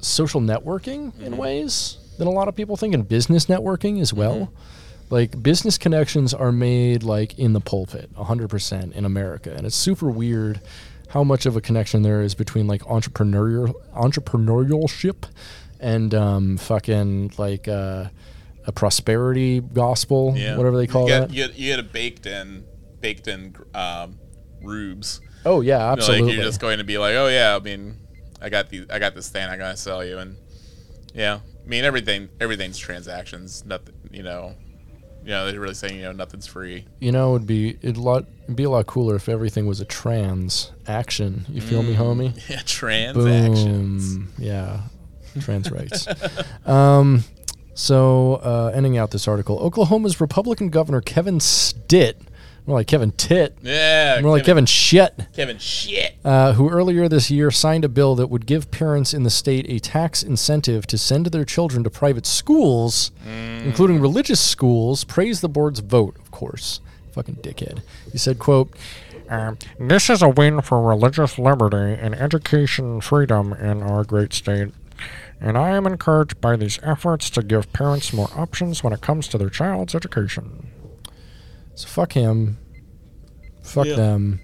social 0.00 0.40
networking 0.40 1.12
Mm-hmm. 1.12 1.24
in 1.24 1.36
ways 1.36 1.98
than 2.18 2.26
a 2.26 2.30
lot 2.30 2.48
of 2.48 2.56
people 2.56 2.76
think 2.76 2.94
and 2.94 3.08
business 3.08 3.46
networking 3.46 4.00
as 4.00 4.12
well. 4.12 4.34
Mm-hmm. 4.34 4.54
Like 5.08 5.42
business 5.42 5.78
connections 5.78 6.34
are 6.34 6.50
made 6.50 7.02
like 7.02 7.38
in 7.38 7.52
the 7.52 7.60
pulpit 7.60 8.12
100% 8.14 8.92
in 8.92 9.04
America 9.04 9.54
and 9.54 9.64
it's 9.64 9.76
super 9.76 10.10
weird 10.10 10.60
how 11.08 11.22
much 11.22 11.46
of 11.46 11.56
a 11.56 11.60
connection 11.60 12.02
there 12.02 12.22
is 12.22 12.34
between 12.34 12.66
like 12.66 12.82
entrepreneurial 12.82 13.72
entrepreneurship 13.94 15.24
and 15.80 16.14
um, 16.14 16.56
fucking 16.56 17.32
like 17.38 17.68
uh, 17.68 18.06
a 18.66 18.72
prosperity 18.72 19.60
gospel, 19.60 20.34
Yeah, 20.36 20.56
whatever 20.56 20.76
they 20.76 20.86
call 20.86 21.04
you 21.04 21.10
that. 21.10 21.30
You 21.30 21.46
get, 21.46 21.56
you 21.56 21.70
get 21.70 21.78
a 21.78 21.82
baked 21.82 22.26
in 22.26 22.64
baked 23.00 23.28
in 23.28 23.54
um, 23.74 24.18
rubes. 24.62 25.20
oh 25.44 25.60
yeah, 25.60 25.78
You 25.78 25.78
know, 25.78 25.92
absolutely. 25.92 26.26
like 26.26 26.34
you're 26.34 26.44
just 26.44 26.60
going 26.60 26.78
to 26.78 26.84
be 26.84 26.98
like, 26.98 27.14
oh 27.14 27.28
yeah, 27.28 27.56
I 27.56 27.60
mean, 27.60 27.96
I 28.40 28.48
got 28.48 28.68
the 28.68 28.86
I 28.90 28.98
got 28.98 29.14
this 29.14 29.28
thing 29.28 29.48
I 29.48 29.56
gotta 29.56 29.76
sell 29.76 30.04
you, 30.04 30.18
and 30.18 30.36
yeah, 31.14 31.40
I 31.66 31.68
mean 31.68 31.84
everything 31.84 32.28
everything's 32.40 32.78
transactions. 32.78 33.64
Nothing, 33.66 33.94
you 34.12 34.22
know, 34.22 34.54
you 35.24 35.30
know 35.30 35.50
they're 35.50 35.58
really 35.60 35.74
saying 35.74 35.96
you 35.96 36.02
know 36.02 36.12
nothing's 36.12 36.46
free. 36.46 36.86
you 37.00 37.10
know, 37.10 37.34
it'd 37.34 37.46
be 37.46 37.70
it'd 37.82 37.96
lot 37.96 38.24
it'd 38.44 38.54
be 38.54 38.62
a 38.64 38.70
lot 38.70 38.86
cooler 38.86 39.16
if 39.16 39.28
everything 39.28 39.66
was 39.66 39.80
a 39.80 39.84
trans 39.84 40.70
action. 40.86 41.44
You 41.48 41.60
feel 41.60 41.82
me, 41.82 41.94
homie? 41.94 42.32
Yeah, 42.48 42.60
transactions. 42.64 44.16
Boom. 44.16 44.32
Yeah, 44.38 44.82
trans 45.40 45.70
rights. 45.70 46.06
um, 46.66 47.24
so 47.74 48.34
uh, 48.36 48.70
ending 48.74 48.96
out 48.96 49.10
this 49.10 49.26
article, 49.26 49.58
Oklahoma's 49.58 50.20
Republican 50.20 50.70
Governor 50.70 51.00
Kevin 51.00 51.40
Stitt, 51.40 52.20
more 52.66 52.78
like 52.78 52.86
Kevin 52.86 53.12
Tit, 53.12 53.56
Yeah, 53.62 54.20
more 54.22 54.32
like 54.32 54.44
Kevin 54.44 54.66
Shit. 54.66 55.14
Kevin 55.34 55.58
shit. 55.58 56.16
uh, 56.24 56.52
who 56.54 56.68
earlier 56.68 57.08
this 57.08 57.30
year 57.30 57.50
signed 57.50 57.84
a 57.84 57.88
bill 57.88 58.14
that 58.16 58.26
would 58.28 58.44
give 58.46 58.70
parents 58.70 59.14
in 59.14 59.22
the 59.22 59.30
state 59.30 59.66
a 59.68 59.78
tax 59.78 60.22
incentive 60.22 60.86
to 60.88 60.98
send 60.98 61.26
their 61.26 61.44
children 61.44 61.84
to 61.84 61.90
private 61.90 62.26
schools, 62.26 63.10
including 63.64 64.00
religious 64.00 64.40
schools, 64.40 65.04
praised 65.04 65.42
the 65.42 65.48
board's 65.48 65.80
vote, 65.80 66.16
of 66.18 66.30
course. 66.30 66.80
Fucking 67.12 67.36
dickhead. 67.36 67.80
He 68.12 68.18
said, 68.18 68.38
quote, 68.38 68.70
Um, 69.28 69.58
this 69.78 70.10
is 70.10 70.20
a 70.22 70.28
win 70.28 70.60
for 70.60 70.82
religious 70.82 71.38
liberty 71.38 71.98
and 72.00 72.14
education 72.14 73.00
freedom 73.00 73.52
in 73.54 73.82
our 73.82 74.04
great 74.04 74.32
state. 74.32 74.68
And 75.40 75.56
I 75.58 75.70
am 75.70 75.86
encouraged 75.86 76.40
by 76.40 76.56
these 76.56 76.78
efforts 76.82 77.28
to 77.30 77.42
give 77.42 77.72
parents 77.72 78.12
more 78.12 78.28
options 78.34 78.82
when 78.82 78.92
it 78.92 79.00
comes 79.02 79.28
to 79.28 79.38
their 79.38 79.50
child's 79.50 79.94
education. 79.94 80.68
So 81.76 81.86
fuck 81.88 82.12
him. 82.12 82.58
Fuck 83.62 83.86
Yeah. 83.86 83.96
them. 83.96 84.40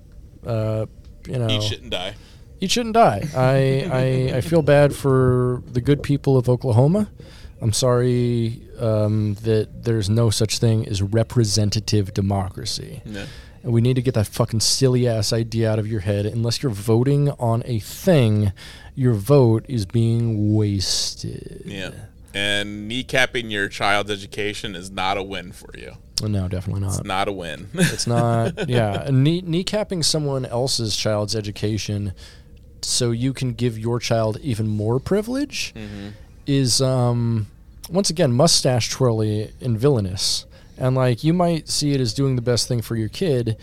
Uh, 0.46 0.86
you 1.26 1.38
know, 1.38 1.48
Eat 1.50 1.62
shit 1.64 1.82
and 1.82 1.90
die. 1.90 2.14
Eat 2.60 2.70
shouldn't 2.70 2.94
die. 2.94 3.28
I, 3.34 4.32
I 4.32 4.36
I 4.36 4.40
feel 4.40 4.62
bad 4.62 4.94
for 4.94 5.62
the 5.66 5.80
good 5.80 6.02
people 6.02 6.36
of 6.36 6.48
Oklahoma. 6.48 7.10
I'm 7.60 7.72
sorry 7.72 8.62
um, 8.78 9.34
that 9.42 9.84
there's 9.84 10.08
no 10.10 10.30
such 10.30 10.58
thing 10.58 10.86
as 10.88 11.00
representative 11.02 12.12
democracy. 12.12 13.02
Yeah. 13.04 13.26
And 13.62 13.72
we 13.72 13.80
need 13.80 13.94
to 13.94 14.02
get 14.02 14.14
that 14.14 14.26
fucking 14.26 14.58
silly 14.60 15.06
ass 15.06 15.32
idea 15.32 15.70
out 15.70 15.78
of 15.78 15.86
your 15.86 16.00
head. 16.00 16.26
Unless 16.26 16.62
you're 16.64 16.72
voting 16.72 17.30
on 17.38 17.62
a 17.64 17.78
thing, 17.78 18.52
your 18.96 19.14
vote 19.14 19.64
is 19.68 19.86
being 19.86 20.54
wasted. 20.56 21.62
Yeah. 21.64 21.90
And 22.34 22.90
kneecapping 22.90 23.50
your 23.50 23.68
child's 23.68 24.10
education 24.10 24.74
is 24.74 24.90
not 24.90 25.16
a 25.18 25.22
win 25.22 25.52
for 25.52 25.76
you. 25.76 25.92
No, 26.22 26.48
definitely 26.48 26.82
not. 26.82 26.98
It's 26.98 27.04
not 27.04 27.28
a 27.28 27.32
win. 27.32 27.68
It's 27.74 28.06
not. 28.06 28.68
yeah, 28.68 29.08
knee, 29.10 29.42
kneecapping 29.42 30.04
someone 30.04 30.46
else's 30.46 30.96
child's 30.96 31.34
education 31.34 32.14
so 32.80 33.10
you 33.10 33.32
can 33.32 33.52
give 33.52 33.78
your 33.78 33.98
child 33.98 34.38
even 34.42 34.66
more 34.66 34.98
privilege 34.98 35.74
is, 36.46 36.80
um, 36.82 37.46
once 37.90 38.10
again, 38.10 38.32
mustache 38.32 38.90
twirly 38.90 39.52
and 39.60 39.78
villainous. 39.78 40.46
And 40.78 40.96
like 40.96 41.22
you 41.22 41.32
might 41.32 41.68
see 41.68 41.92
it 41.92 42.00
as 42.00 42.14
doing 42.14 42.36
the 42.36 42.42
best 42.42 42.66
thing 42.66 42.82
for 42.82 42.96
your 42.96 43.08
kid, 43.08 43.56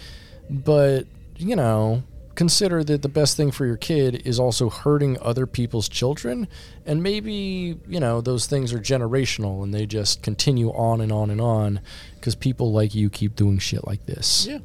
but 0.50 1.06
you 1.38 1.56
know, 1.56 2.04
consider 2.40 2.86
that 2.86 3.02
the 3.02 3.10
best 3.10 3.36
thing 3.36 3.52
for 3.52 3.66
your 3.66 3.76
kid 3.76 4.26
is 4.26 4.40
also 4.40 4.70
hurting 4.70 5.18
other 5.22 5.46
people's 5.46 5.90
children, 5.90 6.48
and 6.86 7.04
maybe 7.04 7.78
you 7.86 8.00
know 8.00 8.22
those 8.22 8.48
things 8.48 8.72
are 8.72 8.80
generational 8.80 9.62
and 9.62 9.74
they 9.74 9.86
just 9.86 10.24
continue 10.24 10.70
on 10.70 11.02
and 11.02 11.12
on 11.12 11.30
and 11.30 11.42
on 11.42 11.82
because 12.16 12.36
people 12.36 12.72
like 12.72 12.96
you 12.96 13.10
keep 13.10 13.36
doing 13.36 13.60
shit 13.60 13.86
like 13.86 14.06
this. 14.06 14.48
yeah. 14.50 14.60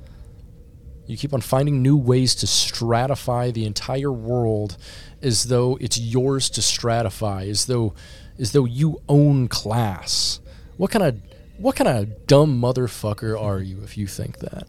You 1.09 1.17
keep 1.17 1.35
on 1.35 1.41
finding 1.41 1.83
new 1.83 1.97
ways 1.97 2.37
to 2.37 2.47
stratify 2.47 3.53
the 3.53 3.67
entire 3.67 4.13
world 4.13 4.79
as 5.21 5.47
though 5.47 5.77
it's 5.81 5.99
yours 5.99 6.49
to 6.51 6.61
stratify, 6.61 7.51
as 7.51 7.67
though 7.67 7.93
as 8.39 8.53
though 8.53 8.67
you 8.67 9.03
own 9.09 9.49
class. 9.49 10.39
What 10.77 10.93
kind 10.93 11.05
of 11.05 11.21
what 11.59 11.75
kind 11.75 11.91
of 11.91 12.29
dumb 12.29 12.61
motherfucker 12.61 13.37
are 13.37 13.59
you 13.59 13.83
if 13.83 13.99
you 13.99 14.07
think 14.07 14.39
that? 14.39 14.69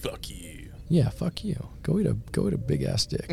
Fuck 0.00 0.28
you. 0.28 0.70
Yeah, 0.88 1.10
fuck 1.10 1.44
you. 1.44 1.68
Go 1.88 1.98
eat 1.98 2.06
a 2.06 2.12
go 2.32 2.48
eat 2.48 2.52
a 2.52 2.58
big 2.58 2.82
ass 2.82 3.06
dick. 3.06 3.24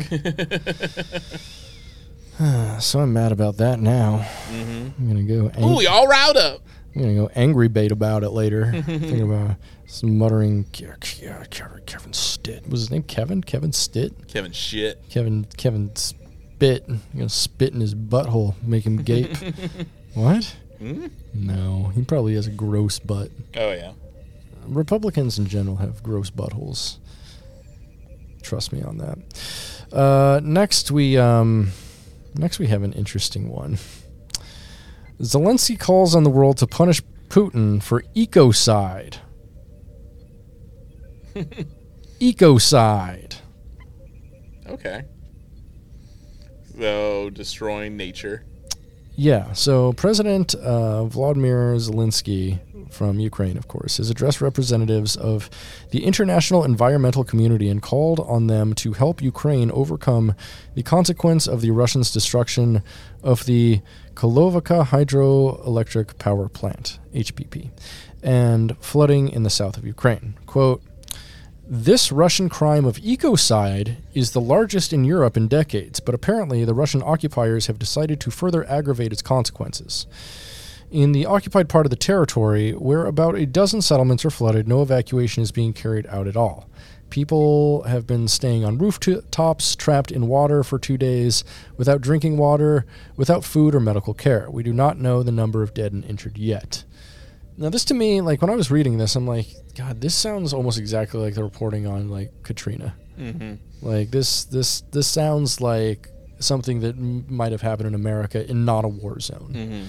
so 2.80 3.00
I'm 3.00 3.12
mad 3.12 3.32
about 3.32 3.58
that 3.58 3.80
now. 3.80 4.26
Mm-hmm. 4.50 4.88
I'm 4.98 5.08
gonna 5.08 5.24
go. 5.24 5.50
ang- 5.54 5.62
Ooh, 5.62 5.82
y'all 5.82 6.06
riled 6.06 6.38
up. 6.38 6.62
I'm 6.94 7.02
gonna 7.02 7.14
go 7.14 7.30
angry 7.34 7.68
bait 7.68 7.92
about 7.92 8.22
it 8.22 8.30
later. 8.30 8.72
Think 8.86 9.20
about 9.22 9.50
uh, 9.50 9.54
some 9.86 10.16
muttering. 10.16 10.64
Kevin, 10.72 11.44
Kevin 11.84 12.14
Stitt 12.14 12.66
was 12.66 12.80
his 12.80 12.90
name. 12.90 13.02
Kevin. 13.02 13.42
Kevin 13.42 13.74
Stitt. 13.74 14.26
Kevin 14.26 14.52
shit. 14.52 15.06
Kevin. 15.10 15.46
Kevin 15.58 15.94
Spit. 15.94 16.84
I'm 16.88 17.02
gonna 17.14 17.28
spit 17.28 17.74
in 17.74 17.80
his 17.80 17.94
butthole, 17.94 18.54
make 18.62 18.86
him 18.86 19.02
gape. 19.02 19.36
what? 20.14 20.56
Hmm? 20.78 21.08
No, 21.34 21.92
he 21.94 22.04
probably 22.04 22.34
has 22.36 22.46
a 22.46 22.52
gross 22.52 23.00
butt. 23.00 23.30
Oh 23.54 23.72
yeah. 23.72 23.92
Republicans 24.66 25.38
in 25.38 25.46
general 25.46 25.76
have 25.76 26.02
gross 26.02 26.30
buttholes. 26.30 26.96
Trust 28.46 28.72
me 28.72 28.80
on 28.80 28.98
that. 28.98 29.18
Uh, 29.92 30.40
next, 30.40 30.92
we 30.92 31.18
um, 31.18 31.72
next 32.36 32.60
we 32.60 32.68
have 32.68 32.84
an 32.84 32.92
interesting 32.92 33.48
one. 33.48 33.76
Zelensky 35.20 35.76
calls 35.76 36.14
on 36.14 36.22
the 36.22 36.30
world 36.30 36.58
to 36.58 36.66
punish 36.68 37.02
Putin 37.28 37.82
for 37.82 38.02
ecocide. 38.14 39.16
ecocide. 42.20 43.34
Okay. 44.68 45.02
So 46.78 47.30
destroying 47.30 47.96
nature. 47.96 48.44
Yeah, 49.16 49.52
so 49.54 49.94
President 49.94 50.54
uh, 50.54 51.04
Vladimir 51.06 51.74
Zelensky 51.76 52.60
from 52.90 53.18
Ukraine, 53.18 53.56
of 53.56 53.66
course, 53.66 53.96
has 53.96 54.10
addressed 54.10 54.40
representatives 54.40 55.16
of 55.16 55.50
the 55.90 56.04
international 56.04 56.64
environmental 56.64 57.24
community 57.24 57.68
and 57.68 57.80
called 57.82 58.20
on 58.20 58.46
them 58.46 58.74
to 58.74 58.92
help 58.92 59.22
Ukraine 59.22 59.70
overcome 59.70 60.34
the 60.74 60.82
consequence 60.82 61.46
of 61.46 61.62
the 61.62 61.70
Russians' 61.70 62.12
destruction 62.12 62.82
of 63.22 63.46
the 63.46 63.80
Kakhovka 64.14 64.86
hydroelectric 64.86 66.18
power 66.18 66.48
plant, 66.48 66.98
HPP, 67.14 67.70
and 68.22 68.76
flooding 68.80 69.28
in 69.28 69.42
the 69.42 69.50
south 69.50 69.76
of 69.76 69.86
Ukraine. 69.86 70.34
Quote, 70.46 70.82
this 71.68 72.12
Russian 72.12 72.48
crime 72.48 72.84
of 72.84 72.98
ecocide 72.98 73.96
is 74.14 74.30
the 74.30 74.40
largest 74.40 74.92
in 74.92 75.04
Europe 75.04 75.36
in 75.36 75.48
decades, 75.48 75.98
but 75.98 76.14
apparently 76.14 76.64
the 76.64 76.74
Russian 76.74 77.02
occupiers 77.02 77.66
have 77.66 77.78
decided 77.78 78.20
to 78.20 78.30
further 78.30 78.64
aggravate 78.70 79.12
its 79.12 79.20
consequences. 79.20 80.06
In 80.92 81.10
the 81.10 81.26
occupied 81.26 81.68
part 81.68 81.84
of 81.84 81.90
the 81.90 81.96
territory, 81.96 82.70
where 82.70 83.06
about 83.06 83.34
a 83.34 83.46
dozen 83.46 83.82
settlements 83.82 84.24
are 84.24 84.30
flooded, 84.30 84.68
no 84.68 84.80
evacuation 84.80 85.42
is 85.42 85.50
being 85.50 85.72
carried 85.72 86.06
out 86.06 86.28
at 86.28 86.36
all. 86.36 86.70
People 87.10 87.82
have 87.82 88.06
been 88.06 88.28
staying 88.28 88.64
on 88.64 88.78
rooftops, 88.78 89.74
trapped 89.74 90.12
in 90.12 90.28
water 90.28 90.62
for 90.62 90.78
two 90.78 90.96
days, 90.96 91.42
without 91.76 92.00
drinking 92.00 92.36
water, 92.36 92.86
without 93.16 93.44
food 93.44 93.74
or 93.74 93.80
medical 93.80 94.14
care. 94.14 94.48
We 94.48 94.62
do 94.62 94.72
not 94.72 95.00
know 95.00 95.24
the 95.24 95.32
number 95.32 95.64
of 95.64 95.74
dead 95.74 95.92
and 95.92 96.04
injured 96.04 96.38
yet. 96.38 96.84
Now, 97.58 97.70
this 97.70 97.84
to 97.86 97.94
me, 97.94 98.20
like 98.20 98.42
when 98.42 98.50
I 98.50 98.54
was 98.54 98.70
reading 98.70 98.98
this, 98.98 99.16
I'm 99.16 99.26
like, 99.26 99.46
God, 99.74 100.00
this 100.00 100.14
sounds 100.14 100.52
almost 100.52 100.78
exactly 100.78 101.20
like 101.20 101.34
the 101.34 101.42
reporting 101.42 101.86
on 101.86 102.10
like 102.10 102.30
Katrina. 102.42 102.94
Mm-hmm. 103.18 103.54
Like 103.86 104.10
this, 104.10 104.44
this, 104.44 104.82
this 104.92 105.06
sounds 105.06 105.60
like 105.60 106.08
something 106.38 106.80
that 106.80 106.96
m- 106.96 107.24
might 107.28 107.52
have 107.52 107.62
happened 107.62 107.88
in 107.88 107.94
America 107.94 108.48
in 108.48 108.64
not 108.64 108.84
a 108.84 108.88
war 108.88 109.18
zone. 109.20 109.52
Mm-hmm. 109.54 109.82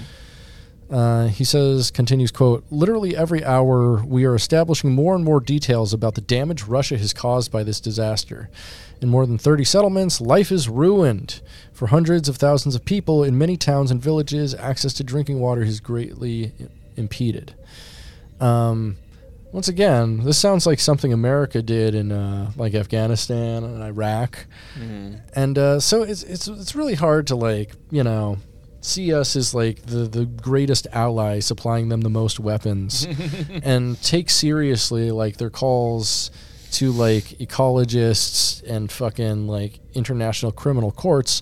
Uh, 0.89 1.27
he 1.27 1.43
says, 1.43 1.91
continues, 1.91 2.31
quote, 2.31 2.65
literally 2.69 3.15
every 3.15 3.43
hour 3.43 4.01
we 4.05 4.23
are 4.23 4.35
establishing 4.35 4.93
more 4.93 5.15
and 5.15 5.25
more 5.25 5.41
details 5.41 5.93
about 5.93 6.15
the 6.15 6.21
damage 6.21 6.63
Russia 6.63 6.97
has 6.97 7.13
caused 7.13 7.51
by 7.51 7.63
this 7.63 7.81
disaster. 7.81 8.49
In 9.01 9.09
more 9.09 9.25
than 9.25 9.37
30 9.37 9.65
settlements, 9.65 10.21
life 10.21 10.51
is 10.51 10.69
ruined. 10.69 11.41
For 11.73 11.87
hundreds 11.87 12.29
of 12.29 12.37
thousands 12.37 12.73
of 12.73 12.85
people 12.85 13.23
in 13.23 13.37
many 13.37 13.57
towns 13.57 13.91
and 13.91 14.01
villages, 14.01 14.55
access 14.55 14.93
to 14.93 15.03
drinking 15.03 15.41
water 15.41 15.61
is 15.61 15.81
greatly 15.81 16.53
impeded. 16.97 17.53
Um, 18.39 18.97
once 19.51 19.67
again, 19.67 20.23
this 20.23 20.37
sounds 20.37 20.65
like 20.67 20.79
something 20.79 21.13
America 21.13 21.61
did 21.61 21.95
in 21.95 22.11
uh, 22.11 22.51
like 22.57 22.73
Afghanistan 22.75 23.63
and 23.63 23.81
Iraq, 23.81 24.45
and 25.35 25.57
uh, 25.57 25.79
so 25.79 26.03
it's 26.03 26.23
it's 26.23 26.47
it's 26.47 26.75
really 26.75 26.95
hard 26.95 27.27
to 27.27 27.35
like 27.35 27.71
you 27.89 28.03
know 28.03 28.37
see 28.81 29.13
us 29.13 29.35
as 29.35 29.53
like 29.53 29.83
the 29.85 29.99
the 29.99 30.25
greatest 30.25 30.85
ally 30.91 31.39
supplying 31.39 31.89
them 31.89 32.01
the 32.01 32.09
most 32.09 32.39
weapons, 32.39 33.07
and 33.63 34.01
take 34.03 34.29
seriously 34.29 35.11
like 35.11 35.37
their 35.37 35.49
calls 35.49 36.29
to 36.73 36.91
like 36.91 37.23
ecologists 37.39 38.61
and 38.67 38.91
fucking 38.91 39.47
like 39.47 39.79
international 39.93 40.51
criminal 40.51 40.91
courts 40.91 41.41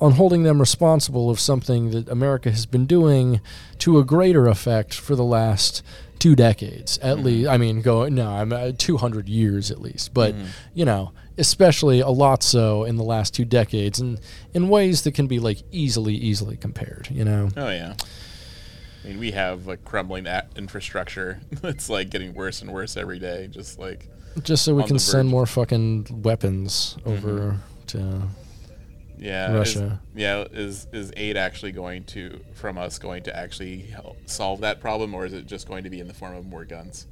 on 0.00 0.12
holding 0.12 0.42
them 0.42 0.60
responsible 0.60 1.30
of 1.30 1.40
something 1.40 1.90
that 1.90 2.08
America 2.08 2.50
has 2.50 2.66
been 2.66 2.86
doing 2.86 3.40
to 3.78 3.98
a 3.98 4.04
greater 4.04 4.46
effect 4.46 4.94
for 4.94 5.16
the 5.16 5.24
last 5.24 5.82
two 6.18 6.34
decades 6.34 6.98
at 6.98 7.16
mm-hmm. 7.16 7.26
least. 7.26 7.48
I 7.48 7.56
mean, 7.56 7.82
go 7.82 8.08
no, 8.08 8.28
I'm 8.28 8.52
uh, 8.52 8.72
200 8.76 9.28
years 9.28 9.70
at 9.70 9.80
least, 9.80 10.14
but 10.14 10.34
mm-hmm. 10.34 10.46
you 10.74 10.84
know, 10.84 11.12
especially 11.38 12.00
a 12.00 12.08
lot 12.08 12.42
so 12.42 12.84
in 12.84 12.96
the 12.96 13.04
last 13.04 13.34
two 13.34 13.44
decades, 13.44 14.00
and 14.00 14.20
in 14.54 14.68
ways 14.68 15.02
that 15.02 15.14
can 15.14 15.26
be 15.26 15.38
like 15.38 15.58
easily, 15.72 16.14
easily 16.14 16.56
compared. 16.56 17.08
You 17.10 17.24
know, 17.24 17.48
Oh 17.56 17.70
yeah. 17.70 17.94
I 19.04 19.08
mean, 19.08 19.18
we 19.18 19.30
have 19.32 19.66
like 19.66 19.84
crumbling 19.84 20.26
infrastructure. 20.56 21.40
it's 21.62 21.88
like 21.88 22.10
getting 22.10 22.34
worse 22.34 22.60
and 22.60 22.72
worse 22.72 22.96
every 22.96 23.18
day. 23.18 23.48
Just 23.48 23.78
like 23.78 24.08
just 24.42 24.64
so 24.64 24.74
we 24.74 24.84
can 24.84 24.98
send 24.98 25.28
more 25.28 25.46
fucking 25.46 26.22
weapons 26.22 26.96
mm-hmm. 27.00 27.10
over 27.10 27.56
to. 27.88 28.22
Yeah, 29.18 29.52
Russia. 29.52 30.00
Is, 30.14 30.20
yeah, 30.20 30.44
is 30.52 30.86
is 30.92 31.12
aid 31.16 31.36
actually 31.36 31.72
going 31.72 32.04
to 32.04 32.40
from 32.54 32.78
us 32.78 32.98
going 32.98 33.22
to 33.24 33.36
actually 33.36 33.78
help 33.82 34.16
solve 34.26 34.60
that 34.60 34.80
problem, 34.80 35.14
or 35.14 35.26
is 35.26 35.32
it 35.32 35.46
just 35.46 35.68
going 35.68 35.84
to 35.84 35.90
be 35.90 36.00
in 36.00 36.08
the 36.08 36.14
form 36.14 36.36
of 36.36 36.46
more 36.46 36.64
guns? 36.64 37.06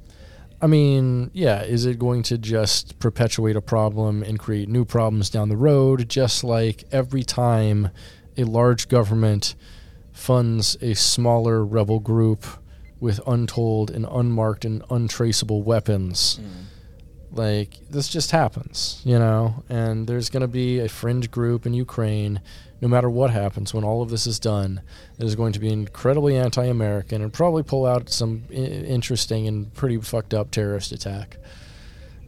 I 0.61 0.67
mean, 0.67 1.31
yeah, 1.33 1.63
is 1.63 1.85
it 1.85 1.99
going 1.99 2.23
to 2.23 2.37
just 2.37 2.97
perpetuate 2.99 3.55
a 3.55 3.61
problem 3.61 4.23
and 4.23 4.39
create 4.39 4.69
new 4.69 4.85
problems 4.85 5.29
down 5.29 5.49
the 5.49 5.57
road, 5.57 6.07
just 6.07 6.43
like 6.43 6.85
every 6.91 7.23
time 7.23 7.89
a 8.37 8.45
large 8.45 8.87
government 8.87 9.55
funds 10.13 10.77
a 10.81 10.93
smaller 10.93 11.65
rebel 11.65 11.99
group 11.99 12.45
with 12.99 13.19
untold 13.27 13.91
and 13.91 14.05
unmarked 14.09 14.63
and 14.63 14.81
untraceable 14.89 15.61
weapons? 15.61 16.39
Mm. 16.41 16.74
Like 17.35 17.71
this 17.89 18.07
just 18.07 18.31
happens, 18.31 19.01
you 19.03 19.19
know, 19.19 19.63
and 19.69 20.07
there's 20.07 20.29
going 20.29 20.41
to 20.41 20.47
be 20.47 20.79
a 20.79 20.87
fringe 20.89 21.29
group 21.29 21.65
in 21.65 21.73
Ukraine 21.73 22.39
no 22.81 22.87
matter 22.87 23.09
what 23.09 23.29
happens 23.29 23.73
when 23.73 23.83
all 23.83 24.01
of 24.01 24.09
this 24.09 24.25
is 24.27 24.39
done 24.39 24.81
that 25.17 25.25
is 25.25 25.35
going 25.35 25.51
to 25.53 25.59
be 25.59 25.69
incredibly 25.71 26.35
anti-American 26.37 27.21
and 27.21 27.31
probably 27.33 27.63
pull 27.63 27.85
out 27.85 28.09
some 28.09 28.43
I- 28.51 28.53
interesting 28.53 29.47
and 29.47 29.73
pretty 29.73 29.97
fucked 29.99 30.33
up 30.33 30.49
terrorist 30.51 30.91
attack. 30.91 31.37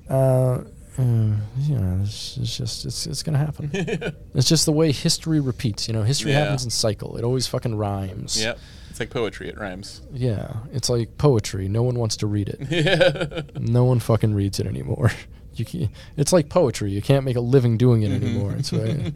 Uh, 0.09 0.63
mm, 0.97 1.37
you 1.59 1.77
know, 1.77 1.99
it's, 2.03 2.37
it's 2.37 2.57
just 2.57 2.85
it's 2.85 3.05
it's 3.07 3.23
gonna 3.23 3.37
happen. 3.37 3.69
it's 4.33 4.47
just 4.47 4.65
the 4.65 4.71
way 4.71 4.91
history 4.91 5.39
repeats. 5.39 5.87
You 5.87 5.93
know, 5.93 6.03
history 6.03 6.31
Yeah. 6.31 6.39
happens 6.45 6.63
in 6.63 6.69
cycle. 6.69 7.17
It 7.17 7.23
always 7.23 7.47
fucking 7.47 7.75
rhymes. 7.75 8.41
Yep. 8.41 8.57
It's 8.97 8.99
like 8.99 9.11
poetry. 9.11 9.47
It 9.47 9.59
rhymes. 9.59 10.01
Yeah, 10.11 10.53
it's 10.73 10.89
like 10.89 11.19
poetry. 11.19 11.67
No 11.67 11.83
one 11.83 11.99
wants 11.99 12.17
to 12.17 12.25
read 12.25 12.49
it. 12.49 12.59
yeah. 12.71 13.43
No 13.59 13.83
one 13.83 13.99
fucking 13.99 14.33
reads 14.33 14.59
it 14.59 14.65
anymore. 14.65 15.11
You 15.53 15.65
can, 15.65 15.89
it's 16.15 16.31
like 16.31 16.49
poetry. 16.49 16.91
You 16.91 17.01
can't 17.01 17.25
make 17.25 17.35
a 17.35 17.41
living 17.41 17.79
doing 17.79 18.03
it 18.03 18.11
anymore. 18.11 18.53
It's 18.59 18.71
right. 18.71 19.11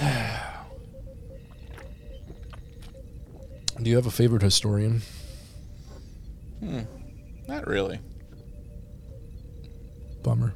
Do 3.82 3.90
you 3.90 3.96
have 3.96 4.06
a 4.06 4.10
favorite 4.10 4.40
historian? 4.40 5.02
Hmm. 6.60 6.80
Not 7.46 7.66
really. 7.66 8.00
Bummer. 10.22 10.54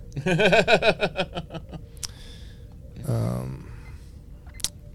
um, 3.06 3.70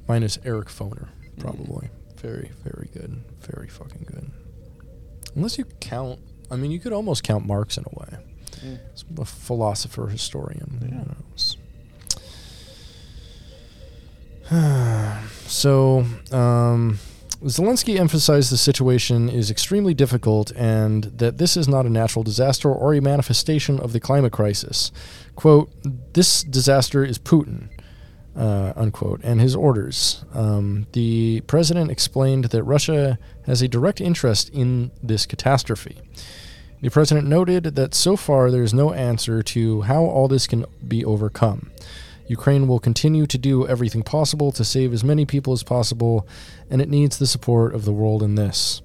mine 0.07 0.23
is 0.23 0.39
Eric 0.43 0.69
Foner, 0.69 1.09
probably. 1.37 1.89
Very, 2.25 2.51
very 2.63 2.89
good. 2.91 3.21
Very 3.41 3.67
fucking 3.67 4.07
good. 4.11 4.31
Unless 5.35 5.59
you 5.59 5.65
count, 5.79 6.19
I 6.49 6.55
mean, 6.55 6.71
you 6.71 6.79
could 6.79 6.91
almost 6.91 7.23
count 7.23 7.45
Marx 7.45 7.77
in 7.77 7.83
a 7.85 7.99
way. 7.99 8.17
It's 8.91 9.05
a 9.15 9.25
philosopher, 9.25 10.07
historian. 10.07 10.79
who 10.81 10.87
knows. 10.87 11.57
so, 15.47 16.05
um, 16.31 16.97
Zelensky 17.43 17.99
emphasized 17.99 18.51
the 18.51 18.57
situation 18.57 19.29
is 19.29 19.51
extremely 19.51 19.93
difficult 19.93 20.51
and 20.55 21.03
that 21.03 21.37
this 21.37 21.55
is 21.55 21.67
not 21.67 21.85
a 21.85 21.89
natural 21.89 22.23
disaster 22.23 22.71
or 22.71 22.95
a 22.95 23.01
manifestation 23.01 23.79
of 23.79 23.93
the 23.93 23.99
climate 23.99 24.33
crisis. 24.33 24.91
Quote, 25.35 25.69
this 26.13 26.41
disaster 26.41 27.05
is 27.05 27.19
Putin, 27.19 27.69
uh, 28.35 28.73
unquote, 28.75 29.21
and 29.23 29.39
his 29.39 29.55
orders. 29.55 30.25
Um, 30.33 30.87
the 30.91 31.41
president 31.47 31.91
explained 31.91 32.45
that 32.45 32.63
Russia 32.63 33.17
has 33.45 33.61
a 33.61 33.67
direct 33.67 34.01
interest 34.01 34.49
in 34.49 34.91
this 35.01 35.25
catastrophe. 35.25 35.97
The 36.81 36.89
president 36.89 37.27
noted 37.27 37.63
that 37.75 37.95
so 37.95 38.15
far 38.15 38.51
there 38.51 38.63
is 38.63 38.73
no 38.73 38.93
answer 38.93 39.41
to 39.41 39.81
how 39.83 40.03
all 40.03 40.27
this 40.27 40.47
can 40.47 40.65
be 40.85 41.03
overcome. 41.03 41.71
Ukraine 42.27 42.67
will 42.67 42.79
continue 42.79 43.25
to 43.27 43.37
do 43.37 43.67
everything 43.67 44.03
possible 44.03 44.51
to 44.51 44.63
save 44.65 44.93
as 44.93 45.03
many 45.03 45.25
people 45.25 45.53
as 45.53 45.63
possible, 45.63 46.27
and 46.69 46.81
it 46.81 46.89
needs 46.89 47.17
the 47.17 47.27
support 47.27 47.73
of 47.73 47.85
the 47.85 47.93
world 47.93 48.23
in 48.23 48.35
this. 48.35 48.81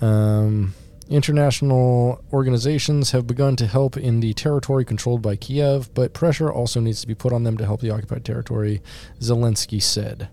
Um, 0.00 0.74
international 1.08 2.24
organizations 2.32 3.10
have 3.10 3.26
begun 3.26 3.56
to 3.56 3.66
help 3.66 3.96
in 3.96 4.20
the 4.20 4.34
territory 4.34 4.84
controlled 4.84 5.22
by 5.22 5.36
Kiev, 5.36 5.92
but 5.94 6.12
pressure 6.12 6.50
also 6.52 6.80
needs 6.80 7.00
to 7.00 7.06
be 7.06 7.14
put 7.14 7.32
on 7.32 7.44
them 7.44 7.56
to 7.58 7.64
help 7.64 7.80
the 7.80 7.90
occupied 7.90 8.24
territory, 8.24 8.80
Zelensky 9.20 9.82
said. 9.82 10.28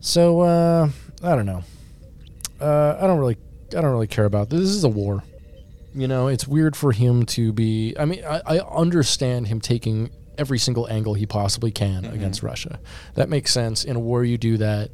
So, 0.00 0.40
uh, 0.40 0.90
I 1.22 1.34
don't 1.34 1.46
know. 1.46 1.64
Uh, 2.60 2.96
I 3.00 3.06
don't 3.06 3.18
really, 3.18 3.36
I 3.70 3.80
don't 3.80 3.90
really 3.90 4.06
care 4.06 4.24
about 4.24 4.50
this. 4.50 4.60
This 4.60 4.70
is 4.70 4.84
a 4.84 4.88
war. 4.88 5.22
You 5.94 6.08
know, 6.08 6.28
it's 6.28 6.46
weird 6.46 6.76
for 6.76 6.92
him 6.92 7.24
to 7.26 7.52
be. 7.52 7.94
I 7.98 8.04
mean, 8.04 8.22
I, 8.24 8.42
I 8.46 8.58
understand 8.58 9.48
him 9.48 9.60
taking 9.60 10.10
every 10.38 10.58
single 10.58 10.86
angle 10.88 11.14
he 11.14 11.24
possibly 11.26 11.70
can 11.70 12.04
against 12.04 12.42
Russia. 12.42 12.78
That 13.14 13.30
makes 13.30 13.52
sense. 13.52 13.84
In 13.84 13.96
a 13.96 14.00
war, 14.00 14.22
you 14.22 14.36
do 14.36 14.58
that. 14.58 14.90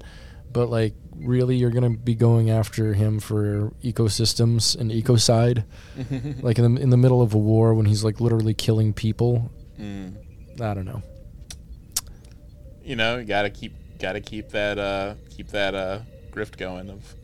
But 0.52 0.68
like, 0.70 0.94
really, 1.16 1.56
you're 1.56 1.70
gonna 1.70 1.90
be 1.90 2.14
going 2.14 2.50
after 2.50 2.94
him 2.94 3.20
for 3.20 3.72
ecosystems 3.82 4.78
and 4.78 4.90
ecocide, 4.90 5.64
like 6.42 6.58
in 6.58 6.74
the 6.74 6.80
in 6.80 6.90
the 6.90 6.96
middle 6.96 7.22
of 7.22 7.34
a 7.34 7.38
war 7.38 7.74
when 7.74 7.86
he's 7.86 8.04
like 8.04 8.20
literally 8.20 8.54
killing 8.54 8.92
people. 8.92 9.50
Mm. 9.80 10.14
I 10.60 10.74
don't 10.74 10.84
know. 10.84 11.02
You 12.84 12.96
know, 12.96 13.18
you 13.18 13.24
gotta 13.24 13.50
keep 13.50 13.72
gotta 13.98 14.20
keep 14.20 14.50
that 14.50 14.78
uh 14.78 15.14
keep 15.30 15.48
that 15.48 15.74
uh 15.74 16.00
grift 16.32 16.56
going 16.56 16.90
of 16.90 17.14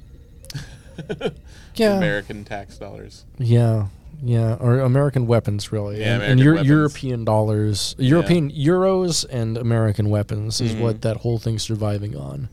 Yeah, 1.74 1.96
American 1.96 2.44
tax 2.44 2.76
dollars. 2.78 3.24
yeah, 3.38 3.86
yeah, 4.22 4.56
or 4.58 4.80
American 4.80 5.26
weapons, 5.28 5.70
really, 5.70 6.00
Yeah, 6.00 6.14
and, 6.14 6.22
and 6.24 6.40
Euro- 6.40 6.56
weapons. 6.56 6.68
European 6.68 7.24
dollars, 7.24 7.94
European 7.98 8.50
euros, 8.50 9.24
and 9.30 9.56
American 9.56 10.10
weapons 10.10 10.60
is 10.60 10.74
Mhm. 10.74 10.80
what 10.80 11.02
that 11.02 11.18
whole 11.18 11.38
thing's 11.38 11.62
surviving 11.62 12.16
on. 12.16 12.48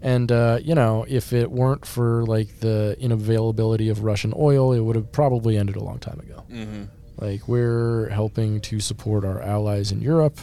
And 0.00 0.30
uh, 0.30 0.58
you 0.62 0.74
know, 0.74 1.04
if 1.08 1.32
it 1.32 1.50
weren't 1.50 1.84
for 1.84 2.24
like 2.24 2.60
the 2.60 2.96
inavailability 3.00 3.90
of 3.90 4.04
Russian 4.04 4.32
oil, 4.36 4.72
it 4.72 4.80
would 4.80 4.96
have 4.96 5.10
probably 5.10 5.56
ended 5.56 5.76
a 5.76 5.82
long 5.82 5.98
time 5.98 6.20
ago. 6.20 6.44
Mm-hmm. 6.50 6.84
Like 7.18 7.48
we're 7.48 8.08
helping 8.10 8.60
to 8.62 8.78
support 8.78 9.24
our 9.24 9.42
allies 9.42 9.90
in 9.90 10.00
Europe, 10.00 10.38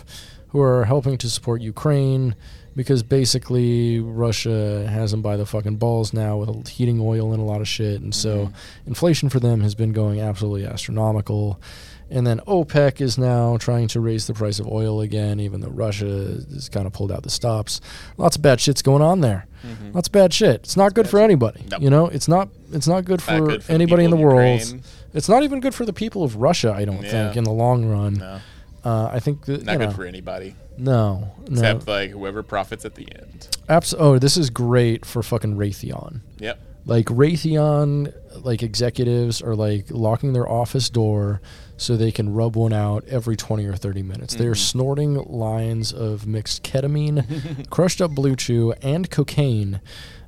who 0.49 0.61
are 0.61 0.85
helping 0.85 1.17
to 1.19 1.29
support 1.29 1.61
Ukraine, 1.61 2.35
because 2.75 3.01
basically 3.01 4.01
Russia 4.01 4.85
has 4.89 5.11
them 5.11 5.21
by 5.21 5.37
the 5.37 5.45
fucking 5.45 5.77
balls 5.77 6.11
now 6.11 6.37
with 6.37 6.67
heating 6.67 6.99
oil 6.99 7.31
and 7.31 7.41
a 7.41 7.45
lot 7.45 7.61
of 7.61 7.67
shit, 7.67 8.01
and 8.01 8.13
so 8.13 8.51
inflation 8.85 9.29
for 9.29 9.39
them 9.39 9.61
has 9.61 9.73
been 9.73 9.93
going 9.93 10.19
absolutely 10.19 10.65
astronomical. 10.65 11.61
And 12.09 12.25
then 12.27 12.39
OPEC 12.47 13.01
is 13.01 13.17
now 13.17 13.57
trying 13.57 13.87
to 13.89 13.99
raise 13.99 14.27
the 14.27 14.33
price 14.33 14.59
of 14.59 14.67
oil 14.67 15.01
again, 15.01 15.39
even 15.39 15.61
though 15.61 15.69
Russia 15.69 16.05
has 16.53 16.69
kind 16.69 16.85
of 16.85 16.93
pulled 16.93 17.11
out 17.11 17.23
the 17.23 17.29
stops. 17.31 17.81
Lots 18.17 18.35
of 18.35 18.41
bad 18.43 18.61
shit's 18.61 18.81
going 18.83 19.01
on 19.01 19.21
there. 19.21 19.47
Lots 19.93 20.07
of 20.07 20.11
bad 20.11 20.31
shit. 20.31 20.55
It's 20.61 20.77
not 20.77 20.93
good 20.93 21.09
for 21.09 21.19
anybody. 21.19 21.61
Mm-hmm. 21.61 21.69
Nope. 21.69 21.81
You 21.81 21.89
know, 21.89 22.05
it's 22.07 22.27
not. 22.27 22.49
It's 22.71 22.87
not 22.87 23.05
good 23.05 23.21
for 23.23 23.31
Not 23.39 23.49
good 23.49 23.63
for 23.63 23.71
anybody 23.71 24.03
in 24.03 24.11
the 24.11 24.17
people 24.17 24.33
world. 24.35 24.81
It's 25.15 25.27
not 25.29 25.41
even 25.43 25.59
good 25.59 25.73
for 25.73 25.85
the 25.85 25.93
people 25.93 26.23
of 26.23 26.35
Russia. 26.35 26.71
I 26.75 26.85
don't 26.85 27.01
Yeah. 27.01 27.09
think 27.09 27.37
in 27.37 27.43
the 27.45 27.51
long 27.51 27.85
run. 27.85 28.15
No, 28.15 28.39
Uh, 28.83 29.09
I 29.11 29.19
think 29.19 29.45
that 29.45 29.63
not 29.65 29.79
good 29.79 29.89
know, 29.89 29.95
for 29.95 30.03
anybody 30.05 30.53
no, 30.77 31.31
no. 31.49 31.53
except 31.53 31.87
like 31.87 32.11
whoever 32.11 32.43
profits 32.43 32.85
at 32.85 32.93
the 32.93 33.07
end. 33.17 33.47
Abs- 33.67 33.95
oh, 33.97 34.19
this 34.19 34.37
is 34.37 34.51
great 34.51 35.03
for 35.05 35.23
fucking 35.23 35.55
Raytheon. 35.57 36.19
Yep. 36.37 36.59
Like 36.85 37.07
Raytheon, 37.07 38.13
like 38.45 38.61
executives 38.61 39.41
are 39.41 39.55
like 39.55 39.85
locking 39.89 40.33
their 40.33 40.47
office 40.47 40.89
door 40.89 41.41
so 41.77 41.97
they 41.97 42.11
can 42.11 42.33
rub 42.33 42.55
one 42.55 42.73
out 42.73 43.03
every 43.07 43.35
20 43.35 43.65
or 43.65 43.75
30 43.75 44.03
minutes. 44.03 44.35
They're 44.35 44.53
snorting 44.55 45.15
lines 45.23 45.91
of 45.91 46.27
mixed 46.27 46.63
ketamine, 46.63 47.69
crushed 47.69 48.01
up 48.01 48.11
BlueChew, 48.11 48.75
and 48.83 49.09
cocaine. 49.09 49.81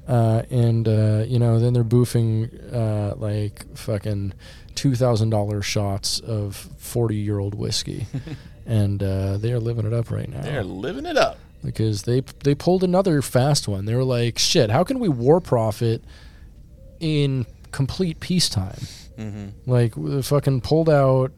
Uh, 0.07 0.43
and, 0.49 0.87
uh, 0.87 1.25
you 1.27 1.37
know, 1.37 1.59
then 1.59 1.73
they're 1.73 1.83
boofing 1.83 2.73
uh, 2.73 3.15
like 3.17 3.65
fucking 3.77 4.33
$2,000 4.75 5.63
shots 5.63 6.19
of 6.21 6.55
40 6.77 7.15
year 7.15 7.37
old 7.39 7.53
whiskey. 7.55 8.07
and 8.65 9.03
uh, 9.03 9.37
they 9.37 9.51
are 9.51 9.59
living 9.59 9.85
it 9.85 9.93
up 9.93 10.09
right 10.11 10.29
now 10.29 10.41
They're 10.41 10.63
living 10.63 11.05
it 11.05 11.17
up. 11.17 11.37
because 11.63 12.03
they 12.03 12.21
they 12.43 12.53
pulled 12.55 12.83
another 12.83 13.21
fast 13.21 13.67
one. 13.67 13.85
They 13.85 13.95
were 13.95 14.03
like, 14.03 14.37
"Shit, 14.37 14.69
how 14.69 14.83
can 14.83 14.99
we 14.99 15.07
war 15.07 15.39
profit 15.39 16.03
in 16.99 17.45
complete 17.71 18.19
peacetime?" 18.19 18.81
Mm-hmm. 19.17 19.69
Like, 19.69 20.23
fucking 20.23 20.61
pulled 20.61 20.89
out. 20.89 21.31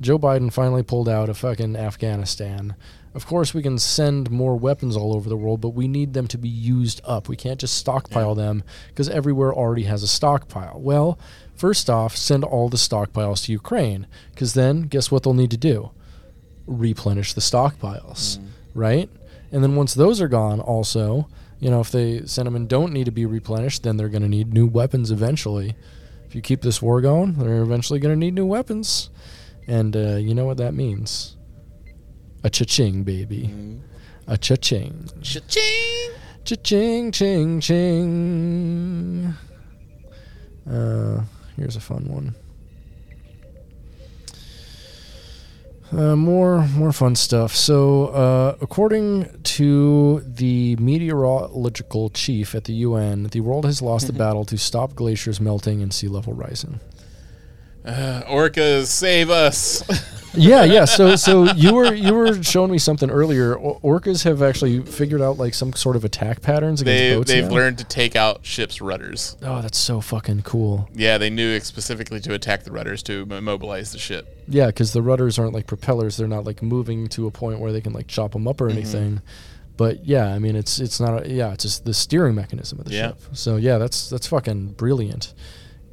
Joe 0.00 0.18
Biden 0.18 0.52
finally 0.52 0.82
pulled 0.82 1.08
out 1.08 1.28
of 1.28 1.38
fucking 1.38 1.76
Afghanistan. 1.76 2.74
Of 3.14 3.26
course, 3.26 3.52
we 3.52 3.62
can 3.62 3.78
send 3.78 4.30
more 4.30 4.56
weapons 4.56 4.96
all 4.96 5.14
over 5.14 5.28
the 5.28 5.36
world, 5.36 5.60
but 5.60 5.70
we 5.74 5.86
need 5.86 6.14
them 6.14 6.26
to 6.28 6.38
be 6.38 6.48
used 6.48 7.00
up. 7.04 7.28
We 7.28 7.36
can't 7.36 7.60
just 7.60 7.76
stockpile 7.76 8.34
them 8.34 8.64
because 8.88 9.08
everywhere 9.08 9.52
already 9.52 9.84
has 9.84 10.02
a 10.02 10.08
stockpile. 10.08 10.80
Well, 10.80 11.18
first 11.54 11.90
off, 11.90 12.16
send 12.16 12.42
all 12.42 12.68
the 12.68 12.78
stockpiles 12.78 13.44
to 13.44 13.52
Ukraine 13.52 14.06
because 14.30 14.54
then 14.54 14.82
guess 14.82 15.10
what 15.10 15.22
they'll 15.22 15.34
need 15.34 15.50
to 15.50 15.56
do? 15.56 15.90
Replenish 16.66 17.34
the 17.34 17.42
stockpiles, 17.42 18.38
right? 18.74 19.10
And 19.52 19.62
then 19.62 19.76
once 19.76 19.92
those 19.92 20.20
are 20.22 20.28
gone, 20.28 20.60
also, 20.60 21.28
you 21.62 21.70
know, 21.70 21.78
if 21.78 21.92
they 21.92 22.20
and 22.36 22.68
don't 22.68 22.92
need 22.92 23.04
to 23.04 23.12
be 23.12 23.24
replenished, 23.24 23.84
then 23.84 23.96
they're 23.96 24.08
going 24.08 24.22
to 24.22 24.28
need 24.28 24.52
new 24.52 24.66
weapons 24.66 25.12
eventually. 25.12 25.76
If 26.26 26.34
you 26.34 26.42
keep 26.42 26.60
this 26.60 26.82
war 26.82 27.00
going, 27.00 27.34
they're 27.34 27.62
eventually 27.62 28.00
going 28.00 28.12
to 28.12 28.18
need 28.18 28.34
new 28.34 28.44
weapons. 28.44 29.10
And 29.68 29.96
uh, 29.96 30.16
you 30.16 30.34
know 30.34 30.44
what 30.44 30.56
that 30.56 30.74
means? 30.74 31.36
A 32.42 32.50
cha-ching, 32.50 33.04
baby. 33.04 33.54
A 34.26 34.36
cha-ching. 34.36 35.08
Cha-ching! 35.22 36.10
Cha-ching, 36.44 37.12
ching, 37.12 37.60
ching. 37.60 39.34
Uh, 40.68 41.22
here's 41.56 41.76
a 41.76 41.80
fun 41.80 42.08
one. 42.08 42.34
Uh, 45.94 46.16
more 46.16 46.66
more 46.68 46.92
fun 46.92 47.14
stuff. 47.14 47.54
So, 47.54 48.06
uh, 48.06 48.56
according 48.62 49.42
to 49.42 50.20
the 50.20 50.76
meteorological 50.76 52.08
chief 52.10 52.54
at 52.54 52.64
the 52.64 52.72
UN, 52.72 53.24
the 53.24 53.40
world 53.40 53.66
has 53.66 53.82
lost 53.82 54.06
the 54.06 54.14
battle 54.14 54.46
to 54.46 54.56
stop 54.56 54.94
glaciers 54.94 55.38
melting 55.38 55.82
and 55.82 55.92
sea 55.92 56.08
level 56.08 56.32
rising. 56.32 56.80
Orcas, 57.84 58.86
save 58.86 59.30
us! 59.30 59.82
yeah, 60.34 60.64
yeah. 60.64 60.84
So, 60.84 61.16
so 61.16 61.44
you 61.52 61.74
were 61.74 61.92
you 61.94 62.14
were 62.14 62.42
showing 62.42 62.70
me 62.70 62.78
something 62.78 63.10
earlier. 63.10 63.54
Orcas 63.56 64.24
have 64.24 64.42
actually 64.42 64.82
figured 64.82 65.20
out 65.20 65.36
like 65.38 65.52
some 65.54 65.72
sort 65.72 65.96
of 65.96 66.04
attack 66.04 66.40
patterns 66.42 66.80
against 66.80 66.98
they 66.98 67.14
boats. 67.14 67.30
they've 67.30 67.44
now? 67.48 67.50
learned 67.54 67.78
to 67.78 67.84
take 67.84 68.14
out 68.16 68.44
ships' 68.46 68.80
rudders. 68.80 69.36
Oh, 69.42 69.60
that's 69.62 69.78
so 69.78 70.00
fucking 70.00 70.42
cool. 70.42 70.88
Yeah, 70.94 71.18
they 71.18 71.30
knew 71.30 71.58
specifically 71.60 72.20
to 72.20 72.34
attack 72.34 72.64
the 72.64 72.72
rudders 72.72 73.02
to 73.04 73.22
immobilize 73.30 73.92
the 73.92 73.98
ship. 73.98 74.42
Yeah, 74.48 74.66
because 74.66 74.92
the 74.92 75.02
rudders 75.02 75.38
aren't 75.38 75.52
like 75.54 75.66
propellers; 75.66 76.16
they're 76.16 76.28
not 76.28 76.44
like 76.44 76.62
moving 76.62 77.08
to 77.08 77.26
a 77.26 77.30
point 77.30 77.58
where 77.60 77.72
they 77.72 77.80
can 77.80 77.92
like 77.92 78.06
chop 78.06 78.32
them 78.32 78.46
up 78.48 78.60
or 78.60 78.68
Mm-hmm. 78.68 78.78
anything. 78.78 79.22
But 79.76 80.04
yeah, 80.06 80.26
I 80.28 80.38
mean, 80.38 80.54
it's 80.54 80.78
it's 80.78 81.00
not. 81.00 81.26
A, 81.26 81.28
yeah, 81.30 81.52
it's 81.52 81.64
just 81.64 81.84
the 81.84 81.94
steering 81.94 82.34
mechanism 82.34 82.78
of 82.78 82.84
the 82.84 82.92
Yeah. 82.94 83.08
ship. 83.08 83.20
So 83.32 83.56
yeah, 83.56 83.78
that's 83.78 84.08
that's 84.08 84.26
fucking 84.28 84.72
brilliant. 84.74 85.32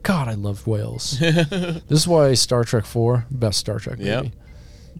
God, 0.03 0.27
I 0.27 0.33
love 0.33 0.65
whales. 0.67 1.17
this 1.19 1.81
is 1.89 2.07
why 2.07 2.33
Star 2.33 2.63
Trek 2.63 2.85
Four 2.85 3.25
best 3.29 3.59
Star 3.59 3.79
Trek 3.79 3.97
Yep. 3.99 4.23
movie 4.23 4.35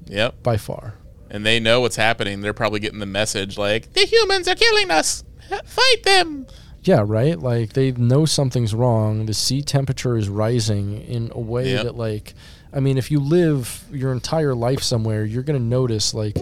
Yep, 0.08 0.44
by 0.44 0.58
far. 0.58 0.96
and 1.30 1.46
they 1.46 1.60
know 1.60 1.80
what's 1.82 1.96
happening. 1.96 2.42
They're 2.42 2.54
probably 2.54 2.80
getting 2.80 3.00
the 3.00 3.06
message 3.06 3.58
like 3.58 3.94
the 3.94 4.02
humans 4.06 4.48
are 4.48 4.56
killing 4.56 4.92
us. 4.92 5.24
Fight 5.66 6.04
them. 6.04 6.48
Yeah, 6.84 7.04
right. 7.06 7.38
Like 7.40 7.74
they 7.74 7.92
know 7.92 8.26
something's 8.26 8.74
wrong. 8.74 9.26
The 9.26 9.34
sea 9.34 9.62
temperature 9.62 10.16
is 10.18 10.30
rising 10.30 11.02
in 11.02 11.32
a 11.36 11.40
way 11.40 11.72
Yep. 11.72 11.84
that, 11.84 11.96
like, 11.96 12.34
I 12.74 12.80
mean, 12.80 12.98
if 12.98 13.12
you 13.12 13.20
live 13.20 13.84
your 13.92 14.12
entire 14.12 14.56
life 14.56 14.82
somewhere, 14.82 15.26
you're 15.26 15.44
gonna 15.44 15.60
notice 15.60 16.14
like 16.14 16.38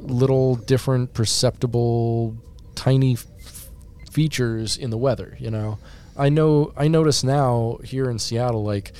little 0.00 0.54
different, 0.56 1.12
perceptible, 1.14 2.36
tiny 2.74 3.14
f- 3.14 3.26
features 4.12 4.76
in 4.76 4.90
the 4.90 4.98
weather. 4.98 5.36
You 5.40 5.50
know, 5.50 5.78
I 6.18 6.28
know. 6.28 6.72
I 6.76 6.88
notice 6.88 7.22
now 7.24 7.78
here 7.84 8.08
in 8.10 8.18
Seattle, 8.18 8.62
like 8.64 8.92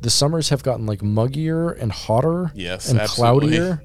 the 0.00 0.10
summers 0.10 0.50
have 0.50 0.62
gotten 0.62 0.86
like 0.86 1.00
muggier 1.00 1.70
and 1.80 1.90
hotter 1.90 2.52
Yes, 2.54 2.88
and 2.90 3.00
absolutely. 3.00 3.56
cloudier. 3.56 3.82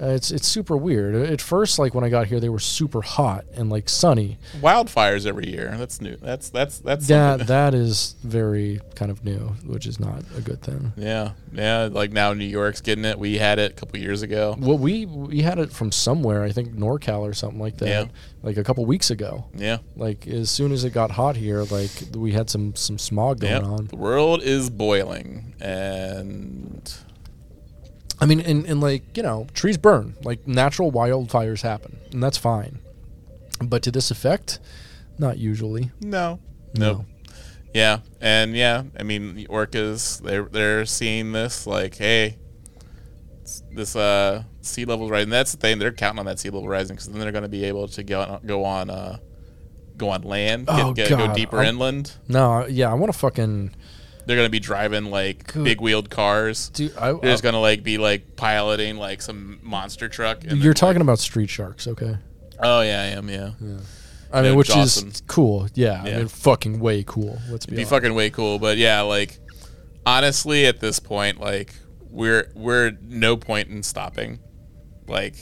Uh, 0.00 0.06
it's 0.08 0.30
it's 0.30 0.46
super 0.46 0.76
weird. 0.76 1.14
At 1.14 1.40
first, 1.40 1.78
like 1.78 1.94
when 1.94 2.02
I 2.04 2.08
got 2.08 2.26
here, 2.26 2.40
they 2.40 2.48
were 2.48 2.58
super 2.58 3.02
hot 3.02 3.44
and 3.54 3.68
like 3.70 3.88
sunny. 3.88 4.38
Wildfires 4.60 5.26
every 5.26 5.48
year. 5.48 5.74
That's 5.76 6.00
new. 6.00 6.16
That's 6.16 6.48
that's 6.48 6.78
that's 6.78 7.06
That 7.08 7.46
that 7.48 7.74
is 7.74 8.14
very 8.22 8.80
kind 8.94 9.10
of 9.10 9.24
new, 9.24 9.54
which 9.66 9.86
is 9.86 10.00
not 10.00 10.22
a 10.36 10.40
good 10.40 10.62
thing. 10.62 10.92
Yeah, 10.96 11.32
yeah. 11.52 11.88
Like 11.92 12.12
now, 12.12 12.32
New 12.32 12.44
York's 12.46 12.80
getting 12.80 13.04
it. 13.04 13.18
We 13.18 13.38
had 13.38 13.58
it 13.58 13.72
a 13.72 13.74
couple 13.74 13.98
years 14.00 14.22
ago. 14.22 14.56
Well, 14.58 14.78
we 14.78 15.04
we 15.06 15.42
had 15.42 15.58
it 15.58 15.72
from 15.72 15.92
somewhere, 15.92 16.42
I 16.42 16.52
think 16.52 16.74
NorCal 16.74 17.20
or 17.20 17.34
something 17.34 17.60
like 17.60 17.76
that, 17.78 17.88
Yeah. 17.88 18.04
like 18.42 18.56
a 18.56 18.64
couple 18.64 18.84
weeks 18.86 19.10
ago. 19.10 19.44
Yeah, 19.54 19.78
Like 19.96 20.26
as 20.26 20.50
soon 20.50 20.72
as 20.72 20.84
it 20.84 20.90
got 20.94 21.10
hot 21.12 21.36
here, 21.36 21.62
like 21.64 21.90
we 22.14 22.32
had 22.32 22.48
some 22.48 22.74
some 22.76 22.98
smog 22.98 23.40
going 23.40 23.62
yeah. 23.62 23.68
on. 23.68 23.86
The 23.88 23.96
world 23.96 24.42
is 24.42 24.70
boiling, 24.70 25.54
and 25.60 26.92
I 28.22 28.26
mean, 28.26 28.40
and, 28.40 28.64
and 28.66 28.80
like 28.80 29.16
you 29.16 29.22
know, 29.22 29.46
trees 29.52 29.76
burn, 29.76 30.14
like 30.22 30.46
natural 30.46 30.92
wildfires 30.92 31.62
happen, 31.62 31.98
and 32.12 32.22
that's 32.22 32.38
fine. 32.38 32.78
But 33.62 33.82
to 33.82 33.90
this 33.90 34.10
effect, 34.10 34.58
not 35.18 35.38
usually. 35.38 35.90
no, 36.00 36.38
No. 36.78 36.92
no. 36.92 37.04
Yeah, 37.74 37.98
and 38.20 38.54
yeah. 38.54 38.84
I 38.98 39.02
mean, 39.02 39.34
the 39.34 39.46
orcas 39.46 40.20
they're 40.22 40.44
they're 40.44 40.84
seeing 40.86 41.32
this 41.32 41.66
like, 41.66 41.96
hey, 41.96 42.36
this 43.72 43.96
uh 43.96 44.44
sea 44.60 44.84
level's 44.84 45.10
rising. 45.10 45.30
That's 45.30 45.52
the 45.52 45.58
thing. 45.58 45.78
They're 45.78 45.92
counting 45.92 46.20
on 46.20 46.26
that 46.26 46.38
sea 46.38 46.50
level 46.50 46.68
rising 46.68 46.96
because 46.96 47.08
then 47.08 47.18
they're 47.20 47.32
going 47.32 47.42
to 47.42 47.48
be 47.48 47.64
able 47.64 47.88
to 47.88 48.02
go 48.02 48.20
on, 48.20 48.40
go 48.46 48.64
on 48.64 48.90
uh 48.90 49.18
go 49.96 50.10
on 50.10 50.22
land, 50.22 50.66
get, 50.66 50.80
Oh, 50.80 50.92
get, 50.92 51.08
go 51.10 51.32
deeper 51.34 51.58
I'm- 51.58 51.68
inland. 51.74 52.12
No, 52.28 52.66
yeah, 52.66 52.90
I 52.90 52.94
want 52.94 53.12
to 53.12 53.18
fucking 53.18 53.74
They're 54.26 54.36
going 54.36 54.46
to 54.46 54.50
be 54.50 54.60
driving 54.60 55.06
like 55.06 55.52
Good. 55.52 55.64
big 55.64 55.80
wheeled 55.80 56.08
cars. 56.10 56.68
dude. 56.70 56.96
I, 56.96 57.12
They're 57.12 57.32
just 57.32 57.42
gonna 57.42 57.60
like 57.60 57.82
be 57.82 57.98
like 57.98 58.36
piloting 58.36 58.96
like 58.96 59.20
some 59.22 59.58
monster 59.62 60.08
truck. 60.08 60.44
And 60.44 60.62
you're 60.62 60.74
then, 60.74 60.80
talking 60.80 60.96
like- 61.00 61.02
about 61.06 61.18
street 61.18 61.50
sharks, 61.50 61.86
okay? 61.88 62.16
Oh 62.60 62.80
yeah, 62.82 63.02
I 63.02 63.04
am. 63.06 63.28
Yeah, 63.28 63.50
I 64.32 64.42
mean, 64.42 64.50
Yeah, 64.52 64.56
which 64.56 64.68
Dawson. 64.68 65.08
is 65.08 65.22
cool. 65.26 65.68
Yeah, 65.74 66.00
I 66.00 66.04
mean, 66.18 66.28
fucking 66.28 66.78
way 66.78 67.02
cool. 67.06 67.38
Let's 67.50 67.66
be, 67.66 67.74
it'd 67.74 67.84
be 67.84 67.88
fucking 67.88 68.14
way 68.14 68.30
cool. 68.30 68.58
But 68.60 68.76
yeah, 68.78 69.00
like 69.00 69.38
honestly, 70.06 70.66
at 70.66 70.78
this 70.80 71.00
point, 71.00 71.40
like 71.40 71.74
we're 72.10 72.50
we're 72.54 72.92
no 73.02 73.36
point 73.36 73.68
in 73.70 73.82
stopping. 73.82 74.38
Like 75.08 75.34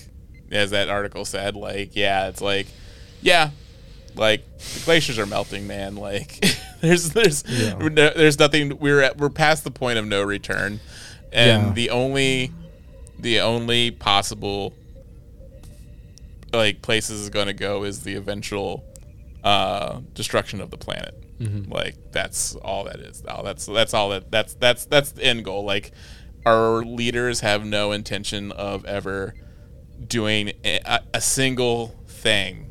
as 0.51 0.71
that 0.71 0.89
article 0.89 1.25
said, 1.27 1.55
like 1.57 1.95
yeah, 1.95 2.29
it's 2.29 2.41
like 2.41 2.67
yeah, 3.21 3.51
like 4.17 4.43
the 4.59 4.81
glaciers 4.87 5.19
are 5.19 5.27
melting, 5.27 5.67
man. 5.67 5.97
Like 5.97 6.43
there's 6.83 7.11
there's 7.11 7.45
Yeah. 7.47 7.75
no, 7.79 7.89
there's 8.11 8.39
nothing. 8.39 8.79
We're 8.79 9.03
at, 9.03 9.19
we're 9.19 9.29
past 9.31 9.65
the 9.65 9.71
point 9.71 9.99
of 9.99 10.07
no 10.07 10.23
return, 10.23 10.81
and 11.33 11.67
Yeah. 11.69 11.73
the 11.73 11.91
only 11.91 12.53
the 13.19 13.41
only 13.41 13.91
possible 13.91 14.73
like 16.53 16.83
places 16.83 17.21
is 17.21 17.31
going 17.31 17.47
to 17.47 17.53
go 17.53 17.85
is 17.85 18.03
the 18.03 18.15
eventual 18.17 18.85
uh, 19.45 20.01
destruction 20.15 20.61
of 20.61 20.71
the 20.71 20.77
planet. 20.79 21.15
Like 21.69 21.97
that's 22.13 22.55
all 22.57 22.85
that 22.85 23.01
is. 23.01 23.25
All 23.27 23.43
that's 23.43 23.65
that's 23.65 23.95
all 23.95 24.11
that 24.11 24.31
that's 24.31 24.53
that's 24.55 24.85
that's 24.85 25.13
the 25.13 25.25
end 25.25 25.43
goal. 25.43 25.65
Like 25.65 25.93
our 26.45 26.83
leaders 26.85 27.41
have 27.41 27.65
no 27.65 27.93
intention 27.93 28.53
of 28.53 28.85
ever 28.85 29.35
doing 30.07 30.53
a, 30.67 31.01
a 31.15 31.21
single 31.23 31.95
thing 32.09 32.70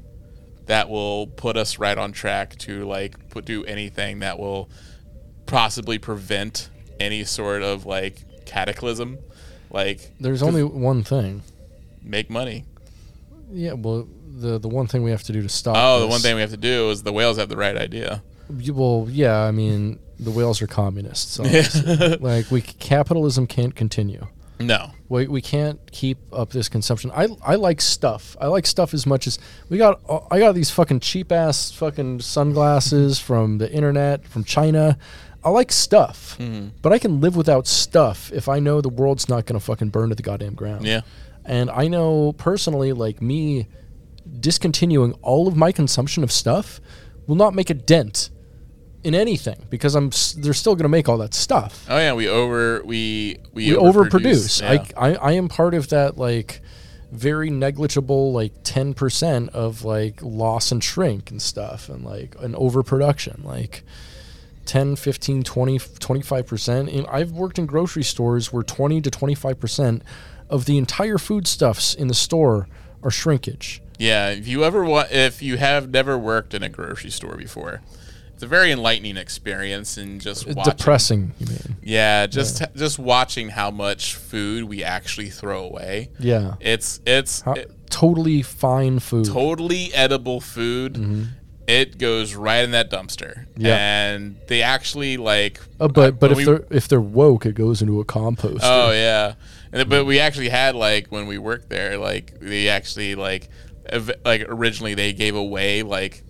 that 0.69 0.87
will 0.87 1.25
put 1.25 1.57
us 1.57 1.79
right 1.79 1.97
on 1.97 2.11
track 2.11 2.55
to 2.59 2.85
like 2.85 3.29
put 3.31 3.43
do 3.43 3.65
anything 3.65 4.19
that 4.19 4.37
will 4.37 4.69
possibly 5.47 5.97
prevent 5.97 6.69
any 6.99 7.23
sort 7.23 7.63
of 7.63 7.87
like 7.87 8.45
cataclysm. 8.45 9.17
Like 9.71 10.11
There's 10.19 10.43
only 10.43 10.63
one 10.63 11.03
thing. 11.03 11.41
make 12.03 12.29
money. 12.29 12.65
Yeah, 13.51 13.73
well, 13.73 14.07
the 14.37 14.59
the 14.59 14.67
one 14.67 14.85
thing 14.85 15.01
we 15.01 15.09
have 15.09 15.23
to 15.23 15.33
do 15.33 15.41
to 15.41 15.49
stop. 15.49 15.75
Oh, 15.75 16.01
the 16.01 16.07
one 16.07 16.19
thing 16.19 16.35
we 16.35 16.41
have 16.41 16.51
to 16.51 16.57
do 16.57 16.91
is 16.91 17.01
the 17.01 17.13
whales 17.13 17.37
have 17.37 17.49
the 17.49 17.57
right 17.57 17.75
idea. 17.75 18.21
Well, 18.71 19.07
yeah, 19.09 19.39
I 19.41 19.49
mean, 19.49 19.97
the 20.19 20.31
whales 20.31 20.61
are 20.61 20.67
communists. 20.67 21.39
like, 22.19 22.51
we 22.51 22.61
capitalism 22.61 23.47
can't 23.47 23.75
continue. 23.75 24.27
No. 24.59 24.91
We, 25.07 25.27
we 25.27 25.41
can't 25.41 25.79
keep 25.91 26.17
up 26.33 26.49
this 26.51 26.67
consumption. 26.69 27.11
I 27.15 27.27
I 27.41 27.55
like 27.55 27.79
stuff. 27.81 28.35
I 28.41 28.47
like 28.47 28.65
stuff 28.67 28.93
as 28.93 29.05
much 29.05 29.25
as 29.27 29.39
we 29.69 29.77
got. 29.77 30.01
uh, 30.09 30.19
I 30.29 30.39
got 30.39 30.53
these 30.53 30.69
fucking 30.69 30.99
cheap 30.99 31.31
ass 31.31 31.71
fucking 31.71 32.19
sunglasses 32.21 33.19
from 33.27 33.57
the 33.57 33.71
internet 33.71 34.25
from 34.27 34.43
China. 34.43 34.97
I 35.43 35.49
like 35.51 35.71
stuff, 35.71 36.35
Mm-hmm. 36.37 36.69
but 36.81 36.91
I 36.91 36.99
can 36.99 37.21
live 37.21 37.37
without 37.37 37.65
stuff 37.67 38.29
if 38.33 38.49
I 38.49 38.59
know 38.59 38.81
the 38.81 38.89
world's 38.89 39.29
not 39.29 39.45
gonna 39.45 39.61
fucking 39.61 39.89
burn 39.89 40.09
to 40.09 40.15
the 40.15 40.23
goddamn 40.23 40.53
ground. 40.55 40.85
Yeah. 40.85 41.01
And 41.45 41.69
I 41.71 41.87
know 41.87 42.33
personally, 42.33 42.91
like 42.91 43.21
me, 43.21 43.67
discontinuing 44.39 45.13
all 45.21 45.47
of 45.47 45.55
my 45.55 45.71
consumption 45.71 46.23
of 46.23 46.31
stuff 46.31 46.79
will 47.27 47.35
not 47.37 47.53
make 47.55 47.69
a 47.69 47.73
dent 47.73 48.29
in 49.03 49.15
anything 49.15 49.65
because 49.69 49.95
I'm. 49.95 50.11
They're 50.37 50.53
still 50.53 50.75
gonna 50.75 50.89
make 50.89 51.07
all 51.07 51.17
that 51.19 51.33
stuff 51.33 51.85
Oh 51.89 51.97
yeah, 51.97 52.13
we 52.13 52.27
over 52.27 52.81
we 52.83 53.37
we, 53.53 53.71
we 53.71 53.77
overproduce. 53.77 54.61
Yeah. 54.61 54.85
I, 54.97 55.11
I 55.11 55.15
I 55.15 55.31
am 55.33 55.47
part 55.47 55.73
of 55.73 55.89
that 55.89 56.17
like 56.17 56.61
very 57.11 57.49
negligible 57.49 58.31
like 58.31 58.63
10% 58.63 59.49
of 59.49 59.83
like 59.83 60.21
loss 60.21 60.71
and 60.71 60.83
shrink 60.83 61.31
and 61.31 61.41
stuff 61.41 61.89
and 61.89 62.05
like 62.05 62.35
an 62.39 62.53
overproduction 62.53 63.41
like 63.43 63.83
10 64.65 64.95
15 64.95 65.41
20 65.41 65.79
25% 65.79 66.95
and 66.95 67.07
I've 67.07 67.31
worked 67.31 67.57
in 67.57 67.65
grocery 67.65 68.03
stores 68.03 68.53
where 68.53 68.61
20 68.61 69.01
to 69.01 69.09
25% 69.09 70.01
of 70.49 70.65
the 70.65 70.77
entire 70.77 71.17
foodstuffs 71.17 71.95
in 71.95 72.07
the 72.07 72.13
store 72.13 72.67
are 73.01 73.09
shrinkage. 73.11 73.81
yeah, 73.97 74.29
if 74.29 74.47
you 74.47 74.63
ever 74.63 74.83
want, 74.83 75.11
if 75.11 75.41
you 75.41 75.57
have 75.57 75.89
never 75.89 76.17
worked 76.17 76.53
in 76.53 76.61
a 76.63 76.69
grocery 76.69 77.09
store 77.09 77.35
before, 77.35 77.81
it's 78.39 78.43
a 78.45 78.47
very 78.47 78.71
enlightening 78.71 79.17
experience 79.17 79.97
and 79.97 80.21
just 80.21 80.47
watching. 80.47 80.63
depressing, 80.77 81.31
you 81.39 81.47
mean. 81.47 81.75
Yeah, 81.83 82.25
just 82.25 82.63
just 82.73 82.97
watching 82.97 83.49
how 83.49 83.69
much 83.69 84.15
food 84.15 84.63
we 84.63 84.81
actually 84.81 85.29
throw 85.29 85.65
away. 85.65 86.11
Yeah. 86.19 86.53
It's 86.61 87.01
it's 87.05 87.41
How- 87.41 87.53
it- 87.55 87.69
totally 87.89 88.41
fine 88.41 88.99
food. 88.99 89.25
totally 89.25 89.93
edible 89.93 90.39
food. 90.39 91.27
It 91.67 91.97
goes 91.97 92.33
right 92.33 92.63
in 92.63 92.71
that 92.71 92.89
dumpster. 92.89 93.45
Mm-hmm. 93.49 93.65
Yeah. 93.65 93.75
And 93.75 94.37
they 94.47 94.61
actually 94.61 95.17
like 95.17 95.59
Uh, 95.77 95.89
but 95.89 96.17
but 96.17 96.31
if 96.31 96.37
we- 96.37 96.45
they're 96.45 96.63
if 96.71 96.87
they're 96.87 97.01
woke, 97.01 97.45
it 97.45 97.55
goes 97.55 97.81
into 97.81 97.99
a 97.99 98.05
compost. 98.05 98.61
Oh 98.63 98.91
yeah, 98.93 99.33
and, 99.73 99.89
but 99.89 100.05
we 100.05 100.21
actually 100.21 100.47
had 100.49 100.75
like 100.75 101.07
when 101.09 101.27
we 101.27 101.37
worked 101.37 101.69
there, 101.69 101.97
like 101.97 102.39
they 102.39 102.69
actually 102.69 103.15
like 103.15 103.49
ev- 103.85 104.11
like 104.23 104.45
originally 104.47 104.93
they 104.93 105.11
gave 105.11 105.35
away 105.35 105.83
like 105.83 106.23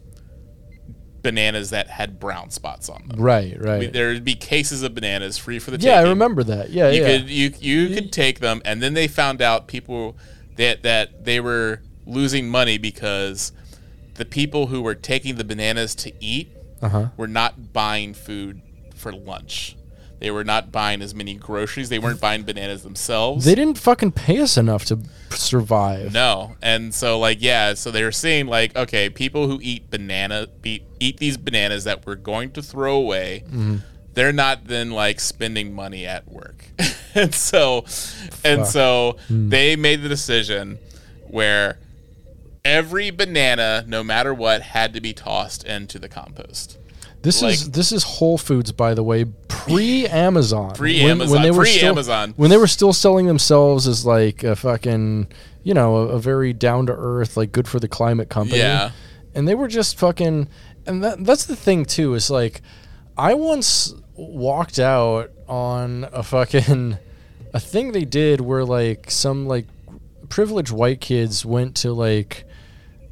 bananas 1.22 1.70
that 1.72 1.88
had 1.88 2.20
brown 2.20 2.50
spots 2.50 2.90
on 2.90 3.08
them. 3.08 3.20
Right, 3.20 3.56
right. 3.60 3.80
We, 3.80 3.88
there'd 3.88 4.24
be 4.24 4.36
cases 4.36 4.84
of 4.84 4.94
bananas 4.96 5.38
free 5.38 5.60
for 5.60 5.72
the 5.72 5.78
yeah, 5.80 6.00
I 6.00 6.04
remember 6.10 6.44
that. 6.44 6.70
Yeah, 6.70 6.90
You 6.90 7.02
yeah. 7.02 7.18
could 7.20 7.30
you 7.30 7.54
you 7.60 7.96
could 7.96 8.12
take 8.12 8.40
them, 8.40 8.62
and 8.66 8.82
then 8.82 8.94
they 8.94 9.08
found 9.08 9.42
out 9.42 9.68
people 9.68 10.16
that 10.58 10.84
that 10.84 11.26
they 11.26 11.40
were 11.40 11.82
losing 12.06 12.50
money 12.50 12.78
because 12.78 13.52
the 14.16 14.26
people 14.26 14.68
who 14.68 14.82
were 14.82 14.96
taking 14.96 15.36
the 15.36 15.44
bananas 15.44 15.96
to 15.96 16.12
eat 16.20 16.52
Uh-huh. 16.82 17.10
were 17.18 17.28
not 17.28 17.72
buying 17.74 18.14
food 18.14 18.62
for 18.96 19.12
lunch. 19.14 19.76
They 20.20 20.32
were 20.32 20.44
not 20.44 20.72
buying 20.72 21.02
as 21.02 21.16
many 21.16 21.36
groceries. 21.36 21.90
They 21.90 22.00
weren't 22.00 22.20
buying 22.20 22.44
bananas 22.44 22.84
themselves. 22.84 23.46
They 23.46 23.56
didn't 23.56 23.78
fucking 23.78 24.12
pay 24.12 24.40
us 24.40 24.58
enough 24.58 24.86
to 24.86 25.00
survive. 25.30 26.12
No, 26.14 26.56
and 26.62 26.94
so 26.94 27.18
like 27.20 27.42
yeah, 27.42 27.74
so 27.74 27.90
they 27.90 28.04
were 28.04 28.12
saying 28.12 28.48
like 28.48 28.76
okay, 28.76 29.10
people 29.10 29.48
who 29.48 29.60
eat 29.62 29.90
banana 29.90 30.48
eat, 30.64 30.84
eat 31.00 31.18
these 31.18 31.38
bananas 31.38 31.86
that 31.86 32.06
we're 32.06 32.16
going 32.16 32.52
to 32.52 32.62
throw 32.62 32.96
away, 32.96 33.44
mm-hmm. 33.46 33.78
they're 34.14 34.34
not 34.34 34.66
then 34.66 34.92
like 34.92 35.22
spending 35.22 35.74
money 35.74 36.06
at 36.06 36.28
work, 36.28 36.66
and 37.16 37.34
so 37.34 37.86
and 38.44 38.68
so 38.68 39.16
hmm. 39.28 39.50
they 39.50 39.78
made 39.78 40.02
the 40.02 40.10
decision 40.10 40.80
where 41.28 41.80
every 42.66 43.10
banana, 43.10 43.86
no 43.88 44.04
matter 44.04 44.34
what, 44.34 44.62
had 44.62 44.94
to 44.94 45.02
be 45.02 45.14
tossed 45.14 45.64
into 45.64 45.98
the 45.98 46.10
compost. 46.10 46.79
This 47.22 47.44
is 47.44 47.72
this 47.72 47.92
is 47.92 48.04
Whole 48.04 48.38
Foods, 48.38 48.72
by 48.72 48.94
the 48.94 49.04
way, 49.04 49.26
pre 49.48 50.08
Amazon. 50.08 50.74
Pre-Amazon, 50.74 51.54
pre-Amazon. 51.54 52.34
when 52.38 52.50
they 52.50 52.58
were 52.58 52.68
still 52.68 52.94
selling 52.94 53.26
themselves 53.26 53.88
as 53.88 54.06
like 54.06 54.44
a 54.44 54.56
fucking, 54.56 55.28
you 55.64 55.74
know, 55.74 55.98
a, 55.98 56.08
a 56.10 56.20
very 56.20 56.54
down 56.54 56.86
to 56.86 56.94
earth, 56.94 57.36
like 57.36 57.52
good 57.52 57.68
for 57.68 57.80
the 57.80 57.88
climate 57.90 58.30
company. 58.30 58.60
Yeah. 58.60 58.92
and 59.36 59.48
they 59.48 59.56
were 59.56 59.68
just 59.68 59.98
fucking, 60.00 60.48
and 60.86 61.04
that 61.04 61.24
that's 61.26 61.46
the 61.46 61.56
thing 61.58 61.86
too 61.86 62.14
is 62.14 62.30
like, 62.30 62.62
I 63.18 63.34
once 63.34 63.94
walked 64.16 64.80
out 64.80 65.32
on 65.48 66.08
a 66.14 66.24
fucking 66.24 66.98
a 67.54 67.60
thing 67.60 67.92
they 67.92 68.06
did 68.06 68.40
where 68.42 68.64
like 68.64 69.12
some 69.12 69.46
like 69.48 69.66
privileged 70.30 70.72
white 70.72 71.02
kids 71.02 71.46
went 71.46 71.76
to 71.78 71.92
like 71.92 72.46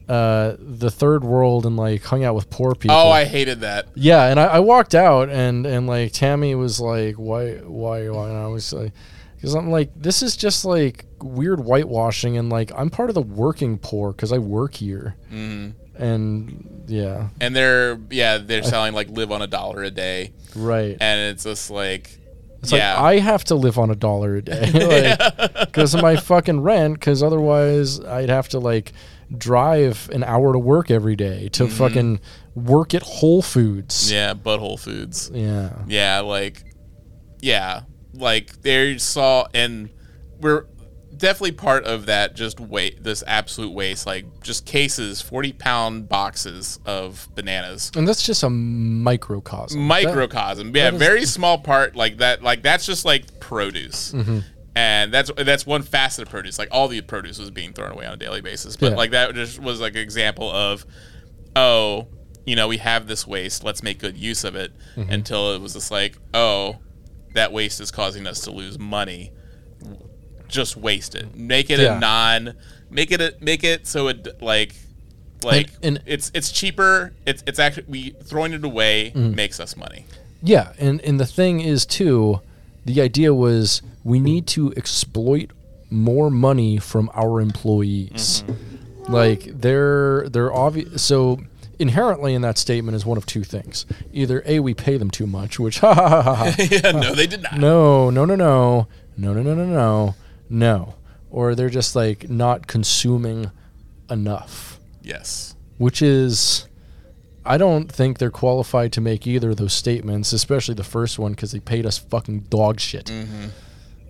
uh 0.10 0.55
the 0.60 0.89
third 0.89 1.24
world 1.24 1.66
and 1.66 1.76
like 1.76 2.03
hung 2.03 2.24
out 2.24 2.36
with 2.36 2.49
poor 2.49 2.74
people. 2.76 2.95
Oh, 2.95 3.10
I 3.10 3.26
hated 3.26 3.62
that. 3.62 3.88
Yeah, 3.95 4.26
and 4.28 4.39
I, 4.39 4.45
I 4.45 4.60
walked 4.60 4.95
out, 4.95 5.30
and 5.30 5.66
and 5.66 5.88
like 5.88 6.14
Tammy 6.14 6.55
was 6.55 6.80
like, 6.80 7.16
"Why, 7.16 7.55
why, 7.58 8.08
why?" 8.10 8.30
And 8.30 8.38
I 8.38 8.47
was 8.47 8.72
like, 8.72 8.93
"Because 9.36 9.53
I'm 9.53 9.70
like, 9.70 9.91
this 9.95 10.22
is 10.24 10.38
just 10.38 10.64
like 10.64 11.05
weird 11.20 11.60
whitewashing, 11.60 12.38
and 12.38 12.49
like 12.49 12.72
I'm 12.76 12.89
part 12.89 13.10
of 13.10 13.16
the 13.16 13.22
working 13.22 13.78
poor 13.78 14.12
because 14.14 14.32
I 14.32 14.38
work 14.38 14.76
here." 14.76 15.16
Mm. 15.32 15.74
And 15.99 16.84
yeah, 16.88 17.30
And 17.41 17.55
they're 17.55 17.99
yeah, 18.12 18.38
they're 18.38 18.62
selling 18.64 18.93
like 18.93 19.10
live 19.10 19.32
on 19.32 19.41
a 19.41 19.47
dollar 19.47 19.84
a 19.84 19.89
day, 19.91 20.32
right. 20.55 20.95
and 21.01 21.32
it's 21.32 21.43
just 21.43 21.72
like 21.72 22.20
It's 22.62 22.72
yeah, 22.72 22.93
like 23.01 23.16
I 23.16 23.20
have 23.20 23.43
to 23.45 23.55
live 23.55 23.80
on 23.80 23.89
a 23.89 23.95
dollar 23.95 24.36
a 24.36 24.41
day 24.43 25.16
because 25.60 25.95
of 25.95 26.03
my 26.03 26.16
fucking 26.16 26.62
rent. 26.62 26.93
Because 26.93 27.24
otherwise, 27.24 27.99
I'd 27.99 28.30
have 28.30 28.47
to 28.49 28.60
like 28.60 28.93
drive 29.36 30.09
an 30.13 30.23
hour 30.23 30.53
to 30.53 30.59
work 30.59 30.89
every 30.91 31.15
day 31.15 31.49
to 31.49 31.67
fucking 31.67 32.19
work 32.55 32.93
at 32.93 33.01
Whole 33.03 33.41
Foods. 33.41 34.05
Mm-hmm. 34.05 34.13
yeah, 34.13 34.34
butthole 34.34 34.80
foods. 34.80 35.30
Yeah. 35.34 35.73
Yeah, 35.88 36.19
like, 36.21 36.63
yeah, 37.41 37.82
like 38.13 38.61
they 38.61 38.97
saw, 38.97 39.47
and 39.53 39.89
we're 40.39 40.65
definitely 41.15 41.51
part 41.53 41.84
of 41.86 42.05
that. 42.07 42.36
Just 42.36 42.59
wait, 42.59 43.03
this 43.03 43.23
absolute 43.28 43.73
waste, 43.73 44.05
like 44.05 44.25
just 44.43 44.65
cases, 44.65 45.21
forty 45.21 45.51
pound 45.53 46.07
boxes 46.09 46.80
of 46.86 47.28
bananas, 47.36 47.91
And 47.95 48.07
that's 48.07 48.23
just 48.25 48.43
a 48.43 48.49
microcosm. 48.49 49.80
microcosm. 49.82 50.75
yeah, 50.75 50.86
that 50.91 50.93
is- 50.95 50.99
very 50.99 51.25
small 51.25 51.57
part. 51.59 51.95
Like 51.95 52.17
that, 52.17 52.41
like 52.43 52.61
that's 52.63 52.86
just 52.86 53.03
like 53.05 53.39
produce. 53.39 54.13
Mm-hmm. 54.13 54.39
And 54.78 55.11
that's 55.11 55.32
that's 55.36 55.65
one 55.65 55.82
facet 55.82 56.23
of 56.25 56.30
produce. 56.30 56.59
Like 56.59 56.67
all 56.71 56.88
the 56.88 57.01
produce 57.01 57.39
was 57.39 57.49
being 57.49 57.73
thrown 57.73 57.91
away 57.91 58.05
on 58.05 58.13
a 58.13 58.17
daily 58.17 58.41
basis. 58.41 58.75
But 58.78 58.91
Yeah. 58.91 58.97
like 58.97 59.11
that 59.11 59.34
just 59.34 59.59
was 59.59 59.82
like 59.82 59.93
an 59.95 60.01
example 60.01 60.51
of, 60.51 60.86
oh, 61.55 62.07
you 62.45 62.55
know, 62.55 62.67
we 62.67 62.78
have 62.78 63.07
this 63.07 63.25
waste. 63.25 63.63
Let's 63.63 63.82
make 63.82 63.97
good 63.97 64.17
use 64.17 64.43
of 64.43 64.55
it. 64.55 64.71
Mm-hmm. 64.95 65.11
Until 65.11 65.53
it 65.55 65.61
was 65.61 65.73
just 65.73 65.89
like, 65.89 66.17
oh, 66.34 66.78
that 67.34 67.51
waste 67.51 67.82
is 67.82 67.89
causing 67.89 68.28
us 68.28 68.41
to 68.41 68.51
lose 68.51 68.78
money. 68.78 69.32
Just 70.47 70.78
waste 70.78 71.15
it. 71.15 71.36
Make 71.36 71.69
it 71.71 71.80
Yeah. 71.80 71.97
a 71.97 71.99
non. 71.99 72.53
Make 72.91 73.11
it 73.11 73.19
a 73.19 73.36
make 73.41 73.63
it 73.63 73.88
so 73.88 74.07
it 74.09 74.41
like. 74.41 74.75
Like 75.43 75.69
and- 75.84 76.01
it's 76.05 76.32
it's 76.36 76.51
cheaper. 76.51 77.13
It's 77.25 77.43
it's 77.47 77.57
actually 77.59 77.86
we 77.88 78.09
throwing 78.23 78.53
it 78.53 78.63
away 78.63 79.11
Mm-hmm. 79.15 79.36
makes 79.36 79.59
us 79.59 79.75
money. 79.75 80.05
Yeah, 80.41 80.73
and 80.78 81.01
and 81.01 81.19
the 81.19 81.25
thing 81.25 81.61
is 81.61 81.86
too, 81.86 82.41
the 82.86 83.01
idea 83.01 83.34
was 83.34 83.82
we 84.08 84.20
need 84.22 84.47
to 84.47 84.72
exploit 84.78 85.51
more 85.89 86.30
money 86.32 86.78
from 86.78 87.10
our 87.14 87.41
employees. 87.41 88.43
Mm-hmm. 88.47 89.14
Like 89.14 89.41
they're 89.62 90.30
they're 90.30 90.53
obvious. 90.53 91.01
So 91.03 91.39
inherently 91.80 92.34
in 92.34 92.41
that 92.41 92.58
statement 92.58 92.95
is 92.95 93.05
one 93.05 93.18
of 93.18 93.26
two 93.26 93.43
things: 93.43 93.86
either 94.14 94.41
a 94.45 94.60
we 94.62 94.74
pay 94.74 94.97
them 94.97 95.12
too 95.12 95.28
much, 95.28 95.60
which 95.60 95.80
ha 95.84 95.93
ha 95.93 96.22
ha 96.22 96.34
ha, 96.36 96.55
yeah, 96.72 96.91
no, 96.91 97.14
they 97.14 97.28
did 97.28 97.43
not. 97.43 97.58
no 97.58 98.10
no 98.10 98.24
no 98.26 98.36
no 98.36 98.88
no 99.18 99.34
no 99.34 99.43
no 99.43 99.53
no 99.55 99.66
no 99.66 100.16
no, 100.49 100.95
or 101.30 101.53
they're 101.55 101.70
just 101.70 101.95
like 101.95 102.30
not 102.30 102.68
consuming 102.68 103.51
enough 104.10 104.80
Yes. 105.03 105.55
which 105.78 106.01
is 106.01 106.66
I 107.45 107.58
don't 107.58 107.91
think 107.91 108.18
they're 108.18 108.30
qualified 108.32 108.91
to 108.93 109.01
make 109.01 109.28
either 109.28 109.49
of 109.51 109.58
those 109.58 109.74
statements, 109.74 110.32
especially 110.34 110.76
the 110.76 110.84
first 110.84 111.18
one 111.20 111.32
because 111.32 111.51
they 111.51 111.60
paid 111.62 111.86
us 111.86 111.97
fucking 111.97 112.41
dog 112.49 112.80
shit. 112.80 113.05
Mm-hmm. 113.08 113.47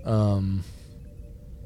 Um, 0.07 0.63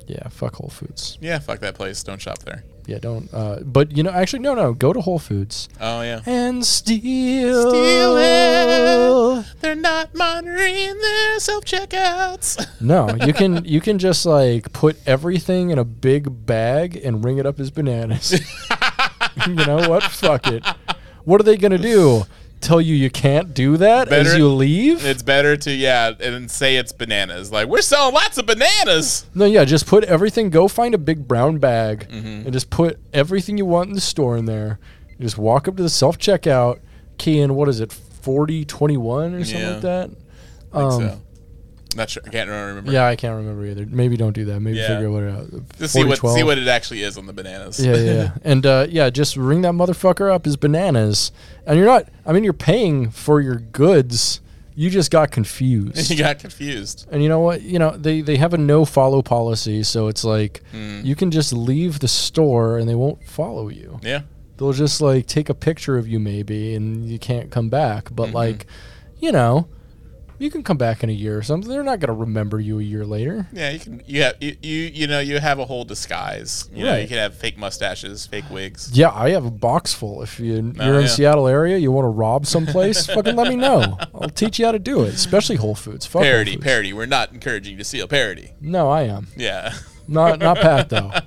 yeah, 0.07 0.27
fuck 0.29 0.55
Whole 0.55 0.69
Foods. 0.69 1.17
Yeah, 1.21 1.39
fuck 1.39 1.59
that 1.59 1.75
place. 1.75 2.03
Don't 2.03 2.19
shop 2.21 2.39
there. 2.39 2.63
Yeah, 2.87 2.97
don't. 2.97 3.31
Uh, 3.33 3.59
but 3.63 3.95
you 3.95 4.01
know, 4.03 4.09
actually, 4.09 4.39
no, 4.39 4.55
no, 4.55 4.73
go 4.73 4.91
to 4.91 4.99
Whole 4.99 5.19
Foods 5.19 5.69
Oh 5.79 6.01
yeah. 6.01 6.21
and 6.25 6.65
steal. 6.65 7.69
Steal 7.69 8.17
it. 8.17 9.45
They're 9.61 9.75
not 9.75 10.13
monitoring 10.15 10.99
their 10.99 11.39
self 11.39 11.63
checkouts. 11.65 12.65
No, 12.81 13.13
you 13.25 13.31
can 13.33 13.63
you 13.63 13.79
can 13.79 13.99
just 13.99 14.25
like 14.25 14.73
put 14.73 14.97
everything 15.05 15.69
in 15.69 15.77
a 15.77 15.83
big 15.85 16.47
bag 16.47 16.95
and 16.95 17.23
ring 17.23 17.37
it 17.37 17.45
up 17.45 17.59
as 17.59 17.69
bananas. 17.69 18.31
you 19.47 19.53
know 19.53 19.87
what? 19.87 20.01
Fuck 20.03 20.47
it. 20.47 20.65
What 21.23 21.39
are 21.39 21.43
they 21.43 21.57
gonna 21.57 21.77
do? 21.77 22.23
Tell 22.61 22.79
you 22.79 22.95
you 22.95 23.09
can't 23.09 23.53
do 23.53 23.77
that 23.77 24.07
as 24.09 24.27
Better- 24.27 24.37
you 24.37 24.47
leave? 24.49 25.03
It's 25.05 25.23
better 25.23 25.57
to 25.57 25.71
yeah, 25.71 26.11
and 26.19 26.49
say 26.49 26.77
it's 26.77 26.91
bananas. 26.91 27.51
Like 27.51 27.67
we're 27.67 27.81
selling 27.81 28.13
lots 28.13 28.37
of 28.37 28.45
bananas. 28.45 29.25
No, 29.33 29.45
yeah, 29.45 29.65
just 29.65 29.87
put 29.87 30.03
everything. 30.03 30.49
Go 30.51 30.67
find 30.67 30.93
a 30.93 30.97
big 30.99 31.27
brown 31.27 31.57
bag 31.57 32.07
Mm-hmm. 32.09 32.27
and 32.45 32.53
just 32.53 32.69
put 32.69 32.99
everything 33.13 33.57
you 33.57 33.65
want 33.65 33.89
in 33.89 33.95
the 33.95 34.01
store 34.01 34.37
in 34.37 34.45
there. 34.45 34.79
You 35.17 35.23
just 35.25 35.37
walk 35.37 35.67
up 35.67 35.75
to 35.77 35.83
the 35.83 35.89
self 35.89 36.17
checkout, 36.17 36.79
key 37.17 37.39
in 37.39 37.55
what 37.55 37.67
is 37.67 37.79
it, 37.79 37.91
forty 37.91 38.63
twenty 38.63 38.97
one 38.97 39.33
or 39.33 39.43
something 39.43 39.61
Yeah. 39.61 39.71
like 39.73 39.81
that. 39.81 40.09
I 40.73 40.77
think 40.79 40.91
Um, 40.93 41.01
so. 41.01 41.21
Not 41.95 42.09
sure. 42.09 42.23
I 42.25 42.29
can't 42.29 42.49
remember. 42.49 42.91
Yeah, 42.91 43.05
I 43.07 43.15
can't 43.15 43.35
remember 43.35 43.65
either. 43.65 43.85
Maybe 43.85 44.17
don't 44.17 44.33
do 44.33 44.45
that. 44.45 44.59
Maybe 44.59 44.77
Yeah. 44.77 44.87
figure 44.87 45.09
what 45.11 45.23
it 45.23 45.31
out. 45.31 45.49
Just 45.77 45.93
see 45.93 46.03
what 46.03 46.19
40-12. 46.19 46.35
see 46.35 46.43
what 46.43 46.57
it 46.57 46.67
actually 46.67 47.03
is 47.03 47.17
on 47.17 47.25
the 47.25 47.33
bananas. 47.33 47.83
yeah, 47.83 47.95
yeah, 47.95 48.13
yeah. 48.13 48.31
and 48.43 48.65
uh, 48.65 48.87
yeah, 48.89 49.09
just 49.09 49.35
ring 49.37 49.61
that 49.63 49.73
motherfucker 49.73 50.33
up 50.33 50.47
as 50.47 50.55
bananas. 50.57 51.31
And 51.65 51.77
you're 51.77 51.87
not. 51.87 52.07
I 52.25 52.33
mean, 52.33 52.43
you're 52.43 52.53
paying 52.53 53.09
for 53.09 53.41
your 53.41 53.55
goods. 53.57 54.41
You 54.73 54.89
just 54.89 55.11
got 55.11 55.31
confused. 55.31 56.09
you 56.09 56.17
got 56.17 56.39
confused. 56.39 57.05
And 57.11 57.21
you 57.21 57.27
know 57.29 57.41
what? 57.41 57.61
You 57.61 57.77
know 57.77 57.91
they 57.97 58.21
they 58.21 58.37
have 58.37 58.53
a 58.53 58.57
no 58.57 58.85
follow 58.85 59.21
policy, 59.21 59.83
so 59.83 60.07
it's 60.07 60.23
like 60.23 60.63
Hmm. 60.71 61.01
you 61.03 61.15
can 61.15 61.29
just 61.29 61.51
leave 61.51 61.99
the 61.99 62.07
store 62.07 62.77
and 62.77 62.87
they 62.87 62.95
won't 62.95 63.23
follow 63.27 63.67
you. 63.67 63.99
Yeah. 64.01 64.21
They'll 64.57 64.73
just 64.73 65.01
like 65.01 65.25
take 65.27 65.49
a 65.49 65.53
picture 65.53 65.97
of 65.97 66.07
you 66.07 66.19
maybe, 66.19 66.73
and 66.75 67.05
you 67.09 67.19
can't 67.19 67.51
come 67.51 67.67
back. 67.69 68.09
But 68.15 68.27
Mm-hmm. 68.27 68.35
like, 68.35 68.65
you 69.19 69.31
know, 69.31 69.67
you 70.41 70.49
can 70.51 70.63
come 70.63 70.77
back 70.77 71.03
in 71.03 71.09
a 71.09 71.13
year 71.13 71.37
or 71.37 71.41
something. 71.41 71.69
They're 71.69 71.83
not 71.83 71.99
gonna 71.99 72.13
remember 72.17 72.59
you 72.59 72.79
a 72.79 72.83
year 72.83 73.05
later. 73.05 73.47
Yeah, 73.53 73.69
you 73.69 73.79
can. 73.79 74.01
You 74.05 74.23
have 74.23 74.35
you 74.41 74.55
you, 74.61 74.77
you 74.93 75.07
know 75.07 75.19
you 75.19 75.39
have 75.39 75.59
a 75.59 75.65
whole 75.65 75.83
disguise. 75.85 76.69
You 76.73 76.83
know, 76.85 76.97
you 76.97 77.07
can 77.07 77.17
have 77.17 77.35
fake 77.35 77.57
mustaches, 77.57 78.25
fake 78.25 78.49
wigs. 78.49 78.89
Yeah, 78.93 79.11
I 79.13 79.29
have 79.31 79.45
a 79.45 79.51
box 79.51 79.93
full. 79.93 80.21
If 80.21 80.39
you 80.39 80.73
Oh, 80.79 80.85
you're 80.85 80.95
in 80.95 81.01
yeah. 81.03 81.07
Seattle 81.07 81.47
area, 81.47 81.77
you 81.77 81.91
want 81.91 82.05
to 82.05 82.09
rob 82.09 82.45
someplace, 82.45 83.05
fucking 83.07 83.35
let 83.35 83.47
me 83.47 83.55
know. 83.55 83.97
I'll 84.15 84.29
teach 84.29 84.59
you 84.59 84.65
how 84.65 84.71
to 84.71 84.79
do 84.79 85.03
it, 85.03 85.13
especially 85.13 85.55
Whole 85.57 85.75
Foods. 85.75 86.05
Fuck 86.05 86.21
Whole 86.21 86.29
Parody, 86.31 86.53
Foods. 86.53 86.63
parody. 86.65 86.93
We're 86.93 87.05
not 87.05 87.31
encouraging 87.33 87.73
you 87.73 87.77
to 87.77 87.83
steal 87.83 88.07
parody. 88.07 88.51
No, 88.59 88.89
I 88.89 89.03
am 89.03 89.27
Yeah. 89.37 89.73
not 90.07 90.39
not 90.39 90.57
Pat 90.57 90.89
though. 90.89 91.11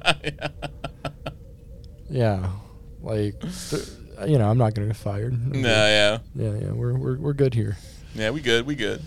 Yeah, 2.10 2.50
like 3.02 3.40
th- 3.40 3.88
you 4.28 4.38
know, 4.38 4.48
I'm 4.48 4.58
not 4.58 4.74
gonna 4.74 4.88
get 4.88 4.96
fired. 4.96 5.32
No, 5.54 5.68
yeah. 5.68 6.18
Yeah, 6.36 6.58
yeah, 6.60 6.72
we're 6.72 6.94
we're 6.94 7.16
we're 7.18 7.32
good 7.32 7.54
here. 7.54 7.76
Yeah, 8.14 8.30
we 8.30 8.40
good. 8.40 8.66
We 8.66 8.74
good. 8.74 9.02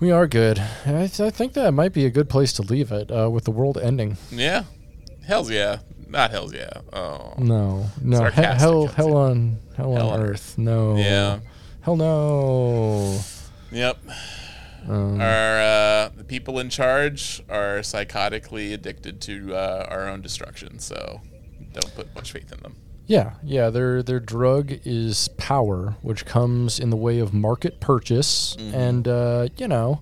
We 0.00 0.10
are 0.10 0.26
good. 0.26 0.58
I, 0.58 1.06
th- 1.06 1.20
I 1.20 1.30
think 1.30 1.52
that 1.54 1.72
might 1.72 1.92
be 1.92 2.06
a 2.06 2.10
good 2.10 2.28
place 2.28 2.52
to 2.54 2.62
leave 2.62 2.90
it 2.92 3.10
uh, 3.10 3.30
with 3.30 3.44
the 3.44 3.50
world 3.50 3.78
ending. 3.78 4.16
Yeah. 4.30 4.64
Hell's 5.26 5.50
yeah. 5.50 5.78
Not 6.08 6.30
hell's 6.30 6.52
yeah. 6.52 6.70
Oh. 6.92 7.34
No, 7.38 7.86
no, 8.02 8.24
he- 8.26 8.42
hell, 8.42 8.86
hell 8.88 9.16
on, 9.16 9.58
hell, 9.76 9.94
Hell 9.94 10.08
on 10.10 10.20
on 10.20 10.26
earth. 10.28 10.58
No. 10.58 10.96
Yeah. 10.96 11.38
Hell 11.82 11.96
no. 11.96 13.20
Yep. 13.70 13.98
Um, 14.88 15.20
Our 15.20 15.60
uh, 15.60 16.08
the 16.16 16.24
people 16.24 16.58
in 16.58 16.68
charge 16.68 17.42
are 17.48 17.78
psychotically 17.78 18.72
addicted 18.74 19.20
to 19.22 19.54
uh, 19.54 19.86
our 19.88 20.08
own 20.08 20.20
destruction. 20.20 20.80
So 20.80 21.20
don't 21.72 21.94
put 21.94 22.14
much 22.14 22.32
faith 22.32 22.52
in 22.52 22.60
them. 22.60 22.76
Yeah, 23.06 23.34
yeah. 23.42 23.68
Their 23.70 24.02
their 24.02 24.20
drug 24.20 24.72
is 24.84 25.28
power, 25.36 25.96
which 26.02 26.24
comes 26.24 26.78
in 26.78 26.90
the 26.90 26.96
way 26.96 27.18
of 27.18 27.34
market 27.34 27.80
purchase, 27.80 28.56
Mm-hmm. 28.56 28.74
and 28.74 29.08
uh, 29.08 29.48
you 29.56 29.68
know, 29.68 30.00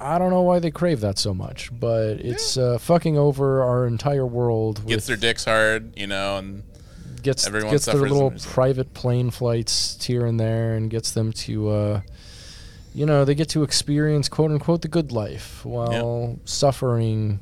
I 0.00 0.18
don't 0.18 0.30
know 0.30 0.42
why 0.42 0.58
they 0.58 0.70
crave 0.70 1.00
that 1.00 1.18
so 1.18 1.32
much, 1.34 1.70
but 1.78 2.20
it's 2.20 2.56
uh, 2.56 2.78
fucking 2.78 3.16
over 3.18 3.62
our 3.62 3.86
entire 3.86 4.26
world. 4.26 4.86
Gets 4.86 5.06
their 5.06 5.16
dicks 5.16 5.44
hard, 5.46 5.96
you 5.98 6.06
know, 6.06 6.36
and 6.38 6.62
gets 7.22 7.46
everyone 7.46 7.70
gets 7.70 7.86
their 7.86 7.94
little 7.96 8.32
private 8.52 8.94
plane 8.94 9.30
flights 9.30 10.04
here 10.04 10.26
and 10.26 10.38
there, 10.38 10.74
and 10.74 10.90
gets 10.90 11.12
them 11.12 11.32
to, 11.32 11.70
uh, 11.70 12.00
you 12.94 13.06
know, 13.06 13.24
they 13.24 13.34
get 13.34 13.48
to 13.50 13.62
experience 13.62 14.28
quote 14.28 14.50
unquote 14.50 14.82
the 14.82 14.88
good 14.88 15.12
life 15.12 15.64
while 15.64 16.38
suffering 16.44 17.40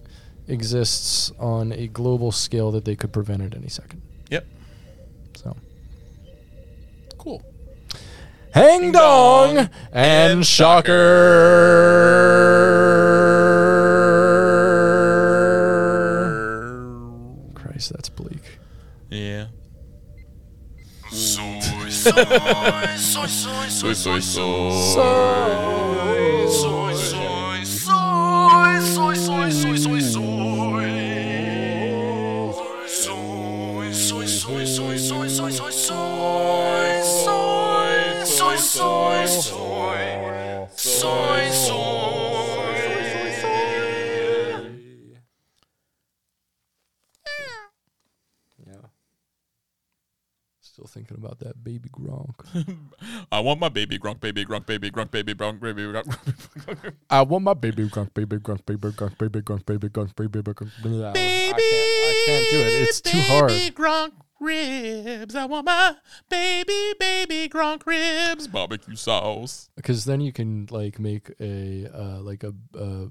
exists 0.49 1.33
on 1.39 1.73
a 1.73 1.87
global 1.89 2.31
scale 2.33 2.71
that 2.73 2.85
they 2.85 2.95
could 2.97 3.13
prevent 3.13 3.43
at 3.43 3.55
any 3.55 3.69
second. 3.69 4.01
yep. 4.31 4.47
Cool. 7.21 7.43
Hang 8.53 8.93
Dong 8.93 9.59
and 9.59 9.71
and 9.93 10.47
Shocker. 10.47 10.97
Christ, 17.55 17.93
that's 17.93 18.09
bleak. 18.09 18.59
Yeah. 19.11 19.47
Soy, 21.11 21.61
soy, 21.61 21.91
soy, 21.91 22.25
soy, 22.97 23.27
soy, 23.27 23.69
Soy, 23.69 23.95
soy, 23.95 24.21
soy. 24.21 24.71
soy, 24.95 25.70
soy. 41.01 41.49
Soy, 41.51 41.81
soy. 43.41 43.81
Yeah. 48.67 48.87
Still 50.61 50.87
thinking 50.87 51.17
about 51.17 51.39
that 51.39 51.65
baby 51.65 51.89
Gronk. 51.89 52.35
I 53.33 53.41
want 53.41 53.61
my 53.61 53.71
baby 53.71 53.99
grunk, 53.99 54.21
baby 54.21 54.45
grunk, 54.45 54.67
baby 54.67 54.91
grunk, 54.91 55.11
baby 55.11 55.35
grunk, 55.35 55.61
baby 55.61 55.85
grunk. 55.85 56.95
I 57.09 57.23
want 57.23 57.45
my 57.45 57.55
baby 57.55 57.89
Gronk, 57.89 58.13
baby 58.13 58.37
Gronk, 58.37 58.67
baby 58.67 58.89
Gronk, 58.91 59.17
baby 59.17 59.41
Gronk, 59.41 59.65
baby 59.65 59.89
Gronk, 59.89 60.15
baby 60.17 60.41
Gronk. 60.43 60.71
Baby, 60.83 61.05
I 61.05 61.13
can't, 61.13 61.57
I 61.57 62.25
can't 62.27 62.51
do 62.51 62.59
it. 62.61 62.83
It's 62.83 63.01
too 63.01 63.21
hard. 63.21 63.49
Baby 63.49 63.75
grunk 63.75 64.13
ribs. 64.41 65.35
I 65.35 65.45
want 65.47 65.67
my 65.67 65.95
baby, 66.29 66.95
baby 66.99 67.49
Gronk 67.49 67.87
ribs. 67.87 68.49
Barbecue 68.49 68.97
sauce. 68.97 69.69
Because 69.77 70.05
then 70.07 70.21
you 70.21 70.33
can 70.33 70.67
like 70.71 70.99
make 70.99 71.31
a 71.41 71.87
uh, 71.95 72.21
like 72.21 72.43
a, 72.43 72.53
a 72.75 73.09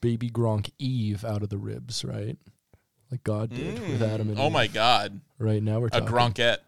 baby 0.00 0.30
Gronk 0.30 0.70
Eve 0.78 1.24
out 1.24 1.42
of 1.42 1.48
the 1.50 1.58
ribs, 1.58 2.04
right? 2.04 2.36
Like 3.10 3.22
God 3.24 3.50
did 3.50 3.78
with 3.80 4.02
Adam 4.02 4.28
and 4.30 4.38
Oh 4.38 4.46
Eve. 4.46 4.52
my 4.52 4.66
god. 4.66 5.20
Right 5.38 5.62
now 5.62 5.80
we're 5.80 5.88
A 5.88 6.00
talking. 6.00 6.08
gronkette. 6.08 6.58